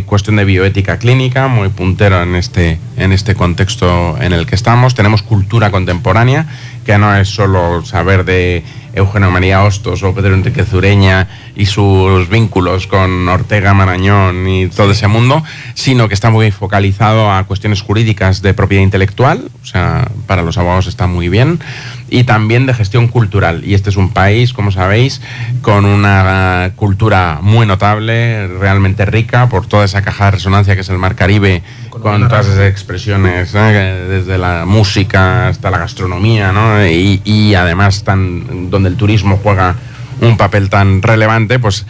cuestión 0.07 0.37
de 0.37 0.45
bioética 0.45 0.99
clínica, 0.99 1.47
muy 1.47 1.69
puntera 1.69 2.25
en 2.25 2.35
este, 2.35 2.79
en 2.97 3.13
este 3.13 3.35
contexto 3.37 4.17
en 4.21 4.33
el 4.33 4.47
que 4.47 4.57
estamos. 4.57 4.95
Tenemos 4.95 5.23
cultura 5.23 5.71
contemporánea, 5.71 6.47
que 6.85 6.99
no 6.99 7.15
es 7.15 7.29
solo 7.29 7.85
saber 7.85 8.25
de 8.25 8.65
Eugenio 8.95 9.31
María 9.31 9.63
Hostos 9.63 10.03
o 10.03 10.15
Pedro 10.15 10.35
Enrique 10.35 10.65
Zureña 10.65 11.29
y 11.55 11.67
sus 11.67 12.29
vínculos 12.29 12.87
con 12.87 13.29
Ortega 13.29 13.75
Marañón 13.75 14.49
y 14.49 14.69
todo 14.69 14.93
ese 14.93 15.07
mundo, 15.07 15.43
sino 15.75 16.09
que 16.09 16.15
está 16.15 16.31
muy 16.31 16.51
focalizado 16.51 17.31
a 17.31 17.45
cuestiones 17.45 17.83
jurídicas 17.83 18.43
de 18.43 18.55
propiedad 18.55 18.83
intelectual, 18.83 19.51
o 19.63 19.67
sea, 19.67 20.09
para 20.27 20.43
los 20.43 20.57
abogados 20.59 20.87
está 20.87 21.07
muy 21.07 21.29
bien, 21.29 21.61
y 22.09 22.25
también 22.25 22.67
de 22.67 22.75
gestión 22.75 23.09
cultural. 23.09 23.63
Y 23.65 23.75
este 23.75 23.91
es 23.91 23.97
un 23.97 24.11
país, 24.11 24.53
como 24.53 24.71
sabéis, 24.71 25.21
con 25.63 25.85
una 25.85 26.73
cultura 26.77 27.39
muy 27.43 27.67
notable, 27.67 28.47
realmente 28.49 29.05
rica, 29.05 29.49
por 29.49 29.67
toda 29.67 29.85
esa 29.85 30.03
caja 30.03 30.27
de 30.27 30.31
resonancia 30.33 30.75
que 30.75 30.83
es 30.83 30.89
el 30.89 30.99
Mar 30.99 31.17
Caribe, 31.17 31.63
con 31.89 32.29
todas 32.29 32.47
esas 32.47 32.71
expresiones, 32.71 33.53
desde 33.53 34.39
la 34.39 34.65
música 34.67 35.49
hasta 35.49 35.71
la 35.71 35.79
gastronomía, 35.79 36.53
¿no? 36.53 36.87
y, 36.87 37.21
y 37.25 37.55
además 37.55 38.05
tan, 38.05 38.71
donde 38.71 38.82
el 38.87 38.97
turismo 38.97 39.39
juega 39.43 39.77
un 40.21 40.37
papel 40.37 40.71
tan 40.71 41.03
relevante, 41.03 41.59
pues 41.59 41.87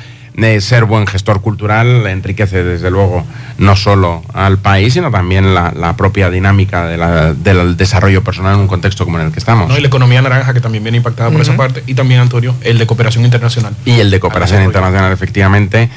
ser 0.60 0.84
buen 0.84 1.06
gestor 1.06 1.40
cultural 1.42 2.06
enriquece 2.06 2.64
desde 2.64 2.90
luego 2.90 3.24
no 3.58 3.76
solo 3.76 4.22
al 4.32 4.58
país, 4.58 4.94
sino 4.94 5.10
también 5.10 5.54
la, 5.54 5.94
propia 5.96 6.30
dinámica 6.30 6.86
del 7.34 7.76
desarrollo 7.76 8.24
personal 8.24 8.54
en 8.54 8.60
un 8.60 8.68
contexto 8.68 9.04
como 9.04 9.18
en 9.20 9.26
el 9.26 9.32
que 9.32 9.38
estamos. 9.38 9.68
No, 9.68 9.76
y 9.76 9.80
la 9.80 9.88
economía 9.88 10.22
naranja 10.22 10.54
que 10.54 10.60
también 10.60 10.82
viene 10.82 10.98
impactada 10.98 11.30
por 11.30 11.40
esa 11.40 11.56
parte, 11.56 11.82
y 11.86 11.94
también, 11.94 12.20
Antonio, 12.20 12.54
el 12.62 12.78
de 12.78 12.86
cooperación 12.86 13.24
internacional. 13.24 13.74
Y 13.84 14.00
el 14.00 14.10
de 14.10 14.20
cooperación 14.20 14.62
internacional, 14.62 15.12
efectivamente, 15.12 15.90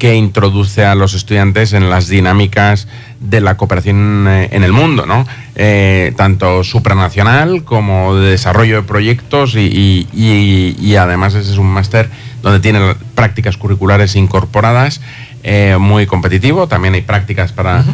que 0.00 0.16
introduce 0.16 0.86
a 0.86 0.94
los 0.94 1.12
estudiantes 1.12 1.74
en 1.74 1.90
las 1.90 2.08
dinámicas 2.08 2.88
de 3.20 3.42
la 3.42 3.58
cooperación 3.58 4.26
eh, 4.26 4.48
en 4.50 4.64
el 4.64 4.72
mundo, 4.72 5.04
¿no? 5.04 5.26
Eh, 5.54 6.14
tanto 6.16 6.64
supranacional 6.64 7.64
como 7.64 8.16
de 8.16 8.30
desarrollo 8.30 8.76
de 8.76 8.82
proyectos 8.82 9.54
y, 9.56 10.08
y 10.10 10.96
además 10.96 11.34
ese 11.34 11.52
es 11.52 11.58
un 11.58 11.66
máster 11.66 12.08
donde 12.42 12.60
tiene 12.60 12.94
prácticas 13.14 13.58
curriculares 13.58 14.16
incorporadas. 14.16 15.02
Eh, 15.42 15.76
muy 15.78 16.06
competitivo, 16.06 16.66
también 16.66 16.94
hay 16.94 17.02
prácticas 17.02 17.52
para 17.52 17.84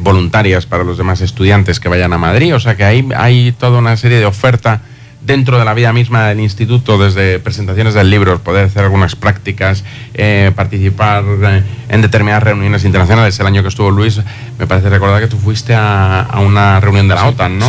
voluntarias 0.00 0.66
para 0.66 0.84
los 0.84 0.98
demás 0.98 1.20
estudiantes 1.20 1.80
que 1.80 1.88
vayan 1.88 2.12
a 2.14 2.18
Madrid, 2.18 2.54
o 2.54 2.60
sea 2.60 2.76
que 2.76 2.84
hay, 2.84 3.06
hay 3.14 3.52
toda 3.52 3.78
una 3.78 3.96
serie 3.96 4.18
de 4.18 4.26
oferta 4.26 4.80
dentro 5.20 5.58
de 5.58 5.64
la 5.64 5.74
vida 5.74 5.92
misma 5.92 6.28
del 6.28 6.40
instituto, 6.40 6.98
desde 6.98 7.38
presentaciones 7.38 7.94
del 7.94 8.10
libro, 8.10 8.38
poder 8.40 8.66
hacer 8.66 8.84
algunas 8.84 9.16
prácticas, 9.16 9.84
eh, 10.14 10.52
participar 10.54 11.24
eh, 11.42 11.62
en 11.88 12.02
determinadas 12.02 12.42
reuniones 12.42 12.84
internacionales. 12.84 13.38
El 13.40 13.46
año 13.46 13.62
que 13.62 13.68
estuvo 13.68 13.90
Luis, 13.90 14.20
me 14.58 14.66
parece 14.66 14.88
recordar 14.88 15.20
que 15.20 15.28
tú 15.28 15.38
fuiste 15.38 15.74
a, 15.74 16.28
una 16.44 16.80
reunión 16.80 17.08
de 17.08 17.14
la 17.14 17.26
OTAN, 17.26 17.58
¿no? 17.58 17.66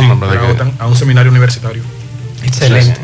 a 0.78 0.86
un 0.86 0.96
seminario 0.96 1.30
universitario. 1.30 1.82
Excelente. 2.44 3.00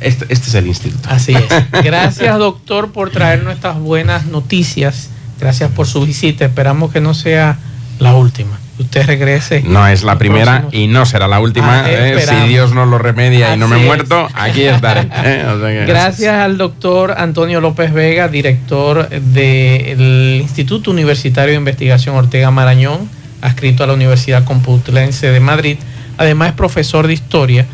Este, 0.00 0.32
este, 0.32 0.48
es 0.48 0.54
el 0.54 0.66
instituto. 0.66 1.08
Así 1.10 1.34
es. 1.34 1.48
Gracias, 1.84 2.38
doctor, 2.38 2.92
por 2.92 3.10
traer 3.10 3.42
nuestras 3.42 3.78
buenas 3.78 4.26
noticias. 4.26 5.10
Gracias 5.40 5.70
por 5.72 5.86
su 5.86 6.04
visita. 6.04 6.44
Esperamos 6.44 6.92
que 6.92 7.00
no 7.00 7.14
sea 7.14 7.58
la 7.98 8.14
última. 8.14 8.58
Usted 8.78 9.06
regrese. 9.06 9.62
No 9.66 9.86
es 9.88 10.04
la 10.04 10.18
primera 10.18 10.66
y 10.70 10.86
no 10.86 11.04
será 11.04 11.26
la 11.26 11.40
última. 11.40 11.80
Ah, 11.80 11.90
eh, 11.90 12.24
si 12.26 12.48
Dios 12.48 12.72
no 12.72 12.86
lo 12.86 12.98
remedia 12.98 13.54
y 13.54 13.58
no 13.58 13.66
me 13.66 13.82
he 13.82 13.84
muerto, 13.84 14.28
aquí 14.34 14.62
estaré. 14.62 15.08
Eh, 15.24 15.84
gracias 15.88 16.34
al 16.34 16.58
doctor 16.58 17.14
Antonio 17.18 17.60
López 17.60 17.92
Vega, 17.92 18.28
director 18.28 19.08
del 19.08 20.38
Instituto 20.40 20.90
Universitario 20.90 21.52
de 21.52 21.58
Investigación 21.58 22.14
Ortega 22.16 22.50
Marañón, 22.50 23.08
adscrito 23.42 23.82
a 23.82 23.88
la 23.88 23.94
Universidad 23.94 24.44
Complutense 24.44 25.30
de 25.30 25.40
Madrid. 25.40 25.78
Además 26.16 26.50
es 26.50 26.54
profesor 26.54 27.06
de 27.06 27.14
historia 27.14 27.66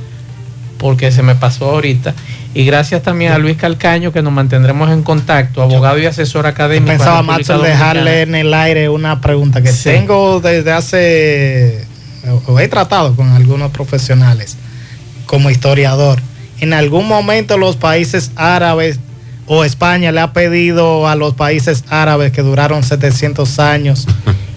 porque 0.85 1.11
se 1.11 1.23
me 1.23 1.35
pasó 1.35 1.71
ahorita. 1.71 2.13
Y 2.53 2.67
gracias 2.67 3.03
también 3.03 3.33
a 3.33 3.39
Luis 3.39 3.57
Calcaño, 3.57 4.13
que 4.13 4.21
nos 4.21 4.35
mantendremos 4.35 4.91
en 4.91 5.03
contacto, 5.03 5.63
abogado 5.63 5.99
y 5.99 6.05
asesor 6.05 6.47
académico. 6.47 6.93
Pensaba, 6.93 7.23
más 7.23 7.47
dejarle 7.47 8.21
en 8.21 8.35
el 8.35 8.53
aire 8.53 8.91
una 8.91 9.23
pregunta 9.23 9.63
que 9.63 9.73
tengo 9.73 10.41
desde 10.41 10.73
hace, 10.73 11.87
o 12.47 12.61
he 12.61 12.69
tratado 12.69 13.17
con 13.17 13.31
algunos 13.31 13.71
profesionales 13.71 14.59
como 15.25 15.49
historiador. 15.49 16.21
En 16.61 16.75
algún 16.75 17.09
momento 17.09 17.57
los 17.57 17.77
países 17.77 18.33
árabes 18.37 19.01
o 19.47 19.65
España 19.65 20.13
le 20.13 20.21
ha 20.21 20.35
pedido 20.35 21.09
a 21.09 21.17
los 21.17 21.33
países 21.33 21.85
árabes 21.89 22.31
que 22.31 22.43
duraron 22.43 22.83
700 22.83 23.59
años 23.59 24.07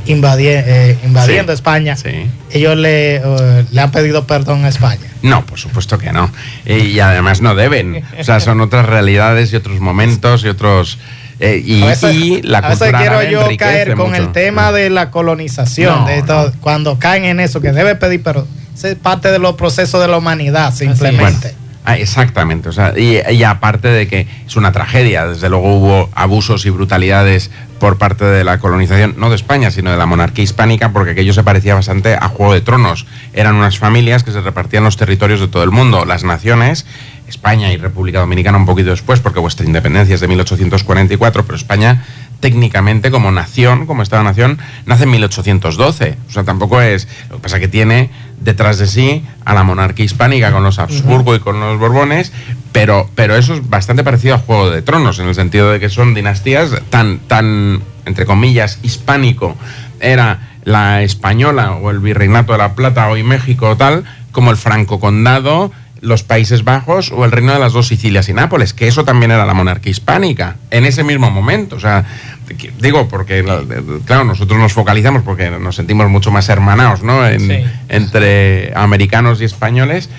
eh, 0.10 0.97
invadiendo 1.03 1.53
España, 1.53 1.95
ellos 2.51 2.78
le, 2.78 3.18
eh, 3.18 3.66
le, 3.72 3.82
han 3.82 3.91
pedido 3.91 4.26
perdón 4.26 4.66
a 4.66 4.70
España. 4.70 5.08
No, 5.22 5.45
por 5.45 5.60
supuesto 5.60 5.97
que 5.97 6.12
no. 6.12 6.32
Y 6.66 6.99
además 6.99 7.41
no 7.41 7.55
deben. 7.55 8.03
O 8.20 8.24
sea, 8.24 8.39
son 8.39 8.62
otras 8.62 8.86
realidades 8.86 9.51
y 9.53 9.55
otros 9.55 9.80
momentos 9.80 10.43
y 10.43 10.47
otros... 10.47 10.97
Eh, 11.39 11.62
y, 11.64 12.41
la 12.41 12.60
a 12.60 12.70
veces 12.70 12.91
quiero 12.97 13.22
yo 13.24 13.47
caer 13.58 13.93
con 13.93 14.16
el 14.16 14.32
tema 14.32 14.72
de 14.72 14.89
la 14.89 15.12
colonización, 15.12 16.05
de 16.05 16.24
cuando 16.62 16.97
caen 16.97 17.26
en 17.26 17.39
eso, 17.39 17.62
que 17.62 17.72
debe 17.72 17.95
pedir 17.95 18.24
perdón. 18.24 18.47
Es 18.84 18.95
parte 18.95 19.32
de 19.32 19.39
los 19.39 19.55
procesos 19.55 20.01
de 20.01 20.08
la 20.08 20.18
humanidad, 20.18 20.74
simplemente. 20.74 21.53
Ah, 21.90 21.96
exactamente, 21.96 22.68
o 22.68 22.74
sea, 22.74 22.94
y, 23.00 23.44
aparte 23.44 23.88
de 23.88 24.10
que 24.10 24.28
es 24.46 24.58
una 24.58 24.74
tragedia, 24.74 25.26
desde 25.26 25.48
luego 25.48 25.74
hubo 25.74 26.10
abusos 26.16 26.66
y 26.66 26.70
brutalidades 26.70 27.50
por 27.80 27.98
parte 27.98 28.26
de 28.26 28.44
la 28.44 28.60
colonización, 28.60 29.16
no 29.18 29.30
de 29.30 29.38
España, 29.38 29.72
sino 29.72 29.90
de 29.92 29.96
la 29.96 30.06
monarquía 30.06 30.44
hispánica, 30.44 30.92
porque 30.92 31.12
aquello 31.12 31.32
se 31.32 31.46
parecía 31.46 31.76
bastante 31.76 32.16
a 32.16 32.28
Juego 32.28 32.54
de 32.54 32.60
Tronos. 32.60 33.06
Eran 33.32 33.56
unas 33.56 33.78
familias 33.78 34.24
que 34.24 34.34
se 34.34 34.42
repartían 34.42 34.84
los 34.84 34.98
territorios 34.98 35.40
de 35.40 35.48
todo 35.48 35.64
el 35.64 35.72
mundo, 35.72 36.04
las 36.04 36.26
naciones, 36.26 36.86
España 37.30 37.72
y 37.72 37.78
República 37.78 38.20
Dominicana 38.20 38.58
un 38.58 38.66
poquito 38.66 38.90
después, 38.90 39.22
porque 39.22 39.40
vuestra 39.40 39.66
independencia 39.66 40.16
es 40.16 40.20
de 40.20 40.28
1844, 40.28 41.46
pero 41.46 41.56
España 41.56 42.04
técnicamente 42.40 43.12
como 43.12 43.32
nación, 43.32 43.88
como 43.88 44.04
Estado-nación, 44.04 44.60
nace 44.86 45.04
en 45.04 45.12
1812. 45.12 46.18
O 46.28 46.32
sea, 46.32 46.44
tampoco 46.44 46.82
es... 46.82 47.08
Lo 47.30 47.38
que 47.38 47.44
pasa 47.44 47.60
que 47.60 47.68
tiene 47.68 48.10
detrás 48.38 48.78
de 48.78 48.88
sí 48.88 49.26
a 49.46 49.54
la 49.54 49.64
monarquía 49.64 50.06
hispánica 50.06 50.52
con 50.52 50.64
los 50.64 50.80
Habsburgo 50.80 51.36
y 51.36 51.40
con 51.40 51.60
los 51.60 51.80
Borbones, 51.80 52.32
pero, 52.72 53.10
pero 53.16 53.36
eso 53.36 53.54
es 53.54 53.70
bastante 53.70 54.04
parecido 54.04 54.36
a 54.36 54.40
Juego 54.40 54.70
de 54.70 54.82
Tronos, 54.82 55.20
en 55.20 55.28
el 55.28 55.36
sentido 55.36 55.72
de 55.72 55.80
que 55.80 55.90
son 55.90 56.14
dinastías 56.14 56.72
tan, 56.90 57.20
tan 57.20 57.82
entre 58.06 58.26
comillas, 58.26 58.80
hispánico, 58.84 59.56
era 60.00 60.50
la 60.64 61.02
española 61.02 61.74
o 61.74 61.92
el 61.92 62.00
virreinato 62.00 62.52
de 62.52 62.58
la 62.58 62.76
Plata, 62.76 63.10
hoy 63.10 63.24
México 63.24 63.70
o 63.70 63.78
tal, 63.78 64.04
como 64.32 64.52
el 64.52 64.58
franco 64.58 65.00
condado, 65.00 65.72
los 66.08 66.24
Países 66.24 66.64
Bajos 66.64 67.12
o 67.12 67.26
el 67.26 67.32
Reino 67.32 67.53
de 67.53 67.60
las 67.60 67.74
Dos 67.74 67.88
Sicilias 67.88 68.30
y 68.30 68.34
Nápoles, 68.34 68.74
que 68.74 68.88
eso 68.88 69.03
también 69.03 69.32
era 69.32 69.45
la 69.45 69.53
monarquía 69.53 69.91
hispánica 69.91 70.55
en 70.72 70.86
ese 70.86 71.03
mismo 71.03 71.30
momento. 71.30 71.76
O 71.76 71.80
sea, 71.80 72.05
digo, 72.80 73.08
porque, 73.08 73.43
claro, 74.05 74.24
nosotros 74.24 74.58
nos 74.60 74.74
focalizamos 74.74 75.24
porque 75.24 75.51
nos 75.51 75.76
sentimos 75.76 76.10
mucho 76.10 76.32
más 76.32 76.47
hermanados, 76.49 77.03
¿no? 77.03 77.22
Entre 77.28 78.72
americanos 78.76 79.41
y 79.41 79.45
españoles, 79.45 80.10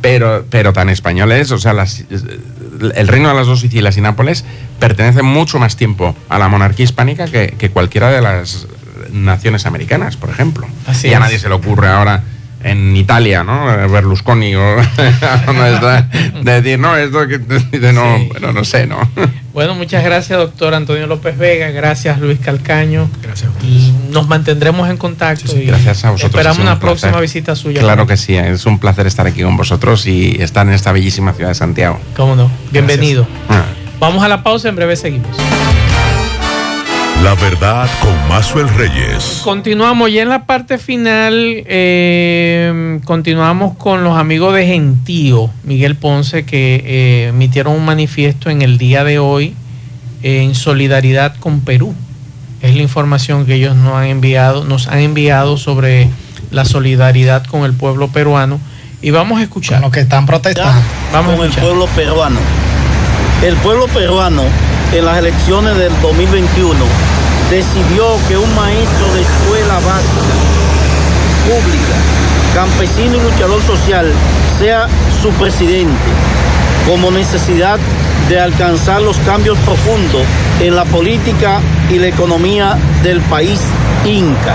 pero, 0.00 0.46
pero 0.48 0.72
tan 0.72 0.88
españoles, 0.88 1.50
o 1.50 1.58
sea, 1.58 1.72
el 1.72 3.08
Reino 3.08 3.28
de 3.28 3.34
las 3.34 3.46
Dos 3.46 3.60
Sicilias 3.60 3.96
y 3.96 4.00
Nápoles 4.00 4.44
pertenece 4.78 5.22
mucho 5.22 5.58
más 5.58 5.76
tiempo 5.76 6.16
a 6.28 6.38
la 6.38 6.48
monarquía 6.48 6.84
hispánica 6.84 7.26
que, 7.26 7.70
cualquiera 7.72 8.10
de 8.10 8.22
las 8.22 8.68
naciones 9.12 9.66
americanas, 9.66 10.16
por 10.16 10.30
ejemplo. 10.30 10.66
Así 10.86 11.08
y 11.08 11.14
a 11.14 11.18
nadie 11.18 11.38
se 11.38 11.48
le 11.48 11.54
ocurre 11.54 11.88
ahora 11.88 12.22
en 12.64 12.96
Italia, 12.96 13.44
¿no? 13.44 13.66
Berlusconi 13.88 14.54
o 14.54 14.76
de 16.42 16.52
decir, 16.52 16.78
no, 16.78 16.96
esto 16.96 17.26
que 17.26 17.38
no, 17.92 18.18
bueno, 18.26 18.52
no 18.52 18.64
sé, 18.64 18.86
¿no? 18.86 18.98
Bueno, 19.52 19.74
muchas 19.74 20.02
gracias, 20.02 20.38
doctor 20.38 20.72
Antonio 20.72 21.06
López 21.06 21.36
Vega, 21.36 21.68
gracias 21.68 22.18
Luis 22.18 22.38
Calcaño. 22.38 23.10
Gracias. 23.22 23.50
Y 23.62 23.92
nos 24.08 24.26
mantendremos 24.26 24.88
en 24.88 24.96
contacto. 24.96 25.54
y 25.54 25.66
gracias 25.66 26.06
a 26.06 26.10
vosotros. 26.12 26.30
Esperamos 26.30 26.58
una 26.58 26.80
próxima 26.80 27.20
visita 27.20 27.54
suya. 27.54 27.82
Claro 27.82 28.06
que 28.06 28.16
sí, 28.16 28.34
es 28.34 28.64
un 28.64 28.78
placer 28.78 29.06
estar 29.06 29.26
aquí 29.26 29.42
con 29.42 29.58
vosotros 29.58 30.06
y 30.06 30.40
estar 30.40 30.66
en 30.66 30.72
esta 30.72 30.90
bellísima 30.90 31.34
ciudad 31.34 31.50
de 31.50 31.54
Santiago. 31.54 32.00
Cómo 32.16 32.34
no, 32.34 32.50
bienvenido. 32.70 33.26
Ah. 33.50 33.64
Vamos 34.00 34.24
a 34.24 34.28
la 34.28 34.42
pausa, 34.42 34.70
en 34.70 34.76
breve 34.76 34.96
seguimos. 34.96 35.36
La 37.22 37.36
verdad 37.36 37.88
con 38.00 38.28
Mazuel 38.28 38.68
Reyes. 38.68 39.42
Continuamos 39.44 40.12
ya 40.12 40.22
en 40.22 40.28
la 40.28 40.44
parte 40.44 40.76
final. 40.76 41.62
Eh, 41.66 42.98
continuamos 43.04 43.76
con 43.76 44.02
los 44.02 44.18
amigos 44.18 44.52
de 44.56 44.66
Gentío, 44.66 45.48
Miguel 45.62 45.94
Ponce, 45.94 46.44
que 46.44 46.82
eh, 46.84 47.28
emitieron 47.28 47.76
un 47.76 47.84
manifiesto 47.84 48.50
en 48.50 48.60
el 48.60 48.76
día 48.76 49.04
de 49.04 49.20
hoy 49.20 49.54
en 50.24 50.56
solidaridad 50.56 51.36
con 51.36 51.60
Perú. 51.60 51.94
Es 52.60 52.74
la 52.74 52.82
información 52.82 53.46
que 53.46 53.54
ellos 53.54 53.76
nos 53.76 53.94
han 53.94 54.06
enviado, 54.06 54.64
nos 54.64 54.88
han 54.88 54.98
enviado 54.98 55.58
sobre 55.58 56.10
la 56.50 56.64
solidaridad 56.64 57.46
con 57.46 57.64
el 57.64 57.72
pueblo 57.72 58.08
peruano. 58.08 58.58
Y 59.00 59.12
vamos 59.12 59.38
a 59.38 59.44
escuchar. 59.44 59.76
Con 59.76 59.82
los 59.82 59.92
que 59.92 60.00
están 60.00 60.26
protestando. 60.26 60.82
Vamos 61.12 61.36
con 61.36 61.46
el 61.46 61.52
pueblo 61.52 61.86
peruano. 61.94 62.40
El 63.44 63.54
pueblo 63.56 63.86
peruano 63.86 64.42
en 64.92 65.04
las 65.04 65.18
elecciones 65.18 65.76
del 65.78 65.92
2021 66.02 67.11
decidió 67.52 68.06
que 68.28 68.38
un 68.38 68.54
maestro 68.54 69.12
de 69.12 69.20
escuela 69.20 69.74
básica 69.74 70.32
pública, 71.44 71.96
campesino 72.54 73.16
y 73.16 73.20
luchador 73.20 73.60
social, 73.60 74.10
sea 74.58 74.88
su 75.20 75.28
presidente, 75.32 75.92
como 76.88 77.10
necesidad 77.10 77.78
de 78.30 78.40
alcanzar 78.40 79.02
los 79.02 79.18
cambios 79.18 79.58
profundos 79.66 80.22
en 80.60 80.74
la 80.74 80.86
política 80.86 81.60
y 81.90 81.98
la 81.98 82.06
economía 82.06 82.78
del 83.02 83.20
país 83.20 83.60
inca. 84.06 84.54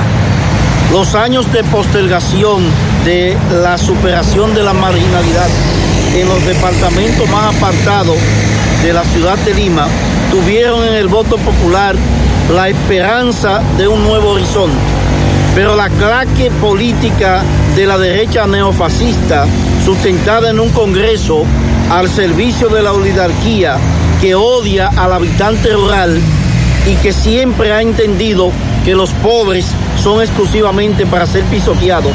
Los 0.92 1.14
años 1.14 1.52
de 1.54 1.64
postergación 1.66 2.64
de 3.06 3.38
la 3.62 3.78
superación 3.78 4.56
de 4.56 4.64
la 4.64 4.74
marginalidad 4.74 5.50
en 6.16 6.28
los 6.28 6.44
departamentos 6.48 7.30
más 7.30 7.56
apartados 7.56 8.18
de 8.82 8.92
la 8.92 9.04
ciudad 9.04 9.38
de 9.40 9.54
Lima 9.54 9.86
tuvieron 10.32 10.84
en 10.84 10.96
el 10.96 11.08
voto 11.08 11.38
popular 11.38 11.96
la 12.54 12.70
esperanza 12.70 13.62
de 13.78 13.88
un 13.88 14.04
nuevo 14.04 14.32
horizonte. 14.32 14.78
Pero 15.56 15.76
la 15.76 15.90
claque 15.90 16.50
política 16.62 17.44
de 17.76 17.86
la 17.86 17.98
derecha 17.98 18.48
neofascista, 18.48 19.46
sustentada 19.84 20.52
en 20.52 20.60
un 20.60 20.70
Congreso 20.70 21.44
al 21.90 22.10
servicio 22.10 22.70
de 22.70 22.84
la 22.84 22.94
oligarquía 22.94 23.78
que 24.22 24.36
odia 24.36 24.90
al 24.96 25.14
habitante 25.14 25.74
rural 25.74 26.20
y 26.86 26.96
que 26.96 27.12
siempre 27.12 27.72
ha 27.72 27.82
entendido 27.82 28.52
que 28.86 28.96
los 28.96 29.10
pobres 29.12 29.66
son 30.02 30.22
exclusivamente 30.22 31.06
para 31.06 31.26
ser 31.26 31.44
pisoteados, 31.46 32.14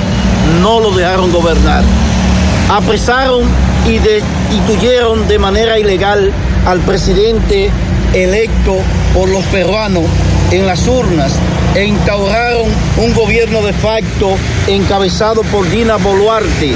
no 0.63 0.81
lo 0.81 0.93
dejaron 0.93 1.31
gobernar. 1.31 1.85
Apresaron 2.71 3.43
y 3.87 3.99
destituyeron 3.99 5.29
de 5.29 5.39
manera 5.39 5.79
ilegal 5.79 6.33
al 6.65 6.81
presidente 6.81 7.71
electo 8.15 8.77
por 9.15 9.29
los 9.29 9.45
peruanos 9.47 10.05
en 10.51 10.67
las 10.67 10.87
urnas 10.87 11.33
e 11.75 11.85
instauraron 11.85 12.69
un 12.99 13.15
gobierno 13.15 13.63
de 13.63 13.73
facto 13.73 14.37
encabezado 14.67 15.43
por 15.45 15.69
Dina 15.71 15.97
Boluarte, 15.97 16.73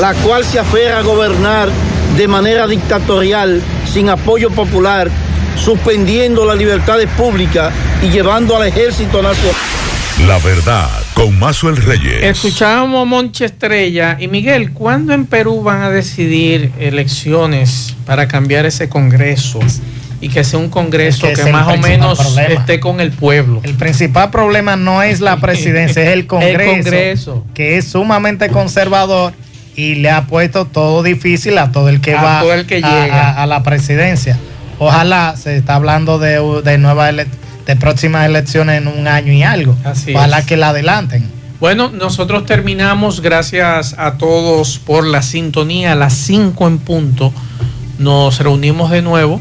la 0.00 0.14
cual 0.14 0.44
se 0.44 0.58
aferra 0.58 0.98
a 0.98 1.02
gobernar 1.02 1.68
de 2.16 2.28
manera 2.28 2.66
dictatorial, 2.66 3.62
sin 3.90 4.08
apoyo 4.08 4.50
popular, 4.50 5.10
suspendiendo 5.56 6.44
las 6.44 6.58
libertades 6.58 7.08
públicas 7.10 7.72
y 8.02 8.10
llevando 8.10 8.56
al 8.56 8.66
ejército 8.66 9.22
nacional. 9.22 9.54
La 10.26 10.38
verdad, 10.38 10.88
con 11.14 11.38
Mazo 11.38 11.70
Reyes. 11.70 12.22
Escuchábamos 12.22 13.02
a 13.02 13.04
Monche 13.04 13.46
Estrella 13.46 14.16
y 14.20 14.28
Miguel, 14.28 14.72
¿cuándo 14.72 15.12
en 15.12 15.26
Perú 15.26 15.62
van 15.62 15.82
a 15.82 15.90
decidir 15.90 16.70
elecciones 16.78 17.96
para 18.04 18.28
cambiar 18.28 18.66
ese 18.66 18.88
Congreso? 18.88 19.60
Y 20.22 20.28
que 20.28 20.44
sea 20.44 20.60
un 20.60 20.70
Congreso 20.70 21.26
que, 21.34 21.50
más 21.50 21.66
o 21.66 21.76
menos 21.78 22.38
esté 22.48 22.78
con 22.78 23.00
el 23.00 23.10
pueblo. 23.10 23.60
El 23.64 23.74
principal 23.74 24.30
problema 24.30 24.76
no 24.76 25.02
es 25.02 25.20
la 25.20 25.38
presidencia, 25.38 26.04
es 26.04 26.10
el 26.10 26.26
Congreso, 26.28 27.44
que 27.54 27.76
es 27.76 27.88
sumamente 27.88 28.48
conservador 28.48 29.34
y 29.74 29.96
le 29.96 30.10
ha 30.10 30.26
puesto 30.26 30.64
todo 30.64 31.02
difícil 31.02 31.58
a 31.58 31.72
todo 31.72 31.88
el 31.88 32.00
que 32.00 32.14
va 32.14 32.40
a, 32.40 33.46
la 33.46 33.62
presidencia. 33.64 34.38
Ojalá 34.78 35.34
se 35.36 35.56
está 35.56 35.74
hablando 35.74 36.20
de, 36.20 36.62
de 36.62 36.78
nuevas 36.78 37.14
de 37.66 37.76
próximas 37.76 38.24
elecciones 38.26 38.80
en 38.80 38.86
un 38.86 39.08
año 39.08 39.32
y 39.32 39.42
algo. 39.42 39.76
Ojalá 40.14 40.46
que 40.46 40.56
la 40.56 40.68
adelanten. 40.68 41.28
Bueno, 41.58 41.90
nosotros 41.90 42.46
terminamos. 42.46 43.22
Gracias 43.22 43.96
a 43.98 44.18
todos 44.18 44.78
por 44.78 45.04
la 45.04 45.22
sintonía. 45.22 45.92
A 45.92 45.96
las 45.96 46.14
5 46.14 46.68
en 46.68 46.78
punto 46.78 47.32
nos 47.98 48.38
reunimos 48.38 48.90
de 48.90 49.02
nuevo 49.02 49.40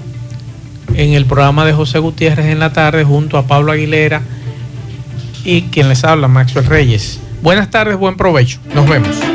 en 0.96 1.14
el 1.14 1.26
programa 1.26 1.66
de 1.66 1.74
José 1.74 2.00
Gutiérrez 2.00 2.48
en 2.48 2.60
la 2.60 2.74
tarde 2.74 3.04
junto 3.04 3.38
a 3.38 3.48
Pablo 3.48 3.72
Aguilera 3.72 4.22
y 5.44 5.64
quien 5.64 5.90
les 5.90 6.04
habla, 6.04 6.28
Maxwell 6.28 6.66
Reyes. 6.66 7.20
Buenas 7.42 7.70
tardes, 7.72 7.98
buen 7.98 8.16
provecho. 8.18 8.60
Nos 8.74 8.88
vemos. 8.88 9.31